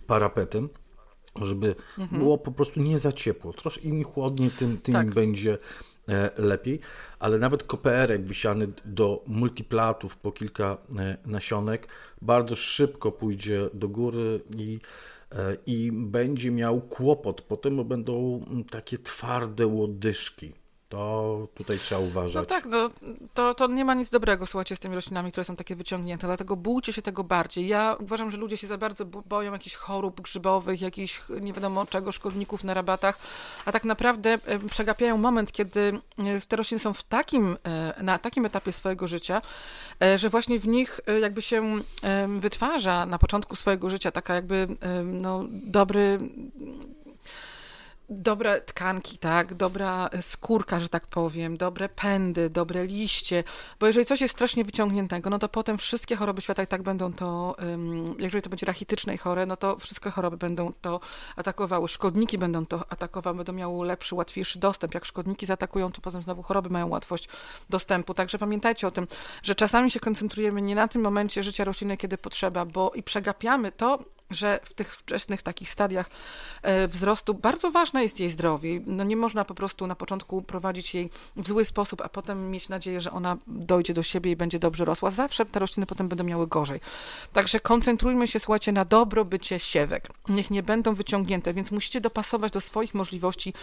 parapetem 0.06 0.68
żeby 1.42 1.74
mhm. 1.98 2.22
było 2.22 2.38
po 2.38 2.52
prostu 2.52 2.80
nie 2.80 2.98
za 2.98 3.12
ciepło. 3.12 3.52
Troszkę 3.52 3.80
im 3.80 4.04
chłodniej, 4.04 4.50
tym, 4.50 4.78
tym 4.78 4.94
tak. 4.94 5.10
będzie 5.10 5.52
E, 5.52 5.89
lepiej, 6.38 6.80
ale 7.18 7.38
nawet 7.38 7.62
koperek 7.62 8.24
wysiany 8.24 8.66
do 8.84 9.24
multiplatów 9.26 10.16
po 10.16 10.32
kilka 10.32 10.76
e, 10.98 11.16
nasionek 11.26 11.88
bardzo 12.22 12.56
szybko 12.56 13.12
pójdzie 13.12 13.60
do 13.74 13.88
góry 13.88 14.40
i, 14.56 14.78
e, 15.32 15.56
i 15.66 15.92
będzie 15.92 16.50
miał 16.50 16.80
kłopot. 16.80 17.42
Potem 17.42 17.88
będą 17.88 18.44
takie 18.70 18.98
twarde 18.98 19.66
łodyżki. 19.66 20.52
To 20.90 21.48
tutaj 21.54 21.78
trzeba 21.78 22.00
uważać. 22.00 22.34
No 22.34 22.46
tak, 22.46 22.66
no, 22.66 22.90
to, 23.34 23.54
to 23.54 23.66
nie 23.66 23.84
ma 23.84 23.94
nic 23.94 24.10
dobrego, 24.10 24.46
słuchajcie, 24.46 24.76
z 24.76 24.80
tymi 24.80 24.94
roślinami, 24.94 25.32
które 25.32 25.44
są 25.44 25.56
takie 25.56 25.76
wyciągnięte, 25.76 26.26
dlatego 26.26 26.56
bójcie 26.56 26.92
się 26.92 27.02
tego 27.02 27.24
bardziej. 27.24 27.68
Ja 27.68 27.96
uważam, 28.00 28.30
że 28.30 28.36
ludzie 28.36 28.56
się 28.56 28.66
za 28.66 28.78
bardzo 28.78 29.04
boją 29.04 29.52
jakichś 29.52 29.76
chorób 29.76 30.20
grzybowych, 30.20 30.80
jakichś 30.80 31.22
nie 31.40 31.52
wiadomo 31.52 31.86
czego, 31.86 32.12
szkodników 32.12 32.64
na 32.64 32.74
rabatach, 32.74 33.18
a 33.64 33.72
tak 33.72 33.84
naprawdę 33.84 34.38
e, 34.46 34.58
przegapiają 34.58 35.18
moment, 35.18 35.52
kiedy 35.52 35.98
e, 36.18 36.40
te 36.48 36.56
rośliny 36.56 36.78
są 36.78 36.92
w 36.92 37.02
takim, 37.02 37.56
e, 37.64 38.02
na 38.02 38.18
takim 38.18 38.46
etapie 38.46 38.72
swojego 38.72 39.06
życia, 39.06 39.42
że 40.16 40.28
właśnie 40.28 40.58
w 40.58 40.68
nich 40.68 41.00
jakby 41.20 41.42
się 41.42 41.80
wytwarza 42.40 43.06
na 43.06 43.18
początku 43.18 43.56
swojego 43.56 43.90
życia 43.90 44.10
taka 44.10 44.34
jakby 44.34 44.66
no, 45.04 45.44
dobry 45.50 46.18
dobre 48.10 48.60
tkanki, 48.60 49.18
tak, 49.18 49.54
dobra 49.54 50.10
skórka, 50.20 50.80
że 50.80 50.88
tak 50.88 51.06
powiem, 51.06 51.56
dobre 51.56 51.88
pędy, 51.88 52.50
dobre 52.50 52.86
liście, 52.86 53.44
bo 53.80 53.86
jeżeli 53.86 54.06
coś 54.06 54.20
jest 54.20 54.34
strasznie 54.34 54.64
wyciągniętego, 54.64 55.30
no 55.30 55.38
to 55.38 55.48
potem 55.48 55.78
wszystkie 55.78 56.16
choroby 56.16 56.40
świata 56.40 56.62
i 56.62 56.66
tak 56.66 56.82
będą 56.82 57.12
to, 57.12 57.56
jeżeli 58.18 58.42
to 58.42 58.50
będzie 58.50 58.66
rachityczne 58.66 59.14
i 59.14 59.18
chore, 59.18 59.46
no 59.46 59.56
to 59.56 59.76
wszystkie 59.78 60.10
choroby 60.10 60.36
będą 60.36 60.72
to 60.80 61.00
atakowały, 61.36 61.88
szkodniki 61.88 62.38
będą 62.38 62.66
to 62.66 62.84
atakowały, 62.92 63.36
będą 63.36 63.52
miały 63.52 63.86
lepszy, 63.86 64.14
łatwiejszy 64.14 64.58
dostęp. 64.58 64.94
Jak 64.94 65.04
szkodniki 65.04 65.46
zaatakują, 65.46 65.92
to 65.92 66.00
potem 66.00 66.22
znowu 66.22 66.42
choroby 66.42 66.70
mają 66.70 66.88
łatwość 66.88 67.28
dostępu. 67.70 68.14
Także 68.14 68.38
pamiętajcie 68.38 68.86
o 68.86 68.90
tym, 68.90 69.06
że 69.42 69.54
czasami 69.54 69.90
się 69.90 70.00
koncentrujemy 70.00 70.62
nie 70.62 70.74
na 70.74 70.88
tym 70.88 71.02
momencie 71.02 71.42
życia 71.42 71.64
rośliny, 71.64 71.96
kiedy 71.96 72.18
potrzeba, 72.18 72.64
bo 72.64 72.92
i 72.94 73.02
przegapiamy 73.02 73.72
to, 73.72 73.98
że 74.30 74.60
w 74.64 74.74
tych 74.74 74.96
wczesnych 74.96 75.42
takich 75.42 75.70
stadiach 75.70 76.10
e, 76.62 76.88
wzrostu 76.88 77.34
bardzo 77.34 77.70
ważne 77.70 78.02
jest 78.02 78.20
jej 78.20 78.30
zdrowie. 78.30 78.80
No 78.86 79.04
nie 79.04 79.16
można 79.16 79.44
po 79.44 79.54
prostu 79.54 79.86
na 79.86 79.94
początku 79.94 80.42
prowadzić 80.42 80.94
jej 80.94 81.10
w 81.36 81.48
zły 81.48 81.64
sposób, 81.64 82.00
a 82.00 82.08
potem 82.08 82.50
mieć 82.50 82.68
nadzieję, 82.68 83.00
że 83.00 83.10
ona 83.10 83.36
dojdzie 83.46 83.94
do 83.94 84.02
siebie 84.02 84.30
i 84.30 84.36
będzie 84.36 84.58
dobrze 84.58 84.84
rosła. 84.84 85.10
Zawsze 85.10 85.46
te 85.46 85.58
rośliny 85.60 85.86
potem 85.86 86.08
będą 86.08 86.24
miały 86.24 86.46
gorzej. 86.46 86.80
Także 87.32 87.60
koncentrujmy 87.60 88.28
się, 88.28 88.40
słuchajcie, 88.40 88.72
na 88.72 88.84
dobrobycie 88.84 89.58
siewek. 89.58 90.08
Niech 90.28 90.50
nie 90.50 90.62
będą 90.62 90.94
wyciągnięte, 90.94 91.54
więc 91.54 91.70
musicie 91.70 92.00
dopasować 92.00 92.52
do 92.52 92.60
swoich 92.60 92.94
możliwości 92.94 93.54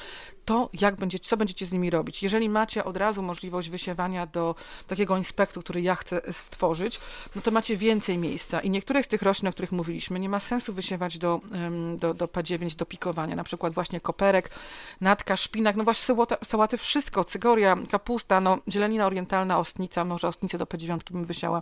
to, 0.45 0.69
jak 0.73 0.95
będziecie, 0.95 1.25
co 1.25 1.37
będziecie 1.37 1.65
z 1.65 1.71
nimi 1.71 1.89
robić. 1.89 2.23
Jeżeli 2.23 2.49
macie 2.49 2.85
od 2.85 2.97
razu 2.97 3.23
możliwość 3.23 3.69
wysiewania 3.69 4.25
do 4.25 4.55
takiego 4.87 5.17
inspektu, 5.17 5.61
który 5.61 5.81
ja 5.81 5.95
chcę 5.95 6.21
stworzyć, 6.33 6.99
no 7.35 7.41
to 7.41 7.51
macie 7.51 7.77
więcej 7.77 8.17
miejsca 8.17 8.59
i 8.59 8.69
niektóre 8.69 9.03
z 9.03 9.07
tych 9.07 9.21
roślin, 9.21 9.47
o 9.47 9.51
których 9.51 9.71
mówiliśmy, 9.71 10.19
nie 10.19 10.29
ma 10.29 10.39
sensu 10.39 10.56
sensu 10.57 10.73
wysiewać 10.73 11.17
do, 11.17 11.41
do, 11.97 12.13
do 12.13 12.27
P9, 12.27 12.75
do 12.75 12.85
pikowania, 12.85 13.35
na 13.35 13.43
przykład 13.43 13.73
właśnie 13.73 13.99
koperek, 13.99 14.49
natka, 15.01 15.37
szpinak, 15.37 15.75
no 15.75 15.83
właśnie 15.83 16.15
sałaty, 16.43 16.77
wszystko, 16.77 17.23
cygoria, 17.23 17.77
kapusta, 17.91 18.41
no 18.41 18.57
zielenina 18.69 19.05
orientalna, 19.05 19.59
ostnica, 19.59 20.05
może 20.05 20.27
ostnicę 20.27 20.57
do 20.57 20.65
P9 20.65 21.11
bym 21.11 21.25
wysiała, 21.25 21.61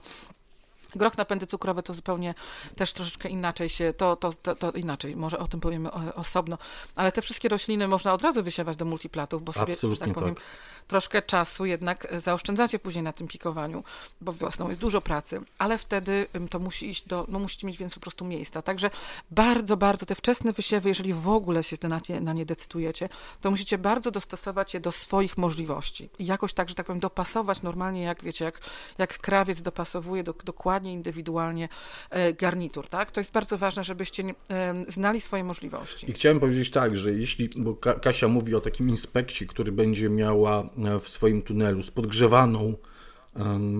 Groch 0.95 1.17
napędy 1.17 1.47
cukrowe 1.47 1.83
to 1.83 1.93
zupełnie 1.93 2.33
też 2.75 2.93
troszeczkę 2.93 3.29
inaczej 3.29 3.69
się, 3.69 3.93
to, 3.93 4.15
to, 4.15 4.33
to, 4.33 4.55
to 4.55 4.71
inaczej, 4.71 5.15
może 5.15 5.39
o 5.39 5.47
tym 5.47 5.59
powiemy 5.59 5.91
osobno, 5.91 6.57
ale 6.95 7.11
te 7.11 7.21
wszystkie 7.21 7.49
rośliny 7.49 7.87
można 7.87 8.13
od 8.13 8.21
razu 8.21 8.43
wysiewać 8.43 8.77
do 8.77 8.85
multiplatów, 8.85 9.43
bo 9.43 9.53
sobie, 9.53 9.73
Absolutnie 9.73 10.07
tak 10.07 10.15
powiem, 10.15 10.35
tak 10.35 10.43
troszkę 10.87 11.21
czasu 11.21 11.65
jednak 11.65 12.07
zaoszczędzacie 12.17 12.79
później 12.79 13.03
na 13.03 13.13
tym 13.13 13.27
pikowaniu, 13.27 13.83
bo 14.21 14.33
wiosną 14.33 14.69
jest 14.69 14.81
dużo 14.81 15.01
pracy, 15.01 15.41
ale 15.57 15.77
wtedy 15.77 16.27
to 16.49 16.59
musi 16.59 16.89
iść 16.89 17.07
do, 17.07 17.25
no 17.27 17.39
musicie 17.39 17.67
mieć 17.67 17.77
więc 17.77 17.93
po 17.93 17.99
prostu 17.99 18.25
miejsca. 18.25 18.61
Także 18.61 18.89
bardzo, 19.31 19.77
bardzo 19.77 20.05
te 20.05 20.15
wczesne 20.15 20.53
wysiewy, 20.53 20.89
jeżeli 20.89 21.13
w 21.13 21.29
ogóle 21.29 21.63
się 21.63 21.77
na 21.89 21.99
nie, 22.09 22.21
na 22.21 22.33
nie 22.33 22.45
decydujecie, 22.45 23.09
to 23.41 23.51
musicie 23.51 23.77
bardzo 23.77 24.11
dostosować 24.11 24.73
je 24.73 24.79
do 24.79 24.91
swoich 24.91 25.37
możliwości. 25.37 26.09
I 26.19 26.25
jakoś 26.25 26.53
tak, 26.53 26.69
że 26.69 26.75
tak 26.75 26.85
powiem, 26.85 26.99
dopasować 26.99 27.61
normalnie, 27.61 28.01
jak 28.01 28.23
wiecie, 28.23 28.45
jak, 28.45 28.59
jak 28.97 29.17
krawiec 29.17 29.61
dopasowuje 29.61 30.23
do, 30.23 30.33
dokładnie, 30.43 30.84
indywidualnie 30.93 31.69
e, 32.09 32.33
garnitur, 32.33 32.88
tak? 32.88 33.11
To 33.11 33.19
jest 33.19 33.31
bardzo 33.31 33.57
ważne, 33.57 33.83
żebyście 33.83 34.23
e, 34.49 34.86
znali 34.88 35.21
swoje 35.21 35.43
możliwości. 35.43 36.09
I 36.09 36.13
chciałem 36.13 36.39
powiedzieć 36.39 36.71
tak, 36.71 36.97
że 36.97 37.13
jeśli, 37.13 37.49
bo 37.57 37.75
Kasia 37.75 38.27
mówi 38.27 38.55
o 38.55 38.61
takim 38.61 38.89
inspekcji, 38.89 39.47
który 39.47 39.71
będzie 39.71 40.09
miała 40.09 40.55
E, 40.86 40.99
w 40.99 41.09
swoim 41.09 41.41
tunelu 41.41 41.83
z 41.83 41.91
podgrzewaną 41.91 42.73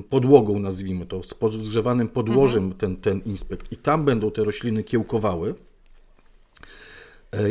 podłogą, 0.10 0.60
nazwijmy 0.60 1.06
to, 1.06 1.24
z 1.24 1.34
podgrzewanym 1.34 2.08
podłożem 2.08 2.64
mhm. 2.64 2.80
ten, 2.80 2.98
ten 2.98 3.32
inspekt 3.32 3.72
i 3.72 3.78
tam 3.78 4.06
będą 4.06 4.32
te 4.32 4.44
rośliny 4.44 4.84
kiełkowały. 4.84 5.56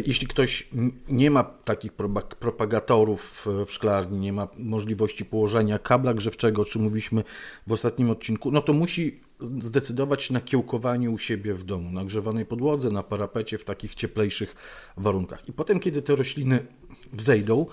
Jeśli 0.06 0.26
ktoś 0.26 0.68
nie 1.08 1.30
ma 1.30 1.44
takich 1.44 1.92
propagatorów 2.40 3.46
w 3.66 3.72
szklarni, 3.72 4.18
nie 4.18 4.32
ma 4.32 4.48
możliwości 4.56 5.24
położenia 5.24 5.78
kabla 5.78 6.14
grzewczego, 6.14 6.62
o 6.62 6.64
czym 6.64 6.82
mówiliśmy 6.82 7.24
w 7.66 7.72
ostatnim 7.72 8.10
odcinku, 8.10 8.50
no 8.50 8.60
to 8.62 8.72
musi 8.72 9.20
zdecydować 9.40 10.30
na 10.30 10.40
kiełkowanie 10.40 11.10
u 11.10 11.18
siebie 11.18 11.54
w 11.54 11.64
domu, 11.64 11.90
na 11.90 12.04
grzewanej 12.04 12.46
podłodze, 12.46 12.90
na 12.90 13.02
parapecie, 13.02 13.58
w 13.58 13.64
takich 13.64 13.94
cieplejszych 13.94 14.54
warunkach. 14.96 15.48
I 15.48 15.52
potem, 15.52 15.80
kiedy 15.80 16.02
te 16.02 16.16
rośliny 16.16 16.66
wzejdą, 17.12 17.66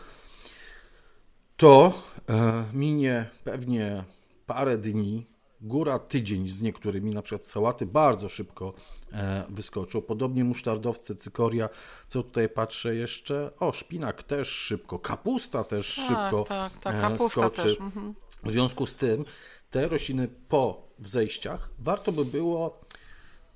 to 1.58 1.94
e, 2.30 2.64
minie 2.74 3.30
pewnie 3.44 4.04
parę 4.46 4.78
dni, 4.78 5.26
góra 5.62 6.00
tydzień 6.00 6.48
z 6.48 6.62
niektórymi, 6.62 7.12
na 7.12 7.22
przykład 7.22 7.48
sałaty 7.48 7.86
bardzo 7.86 8.30
szybko 8.30 8.74
e, 9.14 9.44
wyskoczą. 9.50 10.02
Podobnie 10.02 10.44
musztardowce, 10.44 11.16
cykoria, 11.16 11.70
co 12.08 12.24
tutaj 12.24 12.50
patrzę 12.50 12.96
jeszcze, 12.96 13.52
o 13.60 13.74
szpinak 13.74 14.24
też 14.24 14.48
szybko, 14.48 15.00
kapusta 15.00 15.64
też 15.64 15.96
tak, 15.96 16.08
szybko 16.08 16.46
tak, 16.48 16.80
tak, 16.80 17.02
kapusta 17.02 17.42
skoczy. 17.42 17.64
Też. 17.64 17.80
Mhm. 17.80 18.14
W 18.44 18.52
związku 18.52 18.86
z 18.86 18.96
tym 18.96 19.26
te 19.72 19.88
rośliny 19.88 20.28
po 20.50 20.82
wzejściach 21.00 21.70
warto 21.80 22.12
by 22.12 22.26
było, 22.26 22.80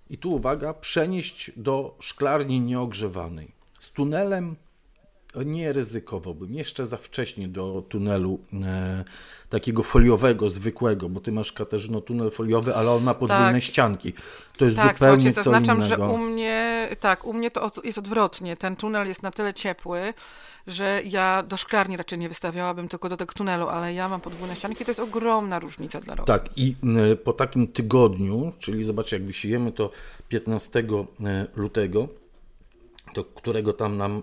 i 0.09 0.17
tu 0.17 0.33
uwaga, 0.33 0.73
przenieść 0.73 1.51
do 1.57 1.95
szklarni 1.99 2.61
nieogrzewanej. 2.61 3.51
Z 3.79 3.91
tunelem 3.91 4.55
nie 5.45 5.73
ryzykowałbym. 5.73 6.53
Jeszcze 6.53 6.85
za 6.85 6.97
wcześnie 6.97 7.47
do 7.47 7.83
tunelu 7.89 8.39
e, 8.63 9.03
takiego 9.49 9.83
foliowego, 9.83 10.49
zwykłego, 10.49 11.09
bo 11.09 11.19
ty 11.19 11.31
masz 11.31 11.51
Katarzyno 11.51 12.01
tunel 12.01 12.31
foliowy, 12.31 12.75
ale 12.75 12.91
on 12.91 13.03
ma 13.03 13.13
podwójne 13.13 13.53
tak. 13.53 13.63
ścianki. 13.63 14.13
To 14.57 14.65
jest 14.65 14.77
tak, 14.77 14.97
zupełnie 14.97 15.33
co 15.33 15.43
zaznaczam, 15.43 15.77
innego. 15.77 16.07
że 16.07 16.13
u 16.13 16.17
mnie, 16.17 16.87
tak, 16.99 17.25
u 17.25 17.33
mnie 17.33 17.51
to 17.51 17.71
jest 17.83 17.97
odwrotnie. 17.97 18.57
Ten 18.57 18.75
tunel 18.75 19.07
jest 19.07 19.23
na 19.23 19.31
tyle 19.31 19.53
ciepły, 19.53 20.13
że 20.67 21.01
ja 21.05 21.43
do 21.43 21.57
szklarni 21.57 21.97
raczej 21.97 22.19
nie 22.19 22.29
wystawiałabym 22.29 22.87
tylko 22.87 23.09
do 23.09 23.17
tego 23.17 23.33
tunelu, 23.33 23.67
ale 23.67 23.93
ja 23.93 24.09
mam 24.09 24.21
podwójne 24.21 24.55
ścianki, 24.55 24.85
to 24.85 24.91
jest 24.91 24.99
ogromna 24.99 25.59
różnica 25.59 26.01
dla 26.01 26.15
roślin. 26.15 26.25
Tak, 26.25 26.49
i 26.57 26.75
po 27.23 27.33
takim 27.33 27.67
tygodniu, 27.67 28.51
czyli 28.59 28.83
zobaczcie, 28.83 29.15
jak 29.15 29.25
wysiejemy 29.25 29.71
to 29.71 29.91
15 30.29 30.79
e, 30.79 30.83
lutego, 31.55 32.07
to 33.13 33.23
którego 33.23 33.73
tam 33.73 33.97
nam 33.97 34.17
e, 34.17 34.21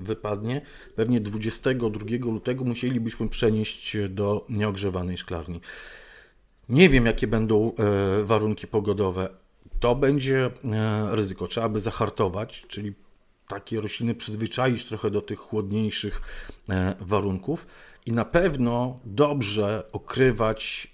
wypadnie, 0.00 0.60
pewnie 0.96 1.20
22 1.20 2.06
lutego 2.20 2.64
musielibyśmy 2.64 3.28
przenieść 3.28 3.96
do 4.08 4.44
nieogrzewanej 4.48 5.18
szklarni. 5.18 5.60
Nie 6.68 6.88
wiem, 6.88 7.06
jakie 7.06 7.26
będą 7.26 7.72
warunki 8.24 8.66
pogodowe. 8.66 9.28
To 9.80 9.94
będzie 9.94 10.50
ryzyko. 11.10 11.48
Trzeba 11.48 11.68
by 11.68 11.80
zahartować, 11.80 12.64
czyli 12.68 12.94
takie 13.48 13.80
rośliny 13.80 14.14
przyzwyczaić 14.14 14.84
trochę 14.84 15.10
do 15.10 15.22
tych 15.22 15.38
chłodniejszych 15.38 16.22
warunków 17.00 17.66
i 18.06 18.12
na 18.12 18.24
pewno 18.24 18.98
dobrze 19.04 19.82
okrywać 19.92 20.92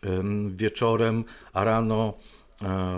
wieczorem, 0.49 1.25
a 1.53 1.65
rano 1.65 2.15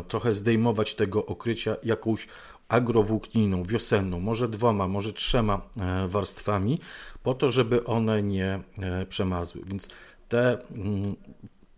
trochę 0.09 0.33
zdejmować 0.33 0.95
tego 0.95 1.27
okrycia 1.27 1.77
jakąś 1.83 2.27
agrowłókniną, 2.73 3.63
wiosenną, 3.63 4.21
może 4.21 4.49
dwoma, 4.49 4.89
może 4.89 5.13
trzema 5.13 5.61
e, 5.77 6.09
warstwami, 6.09 6.79
po 7.23 7.35
to, 7.35 7.53
żeby 7.53 7.85
one 7.85 8.23
nie 8.23 8.61
e, 8.79 9.07
przemarzły. 9.07 9.63
Więc 9.67 9.89
te 10.29 10.59
mm, 10.71 11.17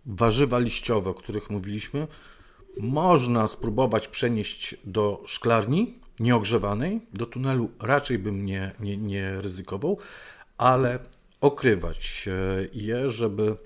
warzywa 0.07 0.59
liściowe, 0.59 1.11
o 1.11 1.15
których 1.15 1.51
mówiliśmy, 1.51 2.07
można 2.81 3.49
spróbować 3.49 4.09
przenieść 4.09 4.77
do 4.85 5.23
szklarni 5.27 5.99
nieogrzewanej. 6.21 7.01
Do 7.13 7.27
tunelu 7.27 7.71
raczej 7.81 8.19
bym 8.19 8.47
nie, 8.47 8.73
nie, 8.81 8.97
nie 8.97 9.41
ryzykował, 9.41 9.99
ale 10.59 10.99
okrywać 11.41 12.29
e, 12.29 12.69
je, 12.73 13.11
żeby 13.11 13.57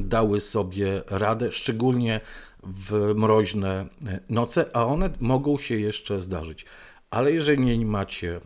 dały 0.00 0.40
sobie 0.40 1.02
radę, 1.10 1.52
szczególnie 1.52 2.20
w 2.62 3.14
mroźne 3.14 3.86
e, 4.06 4.20
noce, 4.30 4.70
a 4.72 4.86
one 4.86 5.10
mogą 5.20 5.58
się 5.58 5.80
jeszcze 5.80 6.22
zdarzyć. 6.22 6.66
Ale 7.10 7.32
jeżeli 7.32 7.78
nie 7.78 7.86
macie 7.86 8.36
e, 8.36 8.40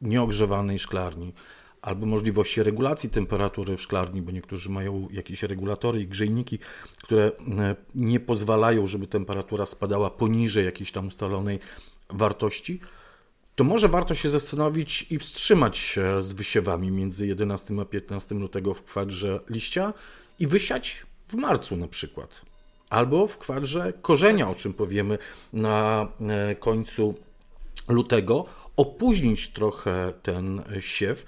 nieogrzewanej 0.00 0.78
szklarni, 0.78 1.32
albo 1.82 2.06
możliwości 2.06 2.62
regulacji 2.62 3.10
temperatury 3.10 3.76
w 3.76 3.82
szklarni, 3.82 4.22
bo 4.22 4.32
niektórzy 4.32 4.70
mają 4.70 5.08
jakieś 5.10 5.42
regulatory 5.42 6.00
i 6.00 6.06
grzejniki, 6.06 6.58
które 7.02 7.26
e, 7.26 7.76
nie 7.94 8.20
pozwalają, 8.20 8.86
żeby 8.86 9.06
temperatura 9.06 9.66
spadała 9.66 10.10
poniżej 10.10 10.64
jakiejś 10.64 10.92
tam 10.92 11.06
ustalonej 11.06 11.58
wartości, 12.12 12.80
to 13.60 13.64
może 13.64 13.88
warto 13.88 14.14
się 14.14 14.30
zastanowić 14.30 15.12
i 15.12 15.18
wstrzymać 15.18 15.78
się 15.78 16.22
z 16.22 16.32
wysiewami 16.32 16.90
między 16.90 17.26
11 17.26 17.74
a 17.80 17.84
15 17.84 18.34
lutego 18.34 18.74
w 18.74 18.82
kwadrze 18.82 19.40
liścia 19.48 19.92
i 20.38 20.46
wysiać 20.46 21.06
w 21.28 21.34
marcu 21.34 21.76
na 21.76 21.88
przykład. 21.88 22.40
Albo 22.90 23.26
w 23.26 23.38
kwadrze 23.38 23.92
korzenia, 24.02 24.50
o 24.50 24.54
czym 24.54 24.72
powiemy 24.72 25.18
na 25.52 26.08
e, 26.20 26.54
końcu 26.54 27.14
lutego, 27.88 28.46
opóźnić 28.76 29.48
trochę 29.48 30.12
ten 30.22 30.62
siew, 30.80 31.26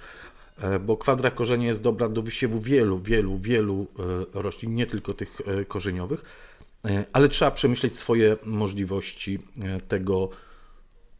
e, 0.57 0.79
bo 0.79 0.97
kwadra 0.97 1.31
korzenia 1.31 1.67
jest 1.67 1.81
dobra 1.81 2.09
do 2.09 2.21
wysiewu 2.21 2.61
wielu, 2.61 2.99
wielu, 2.99 3.37
wielu 3.37 3.87
e, 4.35 4.41
roślin, 4.41 4.75
nie 4.75 4.87
tylko 4.87 5.13
tych 5.13 5.41
korzeniowych, 5.67 6.23
ale 7.13 7.29
trzeba 7.29 7.51
przemyśleć 7.51 7.97
swoje 7.97 8.37
możliwości 8.45 9.39
tego 9.87 10.29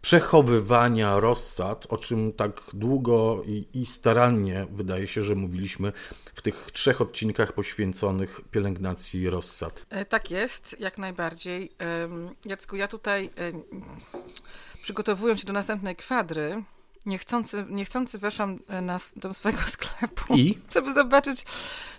przechowywania 0.04 1.20
rozsad, 1.20 1.86
o 1.90 1.98
czym 1.98 2.34
tak 2.34 2.62
długo 2.74 3.44
i, 3.46 3.68
i, 3.74 3.86
starannie 3.86 4.68
wydaje 4.72 5.08
się, 5.08 5.22
że 5.22 5.36
mówiliśmy 5.36 5.94
w 6.36 6.42
tych 6.42 6.72
trzech 6.72 7.02
odcinkach 7.02 7.54
poświęconych 7.54 8.42
pielęgnacji 8.52 9.30
rozsad. 9.30 9.86
E, 9.90 10.06
tak 10.06 10.32
jest, 10.32 10.76
jak 10.80 10.98
najbardziej. 10.98 11.72
Jacku, 12.46 12.76
ja 12.76 12.88
tutaj 12.88 13.30
przygotowując 14.82 15.40
się 15.40 15.48
do 15.48 15.54
następnej 15.54 15.96
kwadry, 15.96 16.64
niechcący, 17.06 17.66
niechcący 17.70 18.20
weszłam 18.20 18.60
e, 18.68 18.82
na, 18.82 19.00
do 19.16 19.34
swojego 19.34 19.62
sklepu, 19.76 20.36
I? 20.36 20.60
żeby 20.74 20.94
zobaczyć, 20.94 21.46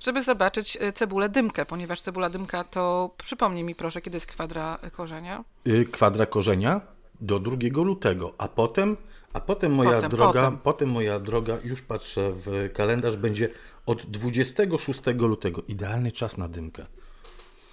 żeby 0.00 0.22
zobaczyć 0.22 0.78
e, 0.80 0.92
cebulę 0.92 1.28
dymkę, 1.28 1.66
ponieważ 1.66 2.00
cebula 2.00 2.30
dymka 2.30 2.64
to, 2.64 3.14
przypomnij 3.18 3.64
mi 3.64 3.74
proszę, 3.74 4.00
kiedy 4.00 4.16
jest 4.16 4.26
kwadra 4.26 4.78
korzenia? 4.92 5.44
Y, 5.66 5.86
kwadra 5.92 6.26
korzenia? 6.26 6.93
Do 7.20 7.40
2 7.40 7.56
lutego, 7.82 8.34
a 8.38 8.48
potem, 8.48 8.96
a 9.32 9.40
potem 9.40 9.72
moja 9.72 9.90
potem, 9.90 10.10
droga, 10.10 10.42
potem. 10.42 10.58
potem 10.58 10.90
moja 10.90 11.20
droga, 11.20 11.58
już 11.64 11.82
patrzę 11.82 12.32
w 12.36 12.70
kalendarz, 12.72 13.16
będzie 13.16 13.48
od 13.86 14.06
26 14.06 15.00
lutego. 15.18 15.62
Idealny 15.68 16.12
czas 16.12 16.38
na 16.38 16.48
dymkę. 16.48 16.86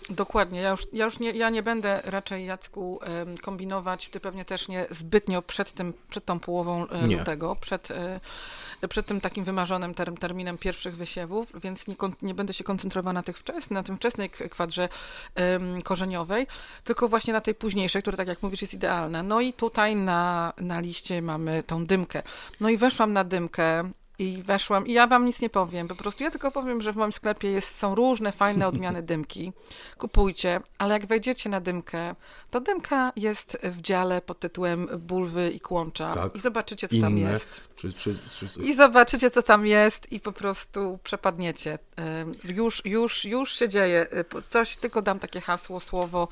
Dokładnie. 0.09 0.61
Ja 0.61 0.69
już, 0.69 0.87
ja 0.93 1.05
już 1.05 1.19
nie, 1.19 1.31
ja 1.31 1.49
nie 1.49 1.63
będę 1.63 2.01
raczej, 2.05 2.45
Jacku, 2.45 2.99
kombinować, 3.41 4.09
ty 4.09 4.19
pewnie 4.19 4.45
też 4.45 4.67
nie 4.67 4.85
zbytnio 4.89 5.41
przed, 5.41 5.71
tym, 5.71 5.93
przed 6.09 6.25
tą 6.25 6.39
połową 6.39 6.87
e, 6.87 7.07
nie. 7.07 7.17
lutego, 7.17 7.55
przed, 7.55 7.91
e, 7.91 8.19
przed 8.89 9.05
tym 9.05 9.21
takim 9.21 9.43
wymarzonym 9.43 9.93
term, 9.93 10.17
terminem 10.17 10.57
pierwszych 10.57 10.95
wysiewów, 10.95 11.61
więc 11.61 11.87
nie, 11.87 11.95
nie 12.21 12.33
będę 12.33 12.53
się 12.53 12.63
koncentrowała 12.63 13.13
na, 13.13 13.23
tych 13.23 13.37
wczesnych, 13.37 13.71
na 13.71 13.83
tym 13.83 13.97
wczesnej 13.97 14.29
kwadrze 14.29 14.89
korzeniowej, 15.83 16.47
tylko 16.83 17.07
właśnie 17.07 17.33
na 17.33 17.41
tej 17.41 17.55
późniejszej, 17.55 18.01
która, 18.01 18.17
tak 18.17 18.27
jak 18.27 18.43
mówisz, 18.43 18.61
jest 18.61 18.73
idealna. 18.73 19.23
No 19.23 19.41
i 19.41 19.53
tutaj 19.53 19.95
na, 19.95 20.53
na 20.57 20.79
liście 20.79 21.21
mamy 21.21 21.63
tą 21.63 21.85
dymkę. 21.85 22.23
No 22.59 22.69
i 22.69 22.77
weszłam 22.77 23.13
na 23.13 23.23
dymkę 23.23 23.83
i 24.21 24.43
weszłam 24.43 24.87
i 24.87 24.93
ja 24.93 25.07
wam 25.07 25.25
nic 25.25 25.41
nie 25.41 25.49
powiem, 25.49 25.87
po 25.87 25.95
prostu 25.95 26.23
ja 26.23 26.31
tylko 26.31 26.51
powiem, 26.51 26.81
że 26.81 26.93
w 26.93 26.95
moim 26.95 27.13
sklepie 27.13 27.51
jest, 27.51 27.75
są 27.75 27.95
różne 27.95 28.31
fajne 28.31 28.67
odmiany 28.67 29.03
dymki. 29.03 29.53
Kupujcie, 29.97 30.61
ale 30.77 30.93
jak 30.93 31.05
wejdziecie 31.05 31.49
na 31.49 31.61
dymkę, 31.61 32.15
to 32.49 32.61
dymka 32.61 33.11
jest 33.15 33.57
w 33.63 33.81
dziale 33.81 34.21
pod 34.21 34.39
tytułem 34.39 34.87
bulwy 34.99 35.51
i 35.51 35.59
kłącza 35.59 36.13
tak, 36.13 36.35
i 36.35 36.39
zobaczycie, 36.39 36.87
co 36.87 36.95
inne, 36.95 37.07
tam 37.07 37.17
jest. 37.17 37.61
Czy, 37.75 37.93
czy, 37.93 38.15
czy... 38.35 38.61
I 38.63 38.73
zobaczycie, 38.73 39.31
co 39.31 39.43
tam 39.43 39.65
jest 39.65 40.11
i 40.11 40.19
po 40.19 40.31
prostu 40.31 40.99
przepadniecie. 41.03 41.79
Już, 42.43 42.85
już, 42.85 43.25
już 43.25 43.55
się 43.55 43.69
dzieje. 43.69 44.07
Coś, 44.49 44.75
tylko 44.77 45.01
dam 45.01 45.19
takie 45.19 45.41
hasło, 45.41 45.79
słowo 45.79 46.27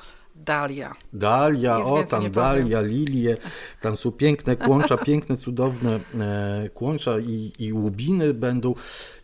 Dalia. 0.45 0.93
Dalia, 1.13 1.77
o 1.85 2.03
tam 2.03 2.31
Dalia, 2.31 2.81
lilie, 2.81 3.37
tam 3.81 3.97
są 3.97 4.11
piękne 4.11 4.55
kłącza, 4.55 4.97
piękne, 4.97 5.37
cudowne 5.37 5.99
e, 6.19 6.69
kłącza 6.73 7.19
i, 7.19 7.51
i 7.59 7.73
łubiny 7.73 8.33
będą 8.33 8.75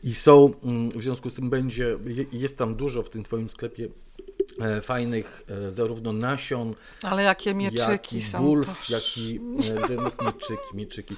i 0.03 0.13
są, 0.13 0.53
mm, 0.63 0.89
w 0.89 1.03
związku 1.03 1.29
z 1.29 1.33
tym 1.33 1.49
będzie, 1.49 1.97
jest 2.31 2.57
tam 2.57 2.75
dużo 2.75 3.03
w 3.03 3.09
tym 3.09 3.23
twoim 3.23 3.49
sklepie 3.49 3.89
fajnych 4.81 5.43
e, 5.67 5.71
zarówno 5.71 6.13
nasion, 6.13 6.75
ale 7.01 7.23
jakie 7.23 7.53
mieczyki 7.53 7.81
jak 7.91 8.13
i 8.13 8.21
są. 8.21 8.61
Jak 8.89 9.17
i 9.17 9.39
mieczyki, 10.25 10.73
mieczyki. 10.73 11.15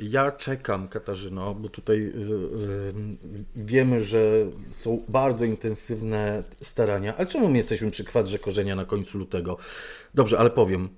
Ja 0.00 0.32
czekam, 0.32 0.88
Katarzyno, 0.88 1.54
bo 1.54 1.68
tutaj 1.68 2.12
wiemy, 3.56 4.04
że 4.04 4.20
są 4.70 5.02
bardzo 5.08 5.44
intensywne 5.44 6.42
starania. 6.62 7.16
Ale 7.16 7.26
czemu 7.26 7.48
my 7.48 7.56
jesteśmy 7.56 7.90
przy 7.90 8.04
kwadrze 8.04 8.38
korzenia 8.38 8.76
na 8.76 8.84
końcu 8.84 9.18
lutego? 9.18 9.56
Dobrze, 10.14 10.38
ale 10.38 10.50
powiem. 10.50 10.88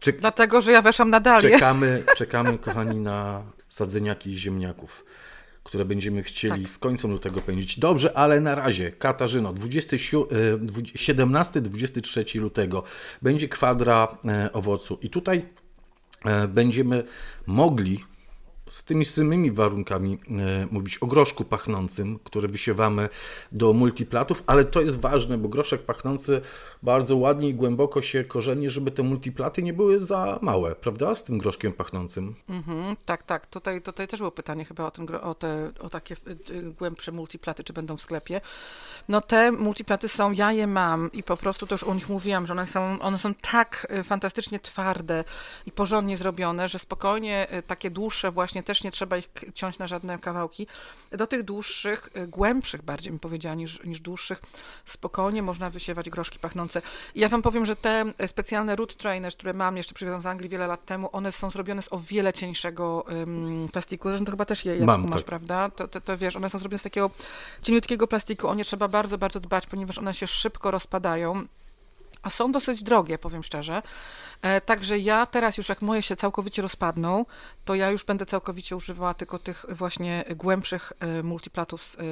Czy... 0.00 0.12
Dlatego, 0.12 0.60
że 0.60 0.72
ja 0.72 0.82
weszłam 0.82 1.10
na 1.10 1.20
dalej. 1.20 1.52
Czekamy, 1.52 2.04
czekamy, 2.16 2.58
kochani, 2.58 2.96
na 3.00 3.42
sadzeniaki 3.68 4.38
ziemniaków, 4.38 5.04
które 5.62 5.84
będziemy 5.84 6.22
chcieli 6.22 6.62
tak. 6.62 6.72
z 6.72 6.78
końcem 6.78 7.10
lutego 7.10 7.40
pędzić. 7.40 7.78
Dobrze, 7.78 8.16
ale 8.16 8.40
na 8.40 8.54
razie, 8.54 8.92
Katarzyno, 8.92 9.54
17-23 9.54 12.36
y, 12.36 12.40
lutego 12.40 12.82
będzie 13.22 13.48
kwadra 13.48 14.18
e, 14.24 14.52
owocu 14.52 14.98
i 15.02 15.10
tutaj 15.10 15.48
e, 16.24 16.48
będziemy 16.48 17.04
mogli 17.46 18.04
z 18.70 18.84
tymi 18.84 19.04
samymi 19.04 19.50
warunkami 19.50 20.18
e, 20.28 20.66
mówić 20.70 20.98
o 20.98 21.06
groszku 21.06 21.44
pachnącym, 21.44 22.18
który 22.24 22.48
wysiewamy 22.48 23.08
do 23.52 23.72
multiplatów, 23.72 24.42
ale 24.46 24.64
to 24.64 24.80
jest 24.80 25.00
ważne, 25.00 25.38
bo 25.38 25.48
groszek 25.48 25.82
pachnący 25.82 26.40
bardzo 26.82 27.16
ładnie 27.16 27.48
i 27.48 27.54
głęboko 27.54 28.02
się 28.02 28.24
korzeni, 28.24 28.70
żeby 28.70 28.90
te 28.90 29.02
multiplaty 29.02 29.62
nie 29.62 29.72
były 29.72 30.00
za 30.00 30.38
małe, 30.42 30.74
prawda? 30.74 31.14
Z 31.14 31.24
tym 31.24 31.38
groszkiem 31.38 31.72
pachnącym. 31.72 32.34
Mhm, 32.48 32.96
tak, 33.04 33.22
tak. 33.22 33.46
Tutaj, 33.46 33.82
tutaj 33.82 34.08
też 34.08 34.20
było 34.20 34.30
pytanie 34.30 34.64
chyba 34.64 34.86
o, 34.86 34.90
ten, 34.90 35.06
o, 35.22 35.34
te, 35.34 35.72
o 35.80 35.90
takie 35.90 36.16
y, 36.50 36.62
głębsze 36.78 37.12
multiplaty, 37.12 37.64
czy 37.64 37.72
będą 37.72 37.96
w 37.96 38.00
sklepie. 38.00 38.40
No 39.08 39.20
te 39.20 39.52
multiplaty 39.52 40.08
są, 40.08 40.32
ja 40.32 40.52
je 40.52 40.66
mam 40.66 41.12
i 41.12 41.22
po 41.22 41.36
prostu 41.36 41.66
to 41.66 41.74
już 41.74 41.82
o 41.82 41.94
nich 41.94 42.08
mówiłam, 42.08 42.46
że 42.46 42.52
one 42.52 42.66
są, 42.66 43.00
one 43.00 43.18
są 43.18 43.34
tak 43.34 43.86
y, 44.00 44.02
fantastycznie 44.02 44.60
twarde 44.60 45.24
i 45.66 45.72
porządnie 45.72 46.16
zrobione, 46.16 46.68
że 46.68 46.78
spokojnie 46.78 47.46
takie 47.66 47.90
dłuższe 47.90 48.30
właśnie 48.30 48.59
też 48.62 48.84
nie 48.84 48.90
trzeba 48.90 49.16
ich 49.16 49.30
ciąć 49.54 49.78
na 49.78 49.86
żadne 49.86 50.18
kawałki. 50.18 50.66
Do 51.12 51.26
tych 51.26 51.42
dłuższych, 51.42 52.08
głębszych 52.28 52.82
bardziej 52.82 53.12
bym 53.12 53.18
powiedziała 53.18 53.54
niż, 53.54 53.84
niż 53.84 54.00
dłuższych, 54.00 54.42
spokojnie 54.84 55.42
można 55.42 55.70
wysiewać 55.70 56.10
groszki 56.10 56.38
pachnące 56.38 56.82
ja 57.14 57.28
wam 57.28 57.42
powiem, 57.42 57.66
że 57.66 57.76
te 57.76 58.04
specjalne 58.26 58.76
root 58.76 58.96
trainers, 58.96 59.36
które 59.36 59.54
mam, 59.54 59.76
jeszcze 59.76 59.94
przywiozłam 59.94 60.22
z 60.22 60.26
Anglii 60.26 60.48
wiele 60.50 60.66
lat 60.66 60.86
temu, 60.86 61.08
one 61.12 61.32
są 61.32 61.50
zrobione 61.50 61.82
z 61.82 61.92
o 61.92 61.98
wiele 61.98 62.32
cieńszego 62.32 63.04
um, 63.08 63.68
plastiku. 63.72 64.08
Zresztą 64.08 64.24
to 64.24 64.30
chyba 64.30 64.44
też 64.44 64.64
je 64.64 64.86
mam, 64.86 65.08
masz, 65.08 65.20
tak. 65.20 65.24
prawda? 65.24 65.70
To, 65.70 65.88
to, 65.88 66.00
to, 66.00 66.18
wiesz, 66.18 66.36
one 66.36 66.50
są 66.50 66.58
zrobione 66.58 66.78
z 66.78 66.82
takiego 66.82 67.10
cieniutkiego 67.62 68.06
plastiku. 68.06 68.48
O 68.48 68.54
nie 68.54 68.64
trzeba 68.64 68.88
bardzo, 68.88 69.18
bardzo 69.18 69.40
dbać, 69.40 69.66
ponieważ 69.66 69.98
one 69.98 70.14
się 70.14 70.26
szybko 70.26 70.70
rozpadają 70.70 71.46
a 72.22 72.30
są 72.30 72.52
dosyć 72.52 72.82
drogie, 72.82 73.18
powiem 73.18 73.42
szczerze. 73.42 73.82
E, 74.42 74.60
także 74.60 74.98
ja 74.98 75.26
teraz 75.26 75.56
już, 75.58 75.68
jak 75.68 75.82
moje 75.82 76.02
się 76.02 76.16
całkowicie 76.16 76.62
rozpadną, 76.62 77.24
to 77.64 77.74
ja 77.74 77.90
już 77.90 78.04
będę 78.04 78.26
całkowicie 78.26 78.76
używała 78.76 79.14
tylko 79.14 79.38
tych 79.38 79.66
właśnie 79.68 80.24
głębszych 80.36 80.92
e, 81.00 81.22
multiplatów. 81.22 81.84
Z, 81.84 81.94
e, 81.94 82.02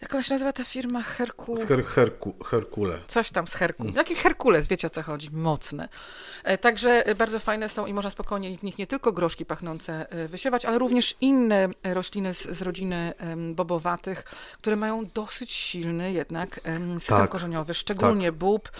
jak 0.00 0.24
się 0.24 0.34
nazywa 0.34 0.52
ta 0.52 0.64
firma? 0.64 1.02
Herku... 1.02 1.56
Z 1.56 1.64
her, 1.64 1.84
herku, 1.84 2.34
Herkule. 2.44 2.98
Coś 3.08 3.30
tam 3.30 3.46
z 3.46 3.54
Herku. 3.54 3.82
Mm. 3.82 3.94
Jaki 3.94 4.14
Herkules, 4.14 4.66
wiecie 4.66 4.86
o 4.86 4.90
co 4.90 5.02
chodzi? 5.02 5.30
Mocne. 5.32 5.88
Także 6.60 7.04
bardzo 7.18 7.40
fajne 7.40 7.68
są 7.68 7.86
i 7.86 7.92
można 7.92 8.10
spokojnie 8.10 8.58
w 8.58 8.62
nich 8.62 8.78
nie 8.78 8.86
tylko 8.86 9.12
groszki 9.12 9.46
pachnące 9.46 10.06
wysiewać, 10.28 10.64
ale 10.64 10.78
również 10.78 11.14
inne 11.20 11.68
rośliny 11.84 12.34
z, 12.34 12.58
z 12.58 12.62
rodziny 12.62 13.12
bobowatych, 13.54 14.24
które 14.58 14.76
mają 14.76 15.06
dosyć 15.14 15.52
silny 15.52 16.12
jednak 16.12 16.60
system 16.94 17.18
tak. 17.18 17.30
korzeniowy, 17.30 17.74
szczególnie 17.74 18.28
tak 18.28 18.38
bób, 18.38 18.70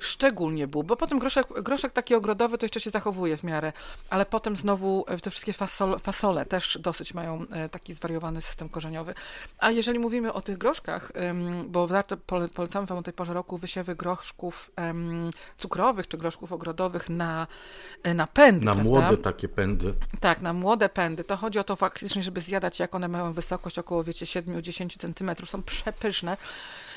szczególnie 0.00 0.66
bób, 0.66 0.86
bo 0.86 0.96
potem 0.96 1.18
groszek, 1.42 1.64
groszek 1.64 1.92
taki 1.92 2.14
ogrodowy 2.14 2.58
to 2.58 2.64
jeszcze 2.64 2.80
się 2.80 2.90
zachowuje 2.90 3.36
w 3.36 3.42
miarę, 3.42 3.72
ale 4.10 4.26
potem 4.26 4.56
znowu 4.56 5.04
e, 5.08 5.18
te 5.18 5.30
wszystkie 5.30 5.52
fasole, 5.52 5.98
fasole 5.98 6.46
też 6.46 6.78
dosyć 6.80 7.14
mają 7.14 7.46
e, 7.50 7.68
taki 7.68 7.92
zwariowany 7.92 8.40
system 8.40 8.68
korzeniowy. 8.68 9.14
A 9.58 9.70
jeżeli 9.70 9.98
mówimy 9.98 10.32
o 10.32 10.42
tych 10.42 10.58
groszkach, 10.58 11.12
bo 11.66 11.86
warto 11.86 12.16
polecamy 12.54 12.86
Wam 12.86 12.98
o 12.98 13.02
tej 13.02 13.14
porze 13.14 13.32
roku 13.32 13.58
wysiewy 13.58 13.96
groszków 13.96 14.70
cukrowych 15.58 16.08
czy 16.08 16.18
groszków 16.18 16.52
ogrodowych 16.52 17.10
na, 17.10 17.46
e, 18.02 18.14
na 18.14 18.26
pędy. 18.26 18.66
Na 18.66 18.74
prawda? 18.74 18.90
młode 18.90 19.16
takie 19.16 19.48
pędy. 19.48 19.94
Tak, 20.20 20.40
na 20.40 20.52
młode 20.52 20.88
pędy. 20.88 21.24
To 21.24 21.36
chodzi 21.36 21.58
o 21.58 21.64
to 21.64 21.76
faktycznie, 21.76 22.22
żeby 22.22 22.40
zjadać, 22.40 22.78
jak 22.78 22.94
one 22.94 23.08
mają 23.08 23.32
wysokość 23.32 23.78
około, 23.78 24.04
wiecie, 24.04 24.26
7-10 24.26 25.00
centymetrów. 25.00 25.50
Są 25.50 25.62
przepyszne. 25.62 26.36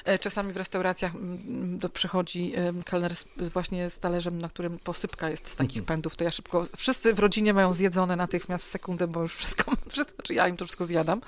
E, 0.05 0.19
czasami 0.19 0.53
w 0.53 0.57
restauracjach 0.57 1.15
mm, 1.15 1.39
mm, 1.47 1.77
do, 1.77 1.89
przychodzi 1.89 2.53
kelner 2.85 3.15
z, 3.15 3.25
właśnie 3.53 3.89
z 3.89 3.99
talerzem, 3.99 4.39
na 4.39 4.49
którym 4.49 4.79
posypka 4.79 5.29
jest 5.29 5.49
z 5.49 5.55
takich 5.55 5.77
mhm. 5.77 5.85
pędów, 5.85 6.15
to 6.15 6.23
ja 6.23 6.31
szybko, 6.31 6.65
wszyscy 6.77 7.13
w 7.13 7.19
rodzinie 7.19 7.53
mają 7.53 7.73
zjedzone 7.73 8.15
natychmiast 8.15 8.63
w 8.63 8.67
sekundę, 8.67 9.07
bo 9.07 9.21
już 9.21 9.35
wszystko, 9.35 9.71
wszystko 9.89 10.23
czy 10.23 10.33
ja 10.33 10.47
im 10.47 10.57
to 10.57 10.65
wszystko 10.65 10.85
zjadam. 10.85 11.21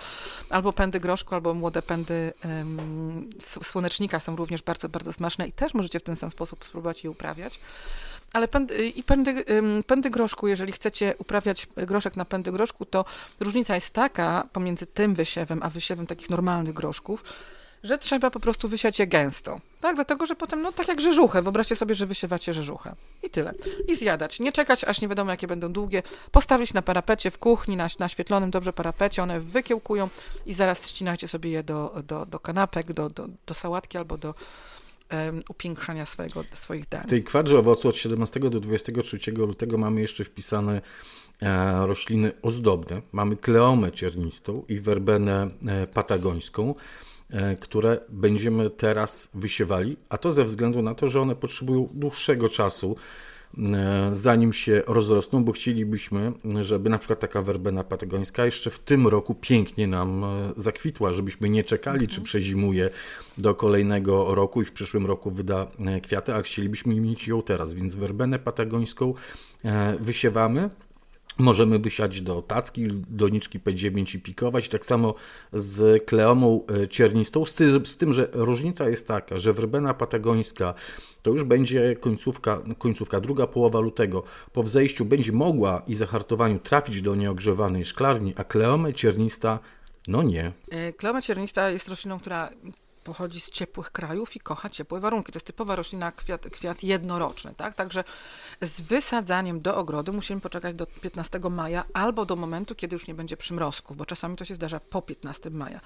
Albo 0.49 0.73
pędy 0.73 0.99
groszku, 0.99 1.35
albo 1.35 1.53
młode 1.53 1.81
pędy 1.81 2.33
um, 2.45 3.29
słonecznika 3.39 4.19
są 4.19 4.35
również 4.35 4.61
bardzo, 4.61 4.89
bardzo 4.89 5.13
smaczne 5.13 5.47
i 5.47 5.51
też 5.51 5.73
możecie 5.73 5.99
w 5.99 6.03
ten 6.03 6.15
sam 6.15 6.31
sposób 6.31 6.65
spróbować 6.65 7.03
je 7.03 7.09
uprawiać. 7.09 7.59
Ale 8.33 8.47
pędy, 8.47 8.87
i 8.87 9.03
pędy, 9.03 9.45
pędy 9.87 10.09
groszku, 10.09 10.47
jeżeli 10.47 10.71
chcecie 10.71 11.13
uprawiać 11.17 11.67
groszek 11.77 12.15
na 12.15 12.25
pędy 12.25 12.51
groszku, 12.51 12.85
to 12.85 13.05
różnica 13.39 13.75
jest 13.75 13.93
taka 13.93 14.47
pomiędzy 14.53 14.85
tym 14.85 15.15
wysiewem, 15.15 15.63
a 15.63 15.69
wysiewem 15.69 16.07
takich 16.07 16.29
normalnych 16.29 16.73
groszków, 16.73 17.23
że 17.87 17.97
trzeba 17.97 18.31
po 18.31 18.39
prostu 18.39 18.69
wysiać 18.69 18.99
je 18.99 19.07
gęsto. 19.07 19.59
Tak, 19.81 19.95
dlatego, 19.95 20.25
że 20.25 20.35
potem, 20.35 20.61
no 20.61 20.71
tak 20.71 20.87
jak 20.87 21.01
rzeżuchę, 21.01 21.41
wyobraźcie 21.41 21.75
sobie, 21.75 21.95
że 21.95 22.05
wysiewacie 22.05 22.53
rzeżuchę. 22.53 22.95
I 23.23 23.29
tyle. 23.29 23.53
I 23.87 23.95
zjadać. 23.95 24.39
Nie 24.39 24.51
czekać, 24.51 24.83
aż 24.83 25.01
nie 25.01 25.07
wiadomo, 25.07 25.31
jakie 25.31 25.47
będą 25.47 25.73
długie. 25.73 26.03
Postawić 26.31 26.73
na 26.73 26.81
parapecie 26.81 27.31
w 27.31 27.37
kuchni, 27.37 27.75
na 27.75 27.87
naświetlonym 27.99 28.51
dobrze 28.51 28.73
parapecie, 28.73 29.23
one 29.23 29.39
wykiełkują 29.39 30.09
i 30.45 30.53
zaraz 30.53 30.89
ścinajcie 30.89 31.27
sobie 31.27 31.49
je 31.49 31.63
do, 31.63 32.03
do, 32.07 32.25
do 32.25 32.39
kanapek, 32.39 32.93
do, 32.93 33.09
do, 33.09 33.27
do 33.47 33.53
sałatki 33.53 33.97
albo 33.97 34.17
do 34.17 34.33
upiększania 35.49 36.05
swojego, 36.05 36.43
swoich 36.53 36.89
dań. 36.89 37.03
W 37.03 37.07
tej 37.07 37.23
kwadrze 37.23 37.59
owocu 37.59 37.89
od 37.89 37.97
17 37.97 38.39
do 38.39 38.59
23 38.59 39.31
lutego 39.31 39.77
mamy 39.77 40.01
jeszcze 40.01 40.23
wpisane 40.23 40.81
e, 41.41 41.87
rośliny 41.87 42.31
ozdobne. 42.41 43.01
Mamy 43.11 43.37
kleomę 43.37 43.91
ciernistą 43.91 44.63
i 44.69 44.79
werbenę 44.79 45.49
e, 45.67 45.87
patagońską. 45.87 46.75
E, 47.29 47.55
które 47.55 47.99
będziemy 48.09 48.69
teraz 48.69 49.29
wysiewali, 49.33 49.97
a 50.09 50.17
to 50.17 50.33
ze 50.33 50.45
względu 50.45 50.81
na 50.81 50.95
to, 50.95 51.09
że 51.09 51.21
one 51.21 51.35
potrzebują 51.35 51.87
dłuższego 51.93 52.49
czasu, 52.49 52.95
e, 53.57 54.09
zanim 54.11 54.53
się 54.53 54.81
rozrosną, 54.87 55.43
bo 55.43 55.51
chcielibyśmy, 55.51 56.31
żeby 56.61 56.89
na 56.89 56.97
przykład 56.97 57.19
taka 57.19 57.41
werbena 57.41 57.83
patagońska 57.83 58.45
jeszcze 58.45 58.69
w 58.69 58.79
tym 58.79 59.07
roku 59.07 59.35
pięknie 59.35 59.87
nam 59.87 60.23
e, 60.23 60.27
zakwitła, 60.57 61.13
żebyśmy 61.13 61.49
nie 61.49 61.63
czekali, 61.63 61.99
mhm. 61.99 62.11
czy 62.11 62.21
przezimuje 62.21 62.89
do 63.37 63.55
kolejnego 63.55 64.35
roku 64.35 64.61
i 64.61 64.65
w 64.65 64.71
przyszłym 64.71 65.05
roku 65.05 65.31
wyda 65.31 65.67
kwiaty, 66.03 66.33
a 66.33 66.41
chcielibyśmy 66.41 66.95
mieć 66.95 67.27
ją 67.27 67.41
teraz, 67.41 67.73
więc 67.73 67.95
werbenę 67.95 68.39
patagońską 68.39 69.13
wysiewamy 69.99 70.69
Możemy 71.37 71.79
wysiać 71.79 72.21
do 72.21 72.41
tacki, 72.41 72.87
doniczki 73.09 73.59
P9 73.59 74.15
i 74.15 74.19
pikować. 74.19 74.69
Tak 74.69 74.85
samo 74.85 75.13
z 75.53 76.05
kleomą 76.05 76.65
e, 76.83 76.87
ciernistą, 76.87 77.45
z 77.85 77.97
tym, 77.97 78.13
że 78.13 78.29
różnica 78.33 78.89
jest 78.89 79.07
taka, 79.07 79.39
że 79.39 79.53
werbena 79.53 79.93
patagońska 79.93 80.73
to 81.21 81.31
już 81.31 81.43
będzie 81.43 81.95
końcówka, 81.95 82.61
końcówka, 82.77 83.19
druga 83.19 83.47
połowa 83.47 83.79
lutego. 83.79 84.23
Po 84.53 84.63
wzejściu 84.63 85.05
będzie 85.05 85.31
mogła 85.31 85.81
i 85.87 85.95
zahartowaniu 85.95 86.59
trafić 86.59 87.01
do 87.01 87.15
nieogrzewanej 87.15 87.85
szklarni, 87.85 88.33
a 88.37 88.43
kleomę 88.43 88.93
ciernista 88.93 89.59
no 90.07 90.23
nie. 90.23 90.51
E, 90.69 90.93
kleoma 90.93 91.21
ciernista 91.21 91.69
jest 91.69 91.87
rośliną, 91.87 92.19
która 92.19 92.49
pochodzi 93.07 93.41
z 93.41 93.49
ciepłych 93.49 93.91
krajów 93.91 94.35
i 94.35 94.39
kocha 94.39 94.69
ciepłe 94.69 94.99
warunki. 94.99 95.31
To 95.31 95.37
jest 95.37 95.47
typowa 95.47 95.75
roślina, 95.75 96.11
kwiat, 96.11 96.41
kwiat 96.41 96.83
jednoroczny, 96.83 97.53
tak? 97.57 97.75
Także 97.75 98.03
z 98.61 98.81
wysadzaniem 98.81 99.61
do 99.61 99.77
ogrodu 99.77 100.13
musimy 100.13 100.41
poczekać 100.41 100.75
do 100.75 100.85
15 100.85 101.39
maja 101.39 101.83
albo 101.93 102.25
do 102.25 102.35
momentu, 102.35 102.75
kiedy 102.75 102.95
już 102.95 103.07
nie 103.07 103.13
będzie 103.13 103.37
przymrozków, 103.37 103.97
bo 103.97 104.05
czasami 104.05 104.35
to 104.35 104.45
się 104.45 104.55
zdarza 104.55 104.79
po 104.79 105.01
15 105.01 105.49
maja. 105.49 105.79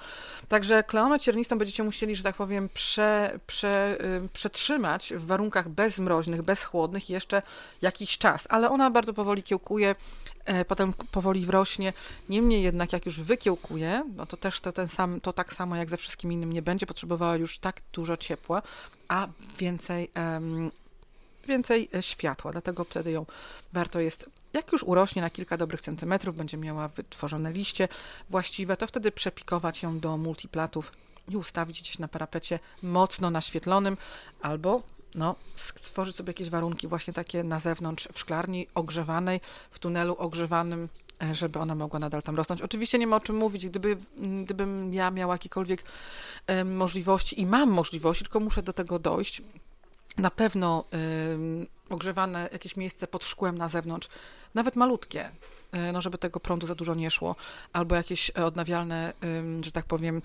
Także 0.47 0.83
kleomę 0.83 1.19
ciernistą 1.19 1.57
będziecie 1.57 1.83
musieli, 1.83 2.15
że 2.15 2.23
tak 2.23 2.35
powiem, 2.35 2.69
prze, 2.73 3.39
prze, 3.47 3.97
przetrzymać 4.33 5.13
w 5.13 5.25
warunkach 5.25 5.69
bezmroźnych, 5.69 6.41
bezchłodnych 6.41 7.09
jeszcze 7.09 7.41
jakiś 7.81 8.17
czas, 8.17 8.47
ale 8.49 8.69
ona 8.69 8.91
bardzo 8.91 9.13
powoli 9.13 9.43
kiełkuje, 9.43 9.95
e, 10.45 10.65
potem 10.65 10.93
powoli 11.11 11.45
wrośnie. 11.45 11.93
Niemniej 12.29 12.63
jednak, 12.63 12.93
jak 12.93 13.05
już 13.05 13.21
wykiełkuje, 13.21 14.03
no 14.15 14.25
to 14.25 14.37
też 14.37 14.59
to, 14.59 14.71
ten 14.71 14.87
sam, 14.87 15.21
to 15.21 15.33
tak 15.33 15.53
samo 15.53 15.75
jak 15.75 15.89
ze 15.89 15.97
wszystkim 15.97 16.31
innym 16.31 16.53
nie 16.53 16.61
będzie 16.61 16.85
potrzebowała 17.11 17.37
już 17.37 17.59
tak 17.59 17.81
dużo 17.93 18.17
ciepła, 18.17 18.61
a 19.07 19.27
więcej 19.59 20.11
więcej 21.47 21.89
e, 21.95 22.01
światła, 22.01 22.51
dlatego 22.51 22.83
wtedy 22.83 23.11
ją 23.11 23.25
warto 23.73 23.99
jest 23.99 24.29
jak 24.53 24.71
już 24.71 24.83
urośnie 24.83 25.21
na 25.21 25.29
kilka 25.29 25.57
dobrych 25.57 25.81
centymetrów, 25.81 26.35
będzie 26.35 26.57
miała 26.57 26.87
wytworzone 26.87 27.51
liście 27.51 27.87
właściwe, 28.29 28.77
to 28.77 28.87
wtedy 28.87 29.11
przepikować 29.11 29.83
ją 29.83 29.99
do 29.99 30.17
multiplatów 30.17 30.91
i 31.29 31.37
ustawić 31.37 31.81
gdzieś 31.81 31.99
na 31.99 32.07
parapecie 32.07 32.59
mocno 32.83 33.29
naświetlonym, 33.29 33.97
albo 34.41 34.83
no, 35.15 35.35
stworzyć 35.55 36.15
sobie 36.15 36.29
jakieś 36.29 36.49
warunki 36.49 36.87
właśnie 36.87 37.13
takie 37.13 37.43
na 37.43 37.59
zewnątrz 37.59 38.07
w 38.13 38.19
szklarni 38.19 38.67
ogrzewanej, 38.75 39.41
w 39.71 39.79
tunelu 39.79 40.15
ogrzewanym, 40.15 40.89
żeby 41.31 41.59
ona 41.59 41.75
mogła 41.75 41.99
nadal 41.99 42.21
tam 42.21 42.35
rosnąć. 42.35 42.61
Oczywiście 42.61 42.99
nie 42.99 43.07
ma 43.07 43.15
o 43.15 43.19
czym 43.19 43.35
mówić, 43.35 43.65
gdyby, 43.65 43.97
gdybym 44.43 44.93
ja 44.93 45.11
miała 45.11 45.33
jakiekolwiek 45.33 45.83
e, 46.47 46.63
możliwości 46.63 47.41
i 47.41 47.45
mam 47.45 47.69
możliwości, 47.69 48.23
tylko 48.23 48.39
muszę 48.39 48.63
do 48.63 48.73
tego 48.73 48.99
dojść, 48.99 49.41
na 50.17 50.31
pewno 50.31 50.83
ogrzewane 51.89 52.49
jakieś 52.51 52.75
miejsce 52.75 53.07
pod 53.07 53.23
szkłem 53.23 53.57
na 53.57 53.69
zewnątrz, 53.69 54.09
nawet 54.53 54.75
malutkie, 54.75 55.31
no 55.93 56.01
żeby 56.01 56.17
tego 56.17 56.39
prądu 56.39 56.67
za 56.67 56.75
dużo 56.75 56.95
nie 56.95 57.11
szło, 57.11 57.35
albo 57.73 57.95
jakieś 57.95 58.29
odnawialne, 58.29 59.13
y, 59.59 59.63
że 59.63 59.71
tak 59.71 59.85
powiem, 59.85 60.21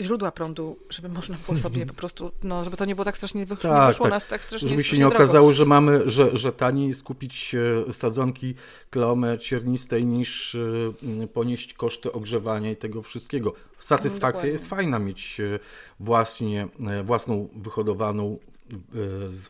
źródła 0.00 0.32
prądu, 0.32 0.78
żeby 0.90 1.08
można 1.08 1.36
było 1.46 1.58
sobie 1.58 1.86
po 1.86 1.94
prostu, 1.94 2.30
no 2.42 2.64
żeby 2.64 2.76
to 2.76 2.84
nie 2.84 2.94
było 2.94 3.04
tak 3.04 3.16
strasznie 3.16 3.46
tak, 3.46 3.58
wyszło 3.58 4.04
tak. 4.04 4.10
nas 4.10 4.26
tak 4.26 4.42
strasznie 4.42 4.68
Żeby 4.68 4.84
się 4.84 4.96
nie 4.96 5.00
drogo. 5.00 5.16
okazało, 5.16 5.52
że 5.52 5.64
mamy, 5.64 6.10
że, 6.10 6.36
że 6.36 6.52
taniej 6.52 6.88
jest 6.88 7.02
kupić 7.02 7.54
e, 7.88 7.92
sadzonki 7.92 8.54
kleome 8.90 9.38
ciernistej 9.38 10.06
niż 10.06 10.54
e, 10.54 11.28
ponieść 11.28 11.74
koszty 11.74 12.12
ogrzewania 12.12 12.70
i 12.70 12.76
tego 12.76 13.02
wszystkiego. 13.02 13.54
Satysfakcja 13.78 14.30
Dokładnie. 14.30 14.50
jest 14.50 14.66
fajna 14.66 14.98
mieć 14.98 15.40
e, 15.40 15.58
właśnie, 16.00 16.68
własną 17.04 17.48
wyhodowaną 17.56 18.38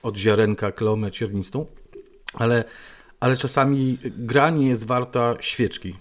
od 0.02 0.16
ziarenka 0.16 0.72
klomę 0.72 1.10
ciernistą, 1.10 1.66
ale, 2.32 2.64
ale 3.24 3.36
czasami 3.36 3.98
gra 4.04 4.50
nie 4.50 4.68
jest 4.68 4.86
warta 4.86 5.34
świeczki. 5.40 5.96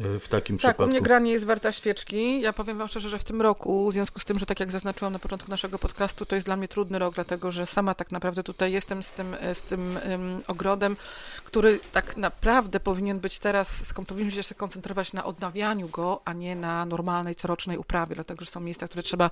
E, 0.00 0.18
w 0.18 0.28
takim 0.28 0.56
tak, 0.56 0.58
przypadku. 0.58 0.82
Tak, 0.82 0.86
u 0.86 0.90
mnie 0.90 1.00
gra 1.00 1.18
nie 1.18 1.32
jest 1.32 1.44
warta 1.44 1.72
świeczki. 1.72 2.40
Ja 2.40 2.52
powiem 2.52 2.78
wam 2.78 2.88
szczerze, 2.88 3.08
że 3.08 3.18
w 3.18 3.24
tym 3.24 3.42
roku, 3.42 3.90
w 3.90 3.92
związku 3.92 4.20
z 4.20 4.24
tym, 4.24 4.38
że 4.38 4.46
tak 4.46 4.60
jak 4.60 4.70
zaznaczyłam 4.70 5.12
na 5.12 5.18
początku 5.18 5.50
naszego 5.50 5.78
podcastu, 5.78 6.26
to 6.26 6.34
jest 6.34 6.46
dla 6.46 6.56
mnie 6.56 6.68
trudny 6.68 6.98
rok, 6.98 7.14
dlatego 7.14 7.50
że 7.50 7.66
sama 7.66 7.94
tak 7.94 8.12
naprawdę 8.12 8.42
tutaj 8.42 8.72
jestem 8.72 9.02
z 9.02 9.12
tym, 9.12 9.36
z 9.52 9.62
tym 9.62 9.98
um, 10.10 10.40
ogrodem, 10.46 10.96
który 11.44 11.80
tak 11.92 12.16
naprawdę 12.16 12.80
powinien 12.80 13.20
być 13.20 13.38
teraz, 13.38 13.94
powinniśmy 14.06 14.42
się 14.42 14.54
skoncentrować 14.54 15.12
na 15.12 15.24
odnawianiu 15.24 15.88
go, 15.88 16.20
a 16.24 16.32
nie 16.32 16.56
na 16.56 16.86
normalnej, 16.86 17.34
corocznej 17.34 17.78
uprawie, 17.78 18.14
dlatego 18.14 18.44
że 18.44 18.50
są 18.50 18.60
miejsca, 18.60 18.86
które 18.86 19.02
trzeba 19.02 19.30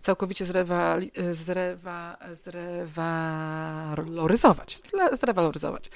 całkowicie 0.00 0.44
zrewa, 0.44 0.96
zrewa, 1.32 2.16
zrewaloryzować. 2.32 4.78
Zrewaloryzować. 5.12 5.90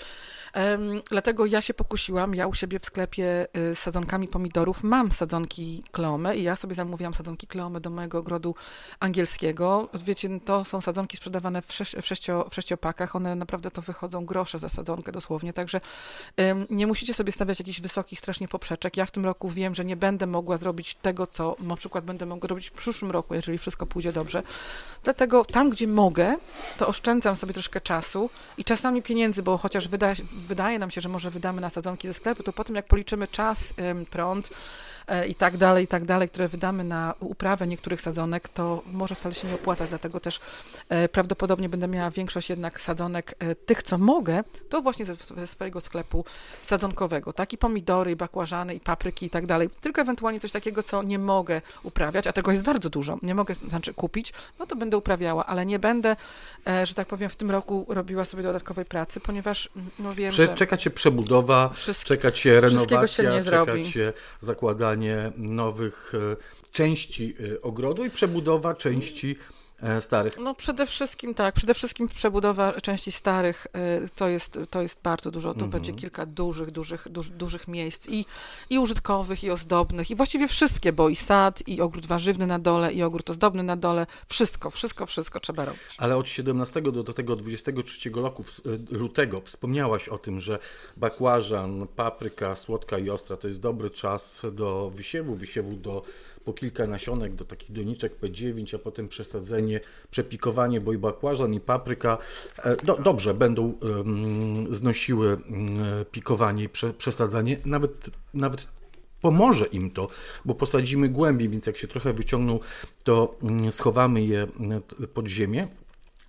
Dlatego 1.11 1.46
ja 1.46 1.62
się 1.62 1.74
pokusiłam, 1.74 2.34
ja 2.34 2.46
u 2.46 2.55
siebie 2.55 2.78
w 2.78 2.84
sklepie 2.84 3.46
y, 3.57 3.74
z 3.74 3.78
sadzonkami 3.78 4.28
pomidorów 4.28 4.84
mam 4.84 5.12
sadzonki 5.12 5.84
kleome 5.92 6.36
i 6.36 6.42
ja 6.42 6.57
sobie 6.57 6.74
zamówiłam 6.74 7.14
sadzonki 7.14 7.46
kleome 7.46 7.80
do 7.80 7.90
mojego 7.90 8.18
ogrodu 8.18 8.55
angielskiego. 9.01 9.88
Wiecie, 9.94 10.40
to 10.44 10.64
są 10.64 10.80
sadzonki 10.80 11.16
sprzedawane 11.16 11.62
w, 11.62 11.72
sześć, 11.72 11.96
w, 11.96 12.07
sześcio, 12.07 12.49
w 12.51 12.55
sześciopakach, 12.55 13.16
one 13.16 13.34
naprawdę 13.34 13.70
to 13.70 13.82
wychodzą 13.82 14.26
grosze 14.26 14.59
za 14.59 14.68
sadzonkę 14.68 15.12
dosłownie, 15.12 15.53
także 15.53 15.80
nie 16.70 16.86
musicie 16.86 17.14
sobie 17.14 17.32
stawiać 17.32 17.59
jakichś 17.59 17.80
wysokich 17.80 18.18
strasznie 18.18 18.49
poprzeczek. 18.49 18.96
Ja 18.96 19.07
w 19.07 19.11
tym 19.11 19.24
roku 19.24 19.51
wiem, 19.51 19.74
że 19.74 19.84
nie 19.84 19.96
będę 19.96 20.26
mogła 20.26 20.57
zrobić 20.57 20.94
tego, 20.94 21.26
co 21.26 21.57
na 21.61 21.76
przykład 21.76 22.05
będę 22.05 22.26
mogła 22.26 22.49
robić 22.49 22.70
w 22.70 22.72
przyszłym 22.72 23.11
roku, 23.11 23.34
jeżeli 23.34 23.59
wszystko 23.59 23.86
pójdzie 23.86 24.12
dobrze. 24.12 24.42
Dlatego 25.05 25.44
tam, 25.44 25.70
gdzie 25.70 25.86
mogę, 25.86 26.36
to 26.78 26.88
oszczędzam 26.88 27.36
sobie 27.36 27.53
troszkę 27.53 27.80
czasu 27.80 28.30
i 28.59 28.64
czasami 28.64 29.03
pieniędzy, 29.03 29.42
bo 29.42 29.59
chociaż 29.59 29.88
wyda, 29.88 30.12
wydaje 30.39 30.78
nam 30.78 30.91
się, 30.91 31.01
że 31.01 31.09
może 31.09 31.30
wydamy 31.30 31.61
na 31.61 31.70
sadzonki 31.70 32.09
ze 32.09 32.14
sklepu, 32.14 32.43
to 32.43 32.53
potem 32.53 32.76
jak 32.76 32.86
policzymy 32.86 33.28
czas, 33.28 33.74
prąd, 34.11 34.51
i 35.28 35.34
tak 35.34 35.56
dalej, 35.56 35.84
i 35.84 35.86
tak 35.86 36.04
dalej, 36.04 36.28
które 36.28 36.48
wydamy 36.48 36.84
na 36.84 37.14
uprawę 37.20 37.66
niektórych 37.66 38.00
sadzonek, 38.00 38.48
to 38.48 38.82
może 38.92 39.14
wcale 39.14 39.34
się 39.34 39.48
nie 39.48 39.54
opłacać, 39.54 39.88
dlatego 39.88 40.20
też 40.20 40.40
e, 40.88 41.09
prawdopodobnie 41.09 41.68
będę 41.68 41.88
miała 41.88 42.11
większość 42.11 42.50
jednak 42.50 42.80
sadzonek 42.80 43.34
e, 43.38 43.54
tych, 43.54 43.82
co 43.82 43.98
mogę, 43.98 44.42
to 44.68 44.82
właśnie 44.82 45.04
ze, 45.04 45.14
ze 45.14 45.46
swojego 45.46 45.80
sklepu 45.80 46.24
sadzonkowego, 46.62 47.32
tak, 47.32 47.52
i 47.52 47.59
pomidory, 47.59 48.11
i 48.11 48.16
bakłażany, 48.16 48.74
i 48.74 48.80
papryki 48.80 49.26
i 49.26 49.30
tak 49.30 49.46
dalej, 49.46 49.70
tylko 49.80 50.00
ewentualnie 50.00 50.40
coś 50.40 50.52
takiego, 50.52 50.82
co 50.82 51.02
nie 51.02 51.18
mogę 51.18 51.62
uprawiać, 51.82 52.26
a 52.26 52.32
tego 52.32 52.52
jest 52.52 52.64
bardzo 52.64 52.90
dużo, 52.90 53.18
nie 53.22 53.34
mogę, 53.34 53.54
znaczy 53.54 53.94
kupić, 53.94 54.32
no 54.59 54.66
to 54.66 54.76
będę 54.76 54.96
uprawiała, 54.96 55.46
ale 55.46 55.66
nie 55.66 55.78
będę, 55.78 56.16
że 56.84 56.94
tak 56.94 57.09
powiem, 57.09 57.30
w 57.30 57.36
tym 57.36 57.50
roku 57.50 57.86
robiła 57.88 58.24
sobie 58.24 58.42
dodatkowej 58.42 58.84
pracy, 58.84 59.20
ponieważ 59.20 59.68
no 59.98 60.14
wiem, 60.14 60.30
Prze- 60.30 60.46
że... 60.46 60.54
Czeka 60.54 60.76
cię 60.76 60.90
przebudowa, 60.90 61.70
czeka 62.04 62.32
cię 62.32 62.61
renowacja, 62.61 63.42
czeka 63.44 63.66
cię 63.92 64.12
zakładanie 64.40 64.97
nowych 65.36 66.12
e, 66.14 66.36
części 66.72 67.34
e, 67.55 67.62
ogrodu 67.62 68.05
i 68.05 68.11
przebudowa 68.11 68.74
części 68.74 69.36
starych. 70.01 70.33
No 70.39 70.55
przede 70.55 70.87
wszystkim 70.87 71.35
tak, 71.35 71.55
przede 71.55 71.74
wszystkim 71.74 72.09
przebudowa 72.09 72.81
części 72.81 73.12
starych 73.12 73.66
e, 73.72 74.09
to 74.16 74.29
jest, 74.29 74.59
to 74.70 74.83
jest 74.83 75.03
bardzo 75.03 75.31
dużo, 75.31 75.49
to 75.49 75.55
mhm. 75.55 75.70
będzie 75.70 75.93
kilka 75.93 76.26
dużych, 76.26 76.70
dużych, 76.70 77.09
duż, 77.09 77.31
dużych 77.31 77.68
miejsc 77.68 78.09
i, 78.09 78.26
i 78.70 78.79
użytkowych, 78.79 79.45
i 79.45 79.51
ozdobnych, 79.51 80.11
i 80.11 80.16
właściwie 80.16 80.49
wszystkie, 80.49 80.93
bo 80.93 81.09
i 81.09 81.16
sad, 81.16 81.68
i 81.68 81.81
ogród 81.81 82.07
warzywny 82.07 82.47
na 82.47 82.59
dole, 82.59 82.93
i 82.93 83.03
ogród 83.03 83.31
ozdobny 83.31 83.62
na 83.62 83.76
dole, 83.76 84.07
wszystko, 84.29 84.70
wszystko, 84.70 85.07
wszystko 85.07 85.41
trzeba 85.41 85.64
robić. 85.64 85.81
Ale 85.99 86.16
od 86.16 86.29
17 86.29 86.83
do, 86.83 86.93
do 86.93 87.14
tego 87.14 87.37
23 87.37 88.11
roku, 88.11 88.45
e, 88.93 88.97
lutego 88.97 89.41
wspomniałaś 89.41 90.09
o 90.09 90.18
tym, 90.18 90.41
że 90.41 90.59
bakłażan, 90.97 91.87
papryka, 91.97 92.57
słodka 92.57 92.99
i 92.99 93.11
ostra 93.11 93.37
to 93.37 93.49
jest 93.49 93.61
dobry 93.61 93.91
czas 93.91 94.47
do 94.53 94.91
wysiewu, 94.95 95.35
wysiewu 95.35 95.72
do 95.72 96.03
po 96.49 96.53
kilka 96.53 96.86
nasionek 96.86 97.34
do 97.34 97.44
takich 97.44 97.72
doniczek 97.72 98.20
P9, 98.20 98.76
a 98.76 98.78
potem 98.78 99.09
przesadzenie, 99.09 99.80
przepikowanie, 100.11 100.80
bo 100.80 100.92
i 100.92 100.99
bakłażan 100.99 101.55
i 101.55 101.61
papryka 101.61 102.18
e, 102.64 102.76
do, 102.76 102.96
dobrze 102.96 103.34
będą 103.34 103.74
znosiły 104.70 105.38
pikowanie 106.12 106.64
i 106.64 106.68
prze, 106.68 106.92
przesadzanie. 106.92 107.57
Nawet, 107.64 108.11
nawet 108.34 108.68
pomoże 109.20 109.66
im 109.66 109.90
to, 109.90 110.07
bo 110.44 110.55
posadzimy 110.55 111.09
głębiej, 111.09 111.49
więc 111.49 111.66
jak 111.66 111.76
się 111.76 111.88
trochę 111.88 112.12
wyciągną, 112.12 112.61
to 113.05 113.38
schowamy 113.70 114.22
je 114.22 114.46
pod 115.14 115.26
ziemię. 115.26 115.68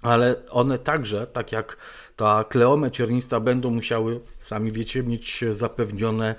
Ale 0.01 0.49
one 0.49 0.79
także, 0.79 1.27
tak 1.27 1.51
jak 1.51 1.77
ta 2.15 2.43
kleome 2.43 2.91
ciernista, 2.91 3.39
będą 3.39 3.71
musiały, 3.71 4.19
sami 4.39 4.71
wiecie, 4.71 5.03
mieć 5.03 5.43
zapewnione 5.51 6.35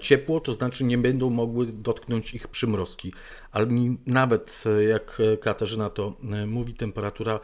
ciepło, 0.00 0.40
to 0.40 0.52
znaczy 0.52 0.84
nie 0.84 0.98
będą 0.98 1.30
mogły 1.30 1.66
dotknąć 1.66 2.34
ich 2.34 2.48
przymrozki. 2.48 3.12
Ale 3.52 3.66
nawet, 4.06 4.64
e, 4.66 4.84
jak 4.84 5.22
Katarzyna 5.40 5.90
to 5.90 6.16
e, 6.32 6.46
mówi, 6.46 6.74
temperatura 6.74 7.40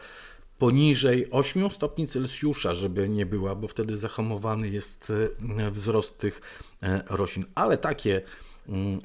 poniżej 0.57 1.27
8 1.31 1.69
stopni 1.69 2.07
Celsjusza, 2.07 2.73
żeby 2.73 3.09
nie 3.09 3.25
była, 3.25 3.55
bo 3.55 3.67
wtedy 3.67 3.97
zahamowany 3.97 4.69
jest 4.69 5.13
wzrost 5.71 6.17
tych 6.17 6.41
roślin. 7.09 7.45
Ale 7.55 7.77
takie 7.77 8.21
mm, 8.67 8.99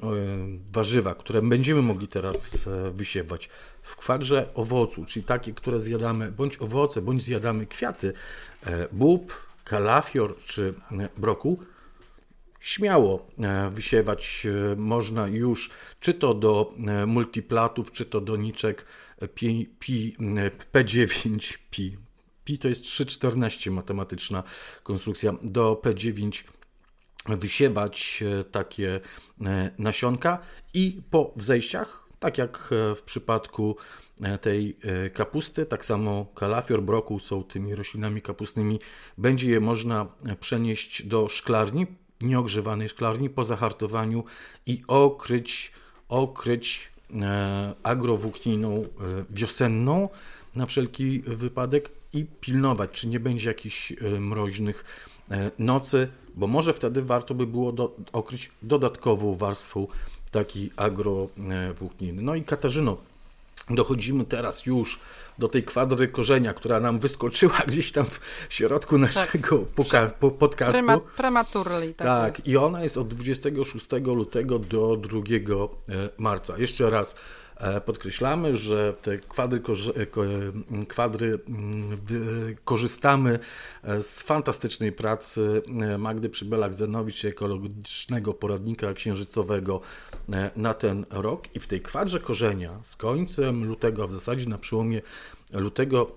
warzywa, 0.73 1.15
które 1.15 1.41
będziemy 1.41 1.81
mogli 1.81 2.07
teraz 2.07 2.65
wysiewać 2.91 3.49
w 3.81 3.95
kwadrze 3.95 4.49
owocu, 4.55 5.05
czyli 5.05 5.25
takie, 5.25 5.53
które 5.53 5.79
zjadamy, 5.79 6.31
bądź 6.31 6.61
owoce, 6.61 7.01
bądź 7.01 7.23
zjadamy 7.23 7.65
kwiaty, 7.65 8.13
bób, 8.91 9.33
kalafior 9.63 10.35
czy 10.45 10.73
brokuł, 11.17 11.59
śmiało 12.63 13.27
wysiewać 13.71 14.47
można 14.77 15.27
już 15.27 15.69
czy 15.99 16.13
to 16.13 16.33
do 16.33 16.73
multiplatów, 17.07 17.91
czy 17.91 18.05
to 18.05 18.21
do 18.21 18.35
niczek 18.35 18.85
P, 19.19 19.27
P, 19.79 19.85
P9 20.73 21.57
Pi. 22.45 22.57
To 22.59 22.67
jest 22.67 22.83
3,14 22.83 23.71
matematyczna 23.71 24.43
konstrukcja. 24.83 25.33
Do 25.43 25.81
P9 25.83 26.43
wysiewać 27.25 28.23
takie 28.51 28.99
nasionka 29.77 30.39
i 30.73 31.01
po 31.11 31.33
wzejściach, 31.35 32.09
tak 32.19 32.37
jak 32.37 32.69
w 32.95 33.01
przypadku 33.01 33.75
E, 34.21 34.37
tej 34.37 34.77
e, 34.81 35.09
kapusty. 35.09 35.65
Tak 35.65 35.85
samo 35.85 36.25
kalafior, 36.35 36.81
brokuł 36.81 37.19
są 37.19 37.43
tymi 37.43 37.75
roślinami 37.75 38.21
kapustnymi. 38.21 38.79
Będzie 39.17 39.51
je 39.51 39.59
można 39.59 40.07
przenieść 40.39 41.03
do 41.07 41.29
szklarni, 41.29 41.87
nieogrzewanej 42.23 42.89
szklarni 42.89 43.29
po 43.29 43.43
zahartowaniu 43.43 44.23
i 44.65 44.83
okryć, 44.87 45.71
okryć 46.09 46.81
e, 47.21 47.73
agrowłókniną 47.83 48.85
wiosenną 49.29 50.09
na 50.55 50.65
wszelki 50.65 51.19
wypadek 51.21 51.91
i 52.13 52.25
pilnować, 52.41 52.91
czy 52.91 53.07
nie 53.07 53.19
będzie 53.19 53.47
jakichś 53.47 53.93
mroźnych 54.19 54.85
nocy, 55.59 56.07
bo 56.35 56.47
może 56.47 56.73
wtedy 56.73 57.01
warto 57.01 57.33
by 57.33 57.47
było 57.47 57.71
do, 57.71 57.95
okryć 58.13 58.51
dodatkową 58.61 59.35
warstwą 59.35 59.87
taki 60.31 60.71
agrowłókniny. 60.75 62.21
No 62.21 62.35
i 62.35 62.43
Katarzyno, 62.43 62.97
dochodzimy 63.69 64.25
teraz 64.25 64.65
już 64.65 64.99
do 65.37 65.47
tej 65.47 65.63
kwadry 65.63 66.07
korzenia, 66.07 66.53
która 66.53 66.79
nam 66.79 66.99
wyskoczyła 66.99 67.57
gdzieś 67.67 67.91
tam 67.91 68.05
w 68.49 68.53
środku 68.53 68.97
naszego 68.97 69.57
tak. 69.57 70.13
podcastu. 70.39 70.71
Prema, 70.71 70.99
prematurli. 70.99 71.93
Tak, 71.93 72.07
tak 72.07 72.47
i 72.47 72.57
ona 72.57 72.83
jest 72.83 72.97
od 72.97 73.07
26 73.07 73.87
lutego 74.05 74.59
do 74.59 74.97
2 74.97 75.19
e, 75.19 76.09
marca. 76.17 76.57
Jeszcze 76.57 76.89
raz 76.89 77.15
podkreślamy, 77.85 78.57
że 78.57 78.93
te 78.93 79.17
kwadry, 79.17 79.61
e, 79.95 80.85
kwadry 80.85 81.39
korzystamy 82.65 83.39
e, 83.83 84.01
z 84.01 84.21
fantastycznej 84.21 84.91
pracy 84.91 85.61
Magdy 85.99 86.29
Przybelak-Zdenowicz, 86.29 87.27
ekologicznego 87.27 88.33
poradnika 88.33 88.93
księżycowego 88.93 89.81
na 90.55 90.73
ten 90.73 91.05
rok. 91.09 91.55
I 91.55 91.59
w 91.59 91.67
tej 91.67 91.81
kwadrze 91.81 92.19
korzenia 92.19 92.79
z 92.83 92.95
końcem 92.95 93.65
lutego, 93.65 94.03
a 94.03 94.07
w 94.07 94.11
zasadzie 94.11 94.49
na 94.49 94.57
przełomie 94.57 95.01
lutego 95.53 96.11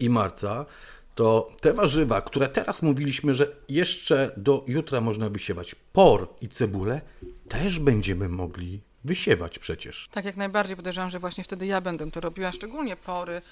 i 0.00 0.10
marca, 0.10 0.66
to 1.14 1.52
te 1.60 1.72
warzywa, 1.72 2.20
które 2.20 2.48
teraz 2.48 2.82
mówiliśmy, 2.82 3.34
że 3.34 3.56
jeszcze 3.68 4.32
do 4.36 4.64
jutra 4.66 5.00
można 5.00 5.28
wysiewać, 5.28 5.74
por 5.92 6.28
i 6.40 6.48
cebulę, 6.48 7.00
też 7.48 7.78
będziemy 7.78 8.28
mogli 8.28 8.80
wysiewać 9.04 9.58
przecież. 9.58 10.08
Tak, 10.10 10.24
jak 10.24 10.36
najbardziej 10.36 10.76
podejrzewam, 10.76 11.10
że 11.10 11.18
właśnie 11.18 11.44
wtedy 11.44 11.66
ja 11.66 11.80
będę 11.80 12.10
to 12.10 12.20
robiła, 12.20 12.52
szczególnie 12.52 12.96
pory. 12.96 13.42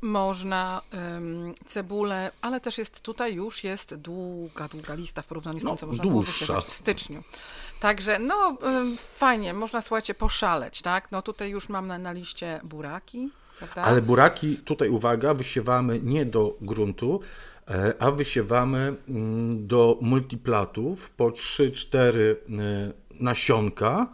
można 0.00 0.82
cebulę, 1.66 2.30
ale 2.40 2.60
też 2.60 2.78
jest 2.78 3.00
tutaj 3.00 3.34
już 3.34 3.64
jest 3.64 3.94
długa, 3.94 4.68
długa 4.68 4.94
lista 4.94 5.22
w 5.22 5.26
porównaniu 5.26 5.60
z 5.60 5.62
tym, 5.62 5.70
no, 5.70 5.76
co 5.76 5.86
można 5.86 6.02
dłuższa. 6.02 6.46
było 6.46 6.60
w 6.60 6.72
styczniu. 6.72 7.22
Także 7.80 8.18
no 8.18 8.58
fajnie, 9.16 9.54
można 9.54 9.82
słuchajcie 9.82 10.14
poszaleć, 10.14 10.82
tak? 10.82 11.12
No 11.12 11.22
tutaj 11.22 11.50
już 11.50 11.68
mam 11.68 11.86
na, 11.86 11.98
na 11.98 12.12
liście 12.12 12.60
buraki, 12.64 13.30
prawda? 13.58 13.82
Ale 13.82 14.02
buraki, 14.02 14.56
tutaj 14.56 14.88
uwaga, 14.88 15.34
wysiewamy 15.34 16.00
nie 16.02 16.26
do 16.26 16.56
gruntu, 16.60 17.20
e, 17.68 17.94
a 17.98 18.10
wysiewamy 18.10 18.94
mm, 19.08 19.66
do 19.66 19.98
multiplatów 20.00 21.10
po 21.10 21.30
3-4 21.30 21.98
e, 21.98 22.34
nasionka, 23.20 24.06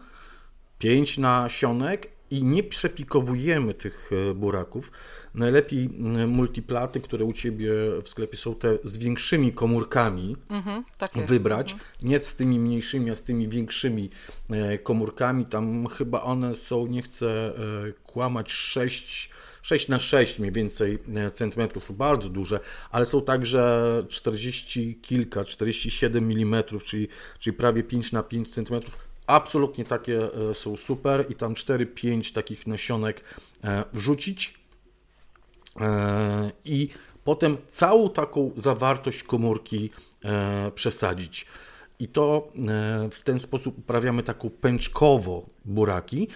pięć 0.79 1.19
nasionek 1.19 2.11
i 2.31 2.43
nie 2.43 2.63
przepikowujemy 2.63 3.75
tych 3.75 4.11
e, 4.31 4.35
buraków. 4.35 4.93
Najlepiej 5.35 5.89
multiplaty, 6.27 7.01
które 7.01 7.25
u 7.25 7.33
Ciebie 7.33 7.71
w 8.03 8.09
sklepie 8.09 8.37
są 8.37 8.55
te 8.55 8.79
z 8.85 8.97
większymi 8.97 9.53
komórkami, 9.53 10.37
mhm, 10.51 10.85
tak 10.99 11.13
wybrać. 11.27 11.73
Mhm. 11.73 11.91
Nie 12.03 12.21
z 12.21 12.35
tymi 12.35 12.61
mniejszymi, 12.61 13.11
a 13.11 13.15
z 13.15 13.25
tymi 13.25 13.49
większymi 13.49 14.11
e, 14.51 14.79
komórkami. 14.79 15.47
Tam 15.47 15.87
chyba 15.87 16.23
one 16.23 16.55
są, 16.55 16.87
nie 16.87 17.03
chcę 17.03 17.29
e, 17.29 17.93
kłamać, 17.93 18.53
6 18.53 19.31
6 19.63 19.89
na 19.89 19.99
6 19.99 20.39
mniej 20.39 20.53
więcej 20.53 20.99
centymetrów, 21.35 21.85
są 21.85 21.95
bardzo 21.95 22.29
duże, 22.29 22.61
ale 22.91 23.07
są 23.07 23.23
także 23.23 24.03
40 24.09 24.99
kilka, 25.03 25.45
47 25.45 26.31
mm, 26.31 26.65
czyli, 26.85 27.09
czyli 27.39 27.57
prawie 27.57 27.83
5 27.83 28.13
na 28.13 28.23
5 28.23 28.51
centymetrów 28.51 29.08
Absolutnie 29.29 29.85
takie 29.85 30.35
e, 30.51 30.55
są 30.55 30.77
super 30.77 31.27
i 31.29 31.35
tam 31.35 31.55
4-5 31.55 32.35
takich 32.35 32.67
nasionek 32.67 33.25
e, 33.65 33.85
wrzucić 33.93 34.55
e, 35.81 36.51
i 36.65 36.89
potem 37.25 37.57
całą 37.69 38.11
taką 38.11 38.51
zawartość 38.57 39.23
komórki 39.23 39.91
przesadzić. 40.75 41.47
I 41.99 42.09
to 42.09 42.53
w 43.11 43.23
ten 43.25 43.39
sposób 43.39 43.79
uprawiamy 43.79 44.23
taką 44.23 44.51
pęczkowo 44.51 45.47
buraki. 45.65 46.29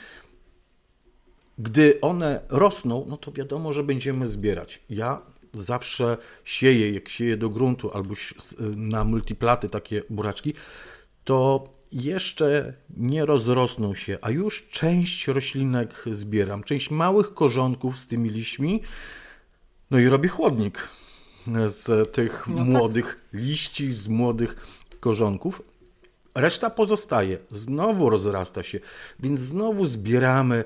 Gdy 1.59 2.01
one 2.01 2.40
rosną, 2.49 3.07
no 3.09 3.16
to 3.16 3.32
wiadomo, 3.32 3.72
że 3.72 3.82
będziemy 3.82 4.26
zbierać. 4.26 4.82
Ja 4.90 5.22
zawsze 5.55 6.16
sieję, 6.45 6.93
jak 6.93 7.09
sieję 7.09 7.36
do 7.36 7.49
gruntu 7.49 7.90
albo 7.95 8.14
na 8.76 9.05
multiplaty 9.05 9.68
takie 9.68 10.03
buraczki, 10.11 10.55
to 11.24 11.68
jeszcze 11.93 12.74
nie 12.97 13.26
rozrosną 13.26 13.95
się, 13.95 14.18
a 14.22 14.30
już 14.30 14.68
część 14.70 15.28
roślinek 15.28 16.05
zbieram, 16.11 16.62
część 16.62 16.90
małych 16.90 17.34
korzonków 17.34 17.99
z 17.99 18.07
tymi 18.07 18.30
liśćmi, 18.30 18.80
no 19.90 19.99
i 19.99 20.07
robię 20.07 20.28
chłodnik 20.28 20.88
z 21.66 22.12
tych 22.12 22.45
no 22.49 22.57
tak. 22.57 22.66
młodych 22.66 23.07
tak. 23.07 23.40
liści, 23.40 23.93
z 23.93 24.09
młodych 24.09 24.57
korzonków. 25.01 25.62
Reszta 26.34 26.70
pozostaje, 26.70 27.38
znowu 27.51 28.11
rozrasta 28.11 28.62
się, 28.62 28.80
więc 29.20 29.40
znowu 29.40 29.86
zbieramy 29.86 30.64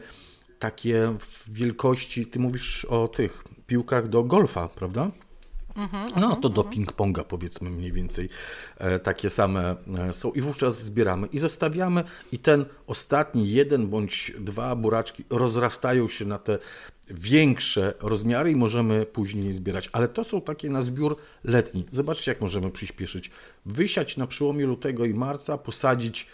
takie 0.58 1.12
wielkości. 1.48 2.26
Ty 2.26 2.38
mówisz 2.38 2.84
o 2.84 3.08
tych 3.08 3.44
piłkach 3.66 4.08
do 4.08 4.22
golfa, 4.22 4.68
prawda? 4.68 5.10
Mhm, 5.76 6.20
no 6.20 6.36
to 6.36 6.48
do 6.48 6.62
mhm. 6.62 6.74
ping-ponga 6.74 7.24
powiedzmy 7.24 7.70
mniej 7.70 7.92
więcej 7.92 8.28
e, 8.78 8.98
takie 8.98 9.30
same 9.30 9.76
e, 9.98 10.14
są 10.14 10.32
i 10.32 10.40
wówczas 10.40 10.82
zbieramy 10.82 11.26
i 11.26 11.38
zostawiamy 11.38 12.04
i 12.32 12.38
ten 12.38 12.64
ostatni 12.86 13.50
jeden 13.50 13.86
bądź 13.86 14.32
dwa 14.38 14.76
buraczki 14.76 15.24
rozrastają 15.30 16.08
się 16.08 16.24
na 16.24 16.38
te 16.38 16.58
większe 17.10 17.94
rozmiary 18.00 18.50
i 18.50 18.56
możemy 18.56 19.06
później 19.06 19.52
zbierać. 19.52 19.88
Ale 19.92 20.08
to 20.08 20.24
są 20.24 20.40
takie 20.40 20.70
na 20.70 20.82
zbiór 20.82 21.16
letni. 21.44 21.86
Zobaczcie 21.90 22.30
jak 22.30 22.40
możemy 22.40 22.70
przyspieszyć. 22.70 23.30
Wysiać 23.66 24.16
na 24.16 24.26
przełomie 24.26 24.66
lutego 24.66 25.04
i 25.04 25.14
marca, 25.14 25.58
posadzić 25.58 26.26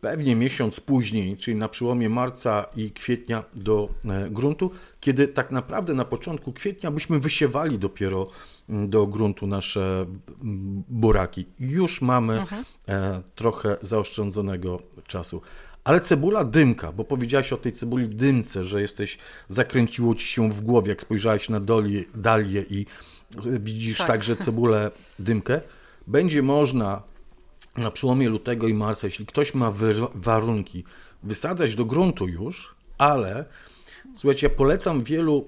pewnie 0.00 0.36
miesiąc 0.36 0.80
później, 0.80 1.36
czyli 1.36 1.56
na 1.56 1.68
przełomie 1.68 2.08
marca 2.08 2.66
i 2.76 2.90
kwietnia 2.90 3.44
do 3.54 3.88
e, 4.04 4.30
gruntu, 4.30 4.70
kiedy 5.00 5.28
tak 5.28 5.50
naprawdę 5.50 5.94
na 5.94 6.04
początku 6.04 6.52
kwietnia 6.52 6.90
byśmy 6.90 7.20
wysiewali 7.20 7.78
dopiero 7.78 8.30
mm, 8.68 8.90
do 8.90 9.06
gruntu 9.06 9.46
nasze 9.46 10.06
mm, 10.42 10.82
buraki. 10.88 11.46
Już 11.60 12.02
mamy 12.02 12.40
mhm. 12.40 12.64
E, 12.88 13.22
trochę 13.34 13.76
zaoszczędzonego 13.82 14.82
czasu. 15.06 15.42
Ale 15.84 16.00
cebula 16.00 16.44
dymka, 16.44 16.92
bo 16.92 17.04
powiedziałaś 17.04 17.52
o 17.52 17.56
tej 17.56 17.72
cebuli 17.72 18.08
dymce, 18.08 18.64
że 18.64 18.80
jesteś, 18.80 19.18
zakręciło 19.48 20.14
ci 20.14 20.26
się 20.26 20.52
w 20.52 20.60
głowie, 20.60 20.88
jak 20.88 21.02
spojrzałaś 21.02 21.48
na 21.48 21.60
doli, 21.60 22.04
dalię 22.14 22.64
i 22.70 22.86
widzisz 23.60 23.98
tak. 23.98 24.06
także 24.06 24.36
cebulę 24.36 24.90
dymkę. 25.18 25.60
Będzie 26.06 26.42
można 26.42 27.02
na 27.76 27.90
przełomie 27.90 28.28
lutego 28.28 28.68
i 28.68 28.74
marca, 28.74 29.06
jeśli 29.06 29.26
ktoś 29.26 29.54
ma 29.54 29.72
warunki, 30.14 30.84
wysadzać 31.22 31.74
do 31.74 31.84
gruntu 31.84 32.28
już, 32.28 32.74
ale 32.98 33.44
słuchajcie, 34.14 34.48
ja 34.48 34.54
polecam 34.54 35.02
wielu 35.02 35.46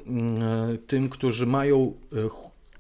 y, 0.75 0.79
tym, 0.79 1.09
którzy 1.09 1.47
mają 1.47 1.95
y, 2.13 2.29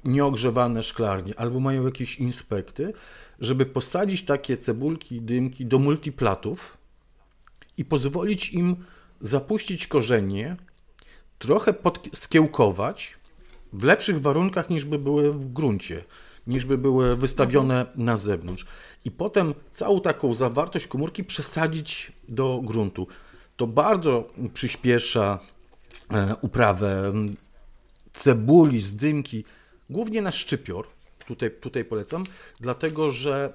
nieogrzewane 0.05 0.83
szklarnie 0.83 1.39
albo 1.39 1.61
mają 1.61 1.85
jakieś 1.85 2.17
inspekty, 2.17 2.93
żeby 3.41 3.67
posadzić 3.67 4.25
takie 4.25 4.57
cebulki, 4.57 5.21
dymki 5.21 5.67
do 5.67 5.79
multiplatów 5.79 6.79
i 7.79 7.85
pozwolić 7.85 8.53
im 8.53 8.77
zapuścić 9.21 9.87
korzenie, 9.87 10.57
trochę 11.39 11.75
skiełkować 12.13 13.17
w 13.73 13.85
lepszych 13.85 14.21
warunkach 14.21 14.71
niż 14.71 14.85
by 14.85 14.99
były 14.99 15.33
w 15.33 15.53
gruncie, 15.53 16.05
niż 16.47 16.65
by 16.65 16.79
były 16.79 17.17
wystawione 17.17 17.87
na 17.97 18.17
zewnątrz 18.17 18.67
i 19.05 19.11
potem 19.11 19.55
całą 19.71 20.01
taką 20.01 20.35
zawartość 20.35 20.87
komórki 20.87 21.25
przesadzić 21.25 22.13
do 22.29 22.61
gruntu. 22.65 23.07
To 23.57 23.67
bardzo 23.67 24.31
przyspiesza 24.55 25.39
e, 26.11 26.37
uprawę 26.41 27.13
cebuli 28.13 28.81
z 28.81 28.97
dymki, 28.97 29.45
głównie 29.91 30.23
na 30.23 30.33
szczypior. 30.33 30.87
Tutaj, 31.27 31.51
tutaj 31.61 31.85
polecam, 31.85 32.23
dlatego 32.61 33.11
że 33.11 33.53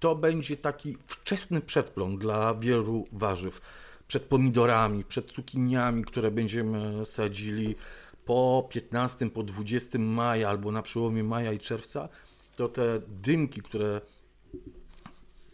to 0.00 0.14
będzie 0.14 0.56
taki 0.56 0.98
wczesny 1.06 1.60
przedplon 1.60 2.18
dla 2.18 2.54
wielu 2.54 3.06
warzyw. 3.12 3.60
Przed 4.08 4.22
pomidorami, 4.22 5.04
przed 5.04 5.26
cukiniami, 5.32 6.04
które 6.04 6.30
będziemy 6.30 7.04
sadzili 7.04 7.74
po 8.24 8.68
15, 8.70 9.30
po 9.30 9.42
20 9.42 9.98
maja 9.98 10.48
albo 10.48 10.72
na 10.72 10.82
przełomie 10.82 11.24
maja 11.24 11.52
i 11.52 11.58
czerwca, 11.58 12.08
to 12.56 12.68
te 12.68 13.00
dymki, 13.08 13.62
które 13.62 14.00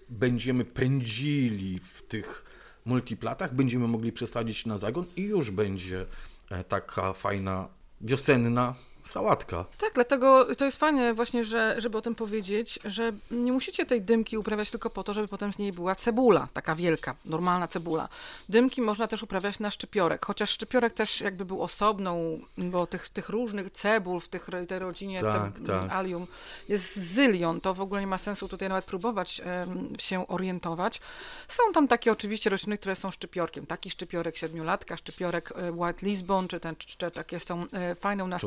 będziemy 0.09 0.65
pędzili 0.65 1.79
w 1.79 2.03
tych 2.03 2.45
multiplatach, 2.85 3.55
będziemy 3.55 3.89
mogli 3.89 4.13
przesadzić 4.13 4.67
na 4.67 4.79
zagon 4.79 5.05
i 5.17 5.23
już 5.23 5.51
będzie 5.51 6.07
e, 6.51 6.65
taka 6.65 7.13
fajna 7.13 7.69
wiosenna 8.01 8.75
sałatka. 9.05 9.65
Tak, 9.79 9.91
dlatego 9.95 10.55
to 10.55 10.65
jest 10.65 10.77
fajne 10.77 11.15
właśnie, 11.15 11.45
że, 11.45 11.75
żeby 11.79 11.99
o 11.99 12.03
tym 12.03 12.15
powiedzieć, 12.15 12.79
że 12.85 13.13
nie 13.31 13.53
musicie 13.53 13.87
tej 13.87 14.03
dymki 14.03 14.39
uprawiać 14.39 14.71
tylko 14.71 14.91
po 14.91 15.05
to, 15.05 15.15
żeby 15.15 15.29
potem 15.29 15.53
z 15.53 15.59
niej 15.59 15.73
była 15.73 15.95
cebula, 15.95 16.49
taka 16.53 16.75
wielka, 16.75 17.15
normalna 17.25 17.69
cebula. 17.69 18.09
Dymki 18.49 18.83
można 18.83 19.07
też 19.07 19.23
uprawiać 19.23 19.59
na 19.59 19.71
szczypiorek, 19.71 20.27
chociaż 20.27 20.51
szczypiorek 20.51 20.95
też 20.95 21.21
jakby 21.21 21.45
był 21.45 21.63
osobną, 21.63 22.41
bo 22.59 22.87
tych, 22.87 23.09
tych 23.09 23.29
różnych 23.29 23.71
cebul 23.71 24.21
w 24.21 24.29
tych, 24.29 24.49
tej 24.69 24.79
rodzinie 24.79 25.21
tak, 25.21 25.33
ceb, 25.33 25.67
tak. 25.67 25.91
alium 25.91 26.27
jest 26.69 26.97
zylion, 26.97 27.61
to 27.61 27.75
w 27.75 27.81
ogóle 27.81 28.01
nie 28.01 28.07
ma 28.07 28.19
sensu 28.19 28.49
tutaj 28.49 28.69
nawet 28.69 28.85
próbować 28.85 29.43
um, 29.67 29.89
się 29.99 30.29
orientować. 30.29 31.01
Są 31.49 31.63
tam 31.75 31.89
takie 31.89 32.13
oczywiście 32.13 32.51
rośliny, 32.51 32.79
które 32.79 32.97
są 32.97 33.11
szczypiorkiem, 33.11 33.67
taki 33.67 33.91
szczypiorek 33.91 34.37
siedmiolatka, 34.37 34.97
szczypiorek 34.97 35.53
e, 35.57 35.73
White 35.73 36.07
Lisbon, 36.07 36.49
czy, 36.49 36.61
ten, 36.61 36.77
czy 36.77 37.11
takie 37.11 37.41
są 37.41 37.67
fajne 38.01 38.25
u 38.25 38.27
nas 38.27 38.43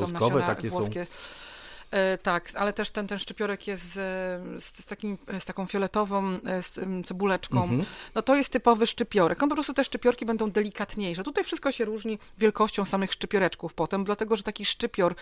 takie 0.48 0.70
włoskie. 0.70 1.06
Są. 1.06 1.46
E, 1.92 2.18
tak, 2.18 2.50
ale 2.56 2.74
też 2.74 2.92
ten, 2.92 3.08
ten 3.08 3.20
szczypiorek 3.20 3.68
jest 3.68 3.94
z, 3.94 4.64
z, 4.64 4.86
takim, 4.86 5.18
z 5.40 5.46
taką 5.46 5.66
fioletową 5.66 6.40
e, 6.46 6.62
z, 6.62 6.80
cebuleczką. 7.08 7.64
Mhm. 7.64 7.86
No 8.16 8.22
to 8.22 8.36
jest 8.36 8.50
typowy 8.50 8.88
szczypiorek. 8.88 9.44
On 9.44 9.50
po 9.50 9.56
prostu 9.56 9.74
te 9.74 9.84
szczypiorki 9.84 10.26
będą 10.26 10.52
delikatniejsze. 10.52 11.24
Tutaj 11.24 11.44
wszystko 11.44 11.72
się 11.72 11.86
różni 11.86 12.20
wielkością 12.38 12.86
samych 12.86 13.12
szczypioreczków 13.14 13.74
potem, 13.74 14.04
dlatego 14.04 14.36
że 14.36 14.44
taki 14.44 14.66
szczypior, 14.66 15.16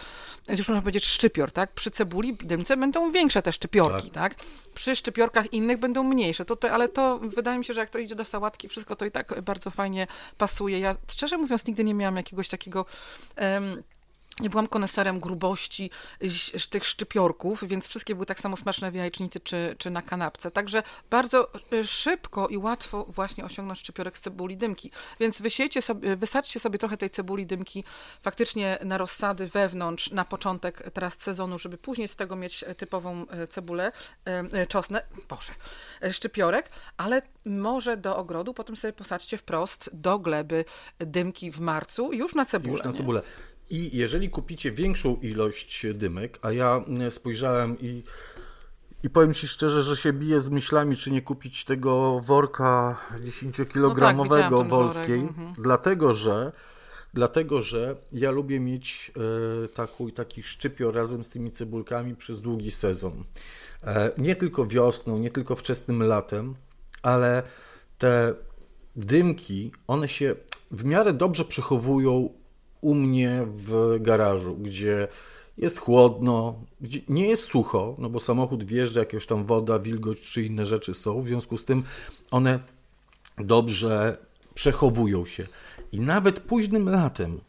już 0.47 0.67
można 0.67 0.81
powiedzieć 0.81 1.05
szczypior, 1.05 1.51
tak? 1.51 1.71
Przy 1.71 1.91
cebuli, 1.91 2.33
dymce 2.33 2.77
będą 2.77 3.11
większe 3.11 3.41
te 3.41 3.53
szczypiorki, 3.53 4.11
tak? 4.11 4.35
tak? 4.35 4.45
Przy 4.73 4.95
szczypiorkach 4.95 5.53
innych 5.53 5.77
będą 5.77 6.03
mniejsze. 6.03 6.45
To, 6.45 6.55
to, 6.55 6.71
ale 6.71 6.89
to 6.89 7.19
wydaje 7.19 7.57
mi 7.57 7.65
się, 7.65 7.73
że 7.73 7.79
jak 7.79 7.89
to 7.89 7.99
idzie 7.99 8.15
do 8.15 8.25
sałatki, 8.25 8.69
wszystko 8.69 8.95
to 8.95 9.05
i 9.05 9.11
tak 9.11 9.41
bardzo 9.41 9.71
fajnie 9.71 10.07
pasuje. 10.37 10.79
Ja 10.79 10.95
szczerze 11.07 11.37
mówiąc 11.37 11.65
nigdy 11.65 11.83
nie 11.83 11.93
miałam 11.93 12.15
jakiegoś 12.15 12.47
takiego 12.47 12.85
um, 13.37 13.83
nie 14.39 14.49
byłam 14.49 14.67
koneserem 14.67 15.19
grubości 15.19 15.89
tych 16.69 16.85
szczypiorków, 16.85 17.63
więc 17.67 17.87
wszystkie 17.87 18.15
były 18.15 18.25
tak 18.25 18.39
samo 18.39 18.57
smaczne 18.57 18.91
w 18.91 18.95
jajecznicy 18.95 19.39
czy, 19.39 19.75
czy 19.77 19.89
na 19.89 20.01
kanapce. 20.01 20.51
Także 20.51 20.83
bardzo 21.09 21.49
e, 21.53 21.87
szybko 21.87 22.47
i 22.47 22.57
łatwo 22.57 23.05
właśnie 23.09 23.45
osiągnąć 23.45 23.79
szczypiorek 23.79 24.17
z 24.17 24.21
cebuli 24.21 24.57
dymki. 24.57 24.91
Więc 25.19 25.41
wysiejcie 25.41 25.81
sobie, 25.81 26.15
wysadźcie 26.15 26.59
sobie 26.59 26.79
trochę 26.79 26.97
tej 26.97 27.09
cebuli 27.09 27.45
dymki 27.45 27.83
faktycznie 28.21 28.77
na 28.83 28.97
rozsady 28.97 29.47
wewnątrz, 29.47 30.11
na 30.11 30.25
początek 30.25 30.91
teraz 30.93 31.17
sezonu, 31.17 31.57
żeby 31.57 31.77
później 31.77 32.07
z 32.07 32.15
tego 32.15 32.35
mieć 32.35 32.63
e, 32.63 32.75
typową 32.75 33.27
e, 33.27 33.47
cebulę, 33.47 33.91
czosnę, 34.67 35.03
boże, 35.29 35.51
szczypiorek, 36.11 36.69
ale 36.97 37.21
może 37.45 37.97
do 37.97 38.17
ogrodu 38.17 38.53
potem 38.53 38.75
sobie 38.75 38.93
posadźcie 38.93 39.37
wprost 39.37 39.89
do 39.93 40.19
gleby 40.19 40.65
dymki 40.99 41.51
w 41.51 41.59
marcu 41.59 42.13
już 42.13 42.35
na 42.35 42.45
cebulę. 42.45 42.73
Już 42.73 42.83
na 42.83 42.93
cebulę. 42.93 43.21
Nie? 43.21 43.52
I 43.73 43.97
jeżeli 43.97 44.29
kupicie 44.29 44.71
większą 44.71 45.15
ilość 45.15 45.85
dymek, 45.93 46.39
a 46.41 46.51
ja 46.51 46.83
mm, 46.87 47.11
spojrzałem 47.11 47.79
i, 47.79 48.03
i 49.03 49.09
powiem 49.09 49.33
Ci 49.33 49.47
szczerze, 49.47 49.83
że 49.83 49.97
się 49.97 50.13
biję 50.13 50.41
z 50.41 50.49
myślami, 50.49 50.95
czy 50.95 51.11
nie 51.11 51.21
kupić 51.21 51.65
tego 51.65 52.21
worka 52.25 52.97
10-kilogramowego 53.19 54.51
no 54.51 54.59
tak, 54.59 54.69
wolskiej, 54.69 55.19
mhm. 55.19 55.53
dlatego 55.57 56.15
że 56.15 56.51
dlatego 57.13 57.61
że 57.61 57.95
ja 58.11 58.31
lubię 58.31 58.59
mieć 58.59 59.11
e, 59.65 59.67
taki, 59.67 60.11
taki 60.11 60.43
szczypior 60.43 60.95
razem 60.95 61.23
z 61.23 61.29
tymi 61.29 61.51
cebulkami 61.51 62.15
przez 62.15 62.41
długi 62.41 62.71
sezon. 62.71 63.23
E, 63.83 64.11
nie 64.17 64.35
tylko 64.35 64.65
wiosną, 64.65 65.17
nie 65.17 65.31
tylko 65.31 65.55
wczesnym 65.55 66.03
latem, 66.03 66.55
ale 67.01 67.43
te 67.97 68.33
dymki, 68.95 69.71
one 69.87 70.07
się 70.07 70.35
w 70.71 70.85
miarę 70.85 71.13
dobrze 71.13 71.45
przechowują 71.45 72.29
u 72.83 72.95
mnie 72.95 73.45
w 73.45 73.97
garażu, 74.01 74.55
gdzie 74.55 75.07
jest 75.57 75.79
chłodno, 75.79 76.55
gdzie 76.81 77.01
nie 77.09 77.27
jest 77.27 77.43
sucho, 77.43 77.95
no 77.99 78.09
bo 78.09 78.19
samochód 78.19 78.63
wjeżdża, 78.63 78.99
jakieś 78.99 79.25
tam 79.25 79.45
woda, 79.45 79.79
wilgoć 79.79 80.21
czy 80.21 80.43
inne 80.43 80.65
rzeczy 80.65 80.93
są, 80.93 81.21
w 81.21 81.27
związku 81.27 81.57
z 81.57 81.65
tym 81.65 81.83
one 82.31 82.59
dobrze 83.37 84.17
przechowują 84.53 85.25
się. 85.25 85.47
I 85.91 85.99
nawet 85.99 86.39
późnym 86.39 86.89
latem 86.89 87.39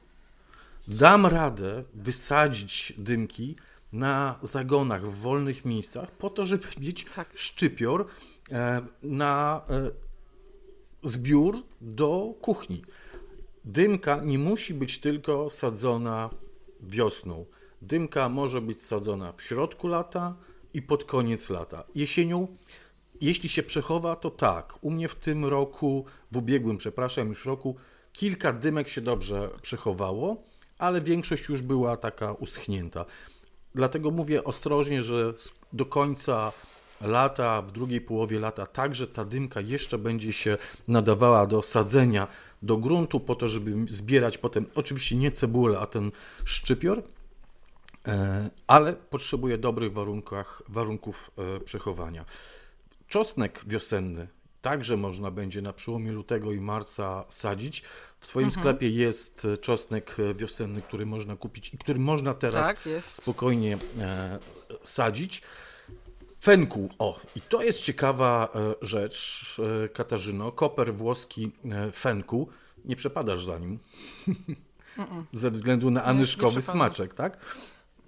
dam 0.89 1.26
radę 1.26 1.85
wysadzić 1.95 2.93
dymki 2.99 3.57
na 3.93 4.39
zagonach, 4.43 5.03
w 5.03 5.18
wolnych 5.18 5.64
miejscach, 5.64 6.11
po 6.11 6.30
to, 6.30 6.45
żeby 6.45 6.66
mieć 6.80 7.07
tak. 7.14 7.28
szczypior 7.35 8.07
e, 8.53 8.82
na 9.03 9.61
e, 9.70 9.91
zbiór 11.03 11.57
do 11.80 12.35
kuchni. 12.41 12.82
Dymka 13.64 14.20
nie 14.24 14.38
musi 14.38 14.74
być 14.74 14.98
tylko 14.98 15.50
sadzona 15.50 16.30
wiosną. 16.80 17.46
Dymka 17.82 18.28
może 18.28 18.60
być 18.60 18.82
sadzona 18.82 19.32
w 19.32 19.42
środku 19.42 19.88
lata 19.88 20.34
i 20.74 20.82
pod 20.82 21.04
koniec 21.04 21.50
lata. 21.50 21.84
Jesienią, 21.94 22.48
jeśli 23.20 23.48
się 23.48 23.62
przechowa, 23.62 24.16
to 24.16 24.30
tak. 24.30 24.78
U 24.80 24.90
mnie 24.90 25.08
w 25.08 25.14
tym 25.14 25.44
roku, 25.44 26.04
w 26.32 26.36
ubiegłym, 26.36 26.76
przepraszam, 26.76 27.28
już 27.28 27.44
roku, 27.44 27.76
kilka 28.12 28.52
dymek 28.52 28.88
się 28.88 29.00
dobrze 29.00 29.50
przechowało, 29.62 30.42
ale 30.78 31.00
większość 31.00 31.48
już 31.48 31.62
była 31.62 31.96
taka 31.96 32.32
uschnięta. 32.32 33.04
Dlatego 33.74 34.10
mówię 34.10 34.44
ostrożnie, 34.44 35.02
że 35.02 35.34
do 35.72 35.86
końca 35.86 36.52
lata, 37.00 37.62
w 37.62 37.72
drugiej 37.72 38.00
połowie 38.00 38.38
lata, 38.40 38.66
także 38.66 39.06
ta 39.06 39.24
dymka 39.24 39.60
jeszcze 39.60 39.98
będzie 39.98 40.32
się 40.32 40.58
nadawała 40.88 41.46
do 41.46 41.62
sadzenia 41.62 42.28
do 42.64 42.76
gruntu 42.76 43.20
po 43.20 43.34
to, 43.34 43.48
żeby 43.48 43.74
zbierać 43.88 44.38
potem, 44.38 44.66
oczywiście 44.74 45.16
nie 45.16 45.30
cebulę, 45.30 45.78
a 45.78 45.86
ten 45.86 46.12
szczypior, 46.44 47.02
e, 48.08 48.50
ale 48.66 48.92
potrzebuje 48.92 49.58
dobrych 49.58 49.92
warunkach, 49.92 50.62
warunków 50.68 51.30
e, 51.38 51.60
przechowania. 51.60 52.24
Czosnek 53.08 53.64
wiosenny 53.66 54.28
także 54.62 54.96
można 54.96 55.30
będzie 55.30 55.62
na 55.62 55.72
przełomie 55.72 56.12
lutego 56.12 56.52
i 56.52 56.60
marca 56.60 57.24
sadzić. 57.28 57.82
W 58.20 58.26
swoim 58.26 58.46
mhm. 58.46 58.62
sklepie 58.62 58.90
jest 58.90 59.46
czosnek 59.60 60.16
wiosenny, 60.34 60.82
który 60.82 61.06
można 61.06 61.36
kupić 61.36 61.74
i 61.74 61.78
który 61.78 61.98
można 61.98 62.34
teraz 62.34 62.66
tak, 62.66 62.88
spokojnie 63.02 63.78
e, 64.00 64.38
sadzić. 64.84 65.42
Fenku, 66.45 66.88
o, 66.99 67.20
i 67.36 67.40
to 67.40 67.62
jest 67.62 67.80
ciekawa 67.80 68.49
e, 68.55 68.74
rzecz, 68.86 69.47
e, 69.84 69.88
Katarzyno. 69.88 70.53
Koper 70.53 70.95
włoski 70.95 71.53
e, 71.64 71.92
fenku, 71.92 72.49
nie 72.84 72.97
przepadasz 72.97 73.45
za 73.45 73.59
nim. 73.59 73.78
Ze 75.32 75.51
względu 75.51 75.90
na 75.90 76.05
anyszkowy 76.05 76.62
smaczek, 76.62 77.14
tak? 77.14 77.38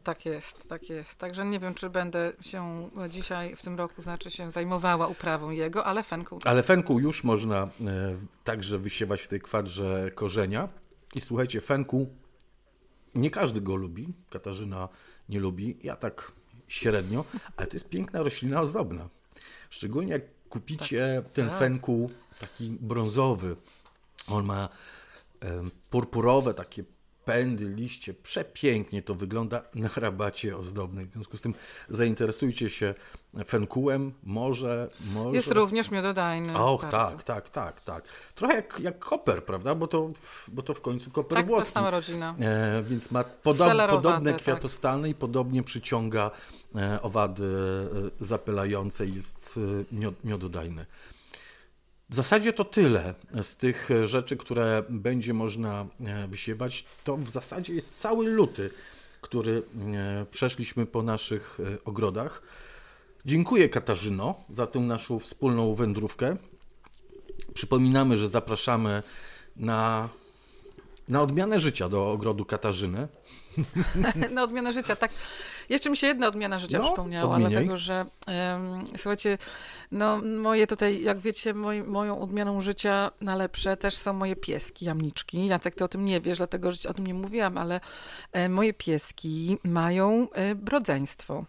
Tak 0.05 0.27
jest, 0.27 0.69
tak 0.69 0.91
jest. 0.91 1.19
Także 1.19 1.45
nie 1.45 1.61
wiem, 1.61 1.75
czy 1.75 1.91
będę 1.91 2.33
się 2.41 2.91
dzisiaj 3.09 3.57
w 3.57 3.63
tym 3.63 3.77
roku, 3.79 4.03
znaczy 4.03 4.31
się 4.31 4.51
zajmowała 4.51 5.07
uprawą 5.07 5.51
jego, 5.51 5.85
ale 5.85 6.03
fenku. 6.03 6.39
Ale 6.45 6.63
fenku 6.63 7.01
już 7.01 7.25
można 7.25 7.69
także 8.45 8.79
wysiewać 8.79 9.23
w 9.23 9.29
tej 9.29 9.41
kwadrze 9.41 10.11
korzenia. 10.15 10.69
I 11.15 11.21
słuchajcie, 11.21 11.61
fenku 11.61 12.07
nie 13.15 13.31
każdy 13.31 13.61
go 13.61 13.77
lubi. 13.77 14.09
Katarzyna 14.31 14.89
nie 15.29 15.41
lubi. 15.41 15.79
Ja 15.83 15.97
tak 15.97 16.33
średnio, 16.69 17.25
ale 17.57 17.67
to 17.67 17.77
jest 17.77 17.89
piękna 17.89 18.23
roślina 18.23 18.61
ozdobna. 18.61 19.09
Szczególnie 19.71 20.13
jak 20.13 20.23
kupicie 20.49 21.23
tak, 21.25 21.33
ten 21.33 21.49
tak. 21.49 21.59
fenku 21.59 22.11
taki 22.41 22.71
brązowy. 22.71 23.57
On 24.29 24.45
ma 24.45 24.69
purpurowe 25.91 26.55
takie 26.55 26.85
pędy, 27.27 27.65
liście. 27.65 28.15
Przepięknie 28.15 29.03
to 29.03 29.15
wygląda 29.15 29.63
na 29.75 29.89
rabacie 29.97 30.57
ozdobnej. 30.57 31.07
W 31.07 31.13
związku 31.13 31.37
z 31.37 31.41
tym 31.41 31.55
zainteresujcie 31.89 32.71
się 32.71 32.95
fenkułem, 33.47 34.13
może... 34.23 34.89
może... 35.01 35.37
Jest 35.37 35.51
również 35.51 35.91
miododajny. 35.91 36.59
Och, 36.59 36.85
tak, 36.91 37.23
tak, 37.23 37.49
tak, 37.49 37.81
tak. 37.81 38.05
Trochę 38.35 38.55
jak, 38.55 38.81
jak 38.81 38.99
koper, 38.99 39.45
prawda? 39.45 39.75
Bo 39.75 39.87
to, 39.87 40.11
bo 40.49 40.63
to 40.63 40.75
w 40.75 40.81
końcu 40.81 41.11
koper 41.11 41.39
tak, 41.39 41.47
włoski. 41.47 41.67
Tak, 41.67 41.75
sama 41.75 41.91
rodzina. 41.91 42.35
E, 42.41 42.83
więc 42.83 43.11
ma 43.11 43.25
podo 43.25 43.67
podobne 43.89 44.33
tak. 44.33 44.43
kwiatostany 44.43 45.03
tak. 45.03 45.11
i 45.11 45.15
podobnie 45.15 45.63
przyciąga 45.63 46.31
owady 47.03 47.45
e, 47.45 48.25
zapylające 48.25 49.07
i 49.07 49.15
jest 49.15 49.61
e, 49.93 49.95
miod, 49.95 50.25
miododajny. 50.25 50.87
W 52.09 52.15
zasadzie 52.15 52.53
to 52.53 52.65
tyle 52.65 53.15
z 53.43 53.57
tych 53.57 53.89
rzeczy, 54.05 54.37
które 54.37 54.83
będzie 54.89 55.35
można 55.35 55.87
e, 56.01 56.29
wysiewać. 56.29 56.85
To 57.05 57.17
w 57.17 57.31
zasadzie 57.31 57.75
jest 57.75 58.01
cały 58.01 58.29
luty, 58.29 58.71
który 59.21 59.63
e, 59.95 60.27
przeszliśmy 60.31 60.87
po 60.87 61.03
naszych 61.03 61.59
e, 61.61 61.85
ogrodach. 61.85 62.43
Dziękuję 63.25 63.69
Katarzyno 63.69 64.45
za 64.55 64.67
tę 64.67 64.79
naszą 64.79 65.19
wspólną 65.19 65.75
wędrówkę. 65.75 66.37
Przypominamy, 67.55 68.17
że 68.17 68.29
zapraszamy 68.29 69.03
na, 69.57 70.09
na 71.09 71.23
odmianę 71.23 71.61
życia 71.61 71.89
do 71.89 72.11
ogrodu 72.11 72.45
Katarzyny. 72.45 73.09
na 74.35 74.43
odmianę 74.43 74.73
życia, 74.73 74.97
tak. 74.97 75.11
Jeszcze 75.69 75.91
mi 75.91 75.97
się 75.97 76.07
jedna 76.07 76.29
odmiana 76.29 76.59
życia 76.59 76.79
No, 76.79 76.85
przypomniała, 76.85 77.39
dlatego 77.39 77.77
że 77.77 78.07
em, 78.27 78.85
słuchajcie, 78.97 79.39
no 79.93 80.21
moje 80.23 80.67
tutaj, 80.67 81.03
jak 81.03 81.19
wiecie, 81.19 81.55
moj, 81.55 81.83
moją 81.83 82.21
odmianą 82.21 82.61
życia 82.61 83.11
na 83.21 83.37
lepsze 83.37 83.77
też 83.77 83.97
są 83.97 84.13
moje 84.13 84.37
pieski, 84.37 84.85
jamniczki. 84.85 85.47
Jacek, 85.47 85.75
ty 85.75 85.85
o 85.85 85.89
tym 85.89 86.05
nie 86.05 86.21
wiesz, 86.21 86.39
dlatego 86.39 86.73
że 86.73 86.89
o 86.89 86.95
tym 86.95 87.07
nie 87.07 87.15
mówiłam, 87.15 87.59
ale 87.59 87.81
e, 88.33 88.49
moje 88.49 88.75
pieski 88.75 89.59
mają 89.65 90.29
e, 90.35 90.55
rodzeństwo. 90.71 91.45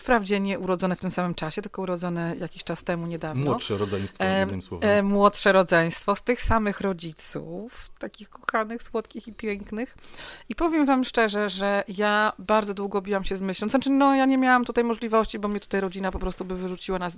Wprawdzie 0.00 0.40
nie 0.40 0.58
urodzone 0.58 0.96
w 0.96 1.00
tym 1.00 1.10
samym 1.10 1.34
czasie, 1.34 1.62
tylko 1.62 1.82
urodzone 1.82 2.36
jakiś 2.40 2.64
czas 2.64 2.84
temu, 2.84 3.06
niedawno. 3.06 3.44
Młodsze 3.44 3.76
rodzeństwo, 3.78 4.24
E, 4.24 4.38
jednym 4.40 4.62
słowem. 4.62 4.90
e, 4.90 5.02
młodsze 5.02 5.52
rodzeństwo 5.52 6.14
z 6.16 6.22
tych 6.22 6.42
samych 6.42 6.80
rodziców, 6.80 7.88
takich 7.98 8.30
kochanych, 8.30 8.82
słodkich 8.82 9.28
i 9.28 9.32
pięknych. 9.32 9.96
I 10.48 10.54
powiem 10.54 10.86
wam 10.86 11.04
szczerze, 11.04 11.48
że 11.50 11.84
ja 11.88 12.32
bardzo 12.38 12.74
długo 12.74 13.02
biłam 13.02 13.24
się 13.24 13.36
z 13.36 13.40
myślą. 13.40 13.68
Znaczy, 13.68 13.90
no 13.90 14.14
ja 14.14 14.26
nie 14.26 14.38
miałam 14.38 14.64
tutaj 14.64 14.84
możliwości, 14.84 15.38
bo 15.38 15.48
mnie 15.48 15.60
tutaj 15.60 15.80
rodzina 15.80 16.12
po 16.12 16.18
prostu 16.18 16.44
by 16.44 16.56
wyrzuciła 16.56 16.98
nas 16.98 17.12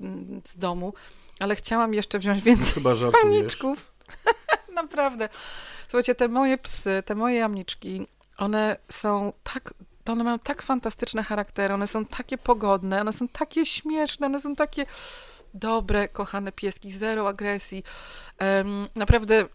z 0.45 0.59
domu, 0.59 0.93
ale 1.41 1.57
chciałam 1.57 1.95
jeszcze 1.95 2.19
wziąć 2.19 2.43
więcej 2.43 2.75
Chyba 2.75 2.95
jamniczków. 3.25 3.93
Naprawdę. 4.75 5.29
Słuchajcie, 5.89 6.15
te 6.15 6.29
moje 6.29 6.59
psy, 6.59 7.03
te 7.07 7.15
moje 7.15 7.37
jamniczki, 7.37 8.07
one 8.39 8.77
są 8.91 9.33
tak, 9.43 9.75
to 10.09 10.13
one 10.13 10.25
mają 10.25 10.39
tak 10.39 10.63
fantastyczne 10.63 11.23
charaktery, 11.23 11.75
one 11.75 11.87
są 11.87 12.05
takie 12.05 12.39
pogodne, 12.39 13.01
one 13.01 13.13
są 13.13 13.29
takie 13.29 13.67
śmieszne, 13.67 14.27
one 14.27 14.41
są 14.41 14.57
takie 14.57 14.87
dobre, 15.55 16.09
kochane 16.09 16.53
pieski, 16.53 16.93
zero 16.93 17.29
agresji. 17.29 17.83
Naprawdę 18.95 19.47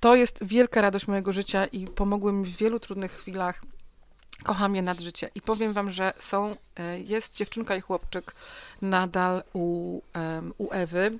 to 0.00 0.14
jest 0.14 0.44
wielka 0.44 0.80
radość 0.80 1.08
mojego 1.08 1.32
życia 1.32 1.66
i 1.66 1.84
pomogły 1.84 2.32
mi 2.32 2.44
w 2.44 2.56
wielu 2.56 2.80
trudnych 2.80 3.12
chwilach. 3.12 3.62
Kocham 4.42 4.76
je 4.76 4.82
nad 4.82 5.00
życie. 5.00 5.30
I 5.34 5.40
powiem 5.40 5.72
wam, 5.72 5.90
że 5.90 6.12
są, 6.18 6.56
e, 6.76 7.00
jest 7.00 7.34
dziewczynka 7.34 7.76
i 7.76 7.80
chłopczyk 7.80 8.34
nadal 8.82 9.42
u, 9.52 10.00
em, 10.12 10.52
u 10.58 10.68
Ewy. 10.70 11.18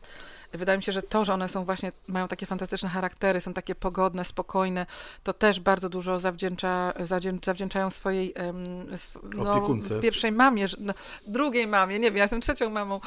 Wydaje 0.53 0.79
mi 0.79 0.83
się, 0.83 0.93
że 0.93 1.03
to, 1.03 1.25
że 1.25 1.35
one 1.35 1.49
są 1.49 1.65
właśnie, 1.65 1.93
mają 2.09 2.29
takie 2.29 2.47
fantastyczne 2.47 2.89
charaktery, 2.89 3.41
są 3.41 3.53
takie 3.55 3.75
pogodne, 3.75 4.25
spokojne, 4.25 4.87
to 5.23 5.33
też 5.33 5.61
bardzo 5.61 5.89
dużo 5.89 6.19
zawdzięcza, 6.19 6.93
zawdzię, 7.05 7.39
zawdzięczają 7.45 7.91
swojej 7.91 8.33
em, 8.35 8.57
sw- 8.93 9.21
no, 9.35 9.69
pierwszej 10.03 10.33
mamie, 10.33 10.67
no, 10.79 10.95
drugiej 11.27 11.67
mamie, 11.67 11.99
nie 11.99 12.11
wiem, 12.11 12.17
ja 12.17 12.25
jestem 12.25 12.41
trzecią 12.41 12.71
mamą, 12.71 13.01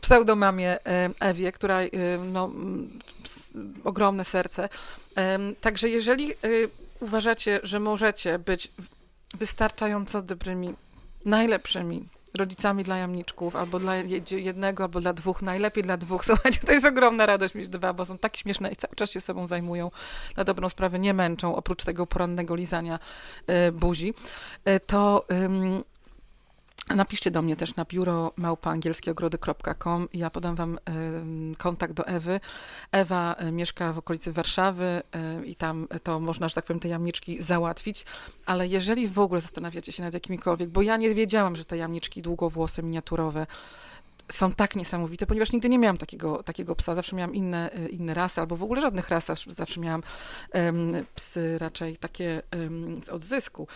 pseudomamie 0.00 0.84
em, 0.84 1.14
Ewie, 1.20 1.52
która 1.52 1.80
em, 1.80 2.32
no, 2.32 2.50
ps, 3.22 3.54
ogromne 3.84 4.24
serce. 4.24 4.68
Także 5.60 5.88
jeżeli 5.88 6.32
uważacie, 7.00 7.60
że 7.62 7.80
możecie 7.80 8.38
być 8.38 8.72
wystarczająco 9.34 10.22
dobrymi, 10.22 10.74
najlepszymi 11.24 12.08
rodzicami 12.34 12.84
dla 12.84 12.96
jamniczków, 12.96 13.56
albo 13.56 13.78
dla 13.78 13.96
je- 13.96 14.40
jednego, 14.40 14.84
albo 14.84 15.00
dla 15.00 15.12
dwóch, 15.12 15.42
najlepiej 15.42 15.82
dla 15.84 15.96
dwóch. 15.96 16.24
Słuchajcie, 16.30 16.60
to 16.66 16.72
jest 16.72 16.86
ogromna 16.86 17.26
radość 17.26 17.54
mieć 17.54 17.68
dwa, 17.68 17.92
bo 17.92 18.04
są 18.04 18.18
tak 18.18 18.36
śmieszne 18.36 18.72
i 18.72 18.76
cały 18.76 18.94
czas 18.94 19.10
się 19.10 19.20
sobą 19.20 19.46
zajmują. 19.46 19.90
Na 20.36 20.44
dobrą 20.44 20.68
sprawę 20.68 20.98
nie 20.98 21.14
męczą, 21.14 21.56
oprócz 21.56 21.84
tego 21.84 22.06
porannego 22.06 22.54
lizania 22.54 22.98
y, 23.68 23.72
buzi. 23.72 24.14
Y, 24.68 24.80
to 24.80 25.26
Napiszcie 26.94 27.30
do 27.30 27.42
mnie 27.42 27.56
też 27.56 27.76
na 27.76 27.84
biuro 27.84 28.32
małpaangielskieogrody.com 28.36 30.08
ja 30.12 30.30
podam 30.30 30.54
wam 30.54 30.78
kontakt 31.58 31.92
do 31.94 32.06
Ewy. 32.06 32.40
Ewa 32.92 33.36
y, 33.48 33.52
mieszka 33.52 33.92
w 33.92 33.98
okolicy 33.98 34.32
Warszawy 34.32 35.02
y, 35.42 35.46
i 35.46 35.56
tam 35.56 35.88
to 36.02 36.20
można, 36.20 36.48
że 36.48 36.54
tak 36.54 36.64
powiem, 36.64 36.80
te 36.80 36.88
jamniczki 36.88 37.42
załatwić. 37.42 38.04
Ale 38.46 38.66
jeżeli 38.66 39.08
w 39.08 39.18
ogóle 39.18 39.40
zastanawiacie 39.40 39.92
się 39.92 40.02
nad 40.02 40.14
jakimikolwiek, 40.14 40.68
bo 40.68 40.82
ja 40.82 40.96
nie 40.96 41.14
wiedziałam, 41.14 41.56
że 41.56 41.64
te 41.64 41.76
jamniczki 41.76 42.22
długowłose, 42.22 42.82
miniaturowe 42.82 43.46
są 44.32 44.52
tak 44.52 44.76
niesamowite, 44.76 45.26
ponieważ 45.26 45.52
nigdy 45.52 45.68
nie 45.68 45.78
miałam 45.78 45.98
takiego, 45.98 46.42
takiego 46.42 46.74
psa. 46.76 46.94
Zawsze 46.94 47.16
miałam 47.16 47.34
inne, 47.34 47.70
y, 47.78 47.88
inne 47.88 48.14
rasy, 48.14 48.40
albo 48.40 48.56
w 48.56 48.62
ogóle 48.62 48.80
żadnych 48.80 49.08
ras. 49.08 49.26
Zawsze- 49.48 49.80
miałam 49.80 50.02
em, 50.52 50.92
psy 51.14 51.58
raczej 51.58 51.96
takie 51.96 52.42
em, 52.50 53.02
z 53.02 53.08
odzysku, 53.08 53.68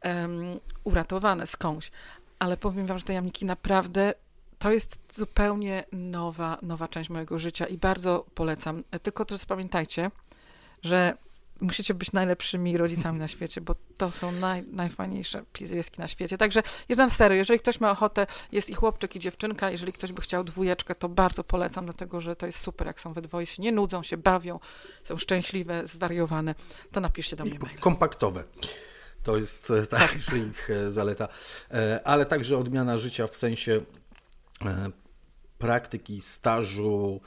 em, 0.00 0.60
uratowane 0.84 1.46
skądś. 1.46 1.90
Ale 2.38 2.56
powiem 2.56 2.86
wam, 2.86 2.98
że 2.98 3.04
te 3.04 3.12
jamniki 3.12 3.44
naprawdę 3.44 4.14
to 4.58 4.70
jest 4.70 4.98
zupełnie 5.16 5.84
nowa, 5.92 6.58
nowa 6.62 6.88
część 6.88 7.10
mojego 7.10 7.38
życia 7.38 7.66
i 7.66 7.78
bardzo 7.78 8.26
polecam. 8.34 8.84
Tylko 9.02 9.24
to 9.24 9.36
pamiętajcie, 9.48 10.10
że 10.82 11.16
musicie 11.60 11.94
być 11.94 12.12
najlepszymi 12.12 12.76
rodzicami 12.76 13.18
na 13.18 13.28
świecie, 13.34 13.60
bo 13.60 13.74
to 13.96 14.12
są 14.12 14.32
naj, 14.32 14.64
najfajniejsze 14.66 15.44
pieski 15.52 16.00
na 16.00 16.08
świecie. 16.08 16.38
Także 16.38 16.62
jeden 16.88 17.10
serio, 17.10 17.36
jeżeli 17.36 17.60
ktoś 17.60 17.80
ma 17.80 17.90
ochotę, 17.90 18.26
jest 18.52 18.70
i 18.70 18.74
chłopczyk, 18.74 19.16
i 19.16 19.18
dziewczynka, 19.18 19.70
jeżeli 19.70 19.92
ktoś 19.92 20.12
by 20.12 20.22
chciał 20.22 20.44
dwójeczkę, 20.44 20.94
to 20.94 21.08
bardzo 21.08 21.44
polecam, 21.44 21.84
dlatego 21.84 22.20
że 22.20 22.36
to 22.36 22.46
jest 22.46 22.58
super, 22.58 22.86
jak 22.86 23.00
są 23.00 23.12
we 23.12 23.22
dwoje, 23.22 23.46
się 23.46 23.62
nie 23.62 23.72
nudzą, 23.72 24.02
się 24.02 24.16
bawią, 24.16 24.60
są 25.04 25.16
szczęśliwe, 25.16 25.86
zwariowane, 25.86 26.54
to 26.92 27.00
napiszcie 27.00 27.36
do 27.36 27.44
mnie 27.44 27.54
I 27.54 27.58
maila. 27.58 27.80
kompaktowe. 27.80 28.44
To 29.28 29.36
jest 29.36 29.70
e, 29.70 29.86
także 29.96 30.38
ich 30.38 30.70
e, 30.70 30.90
zaleta. 30.90 31.28
E, 31.70 32.00
Ale 32.04 32.26
także 32.26 32.58
odmiana 32.58 32.98
życia 32.98 33.26
w 33.26 33.36
sensie 33.36 33.80
praktyki, 35.58 36.20
stażu, 36.20 37.20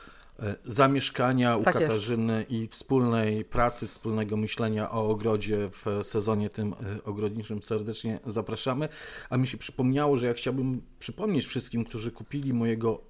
zamieszkania 0.66 1.58
u 1.58 1.64
Tak 1.64 1.76
jest. 1.76 1.88
Katarzyny 1.88 2.46
i 2.50 2.68
wspólnej 2.68 3.46
pracy, 3.46 3.88
wspólnego 3.88 4.38
myślenia 4.38 4.92
o 4.92 5.10
ogrodzie 5.10 5.70
w 5.70 6.06
sezonie 6.06 6.50
tym 6.50 6.76
ogrodniczym 7.06 7.64
serdecznie 7.64 8.20
zapraszamy. 8.26 8.90
A 9.30 9.38
mi 9.38 9.48
się 9.48 9.58
przypomniało, 9.58 10.18
że 10.18 10.26
ja 10.28 10.34
chciałbym 10.34 10.82
przypomnieć 11.00 11.46
wszystkim, 11.46 11.86
którzy 11.86 12.12
kupili 12.12 12.54
mojego 12.54 13.02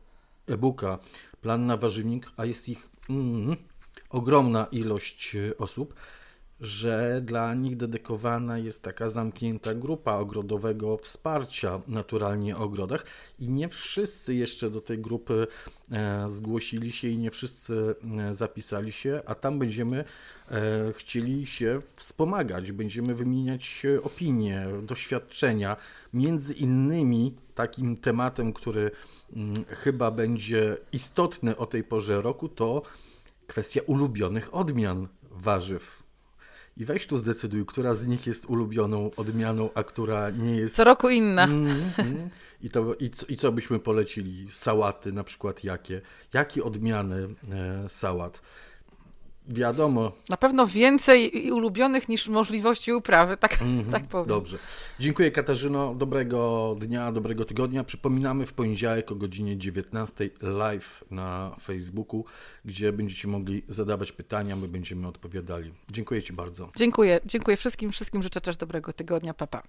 e-booka 0.48 1.00
Plan 1.42 1.66
na 1.66 1.78
warzywnik, 1.78 2.32
a 2.38 2.46
jest 2.46 2.70
ich 2.70 2.90
mm, 3.10 3.56
ogromna 4.10 4.68
ilość 4.72 5.38
osób, 5.58 5.94
że 6.62 7.22
dla 7.26 7.56
nich 7.56 7.78
dedykowana 7.78 8.58
jest 8.58 8.84
taka 8.84 9.10
zamknięta 9.10 9.74
grupa 9.74 10.14
ogrodowego 10.14 10.98
wsparcia 10.98 11.82
naturalnie 11.88 12.58
o 12.58 12.60
ogrodach 12.60 13.06
i 13.40 13.50
nie 13.50 13.70
wszyscy 13.70 14.36
jeszcze 14.36 14.70
do 14.70 14.82
tej 14.82 15.00
grupy 15.00 15.48
e, 15.92 16.30
zgłosili 16.30 16.92
się 16.92 17.08
i 17.08 17.18
nie 17.18 17.32
wszyscy 17.32 17.96
e, 18.20 18.34
zapisali 18.34 18.92
się, 18.92 19.22
a 19.26 19.36
tam 19.36 19.60
będziemy 19.60 20.04
e, 20.52 20.94
chcieli 20.94 21.46
się 21.46 21.82
wspomagać, 21.96 22.72
będziemy 22.72 23.16
wymieniać 23.16 23.84
opinie, 24.04 24.68
doświadczenia. 24.84 25.78
Między 26.14 26.54
innymi 26.54 27.36
takim 27.56 27.98
tematem, 27.98 28.54
który 28.54 28.92
mm, 29.34 29.66
chyba 29.68 30.12
będzie 30.12 30.78
istotny 30.92 31.58
o 31.58 31.66
tej 31.66 31.84
porze 31.84 32.22
roku, 32.22 32.50
to 32.50 32.82
kwestia 33.48 33.82
ulubionych 33.88 34.56
odmian 34.56 35.08
warzyw. 35.32 36.01
I 36.78 36.86
weź 36.86 37.08
tu 37.08 37.18
zdecyduj, 37.18 37.66
która 37.66 37.94
z 37.94 38.06
nich 38.08 38.28
jest 38.28 38.46
ulubioną 38.46 39.12
odmianą, 39.18 39.70
a 39.74 39.84
która 39.84 40.30
nie 40.30 40.56
jest. 40.56 40.76
Co 40.76 40.84
roku 40.84 41.10
inna. 41.10 41.44
Mm, 41.44 41.92
mm. 41.98 42.30
I, 42.64 42.70
to, 42.70 42.96
i, 42.96 43.10
co, 43.10 43.26
I 43.26 43.38
co 43.38 43.52
byśmy 43.52 43.80
polecili? 43.80 44.48
Sałaty 44.52 45.12
na 45.12 45.24
przykład 45.24 45.64
jakie? 45.64 46.02
Jakie 46.34 46.64
odmiany 46.64 47.28
e, 47.52 47.90
sałat? 47.90 48.42
Wiadomo. 49.52 50.12
Na 50.30 50.38
pewno 50.38 50.68
więcej 50.68 51.52
ulubionych 51.52 52.10
niż 52.10 52.28
możliwości 52.28 52.94
uprawy, 52.94 53.38
tak, 53.38 53.60
tak 53.92 54.04
powiem. 54.04 54.28
Dobrze. 54.28 54.58
Dziękuję 55.00 55.32
Katarzyno. 55.32 55.96
Dobrego 55.96 56.76
dnia, 56.80 57.12
dobrego 57.12 57.46
tygodnia. 57.46 57.84
Przypominamy 57.84 58.46
w 58.46 58.54
poniedziałek 58.54 59.12
o 59.12 59.16
godzinie 59.16 59.58
19 59.58 60.30
live 60.42 61.04
na 61.12 61.56
Facebooku, 61.64 62.26
gdzie 62.66 62.94
będziecie 62.94 63.28
mogli 63.28 63.64
zadawać 63.68 64.12
pytania, 64.12 64.56
my 64.56 64.68
będziemy 64.68 65.08
odpowiadali. 65.08 65.74
Dziękuję 65.90 66.24
Ci 66.24 66.34
bardzo. 66.34 66.70
Dziękuję, 66.76 67.20
dziękuję 67.26 67.58
wszystkim, 67.58 67.92
wszystkim 67.92 68.24
życzę 68.24 68.42
też 68.42 68.58
dobrego 68.58 68.94
tygodnia, 68.94 69.34
papa. 69.34 69.62
Pa. 69.62 69.64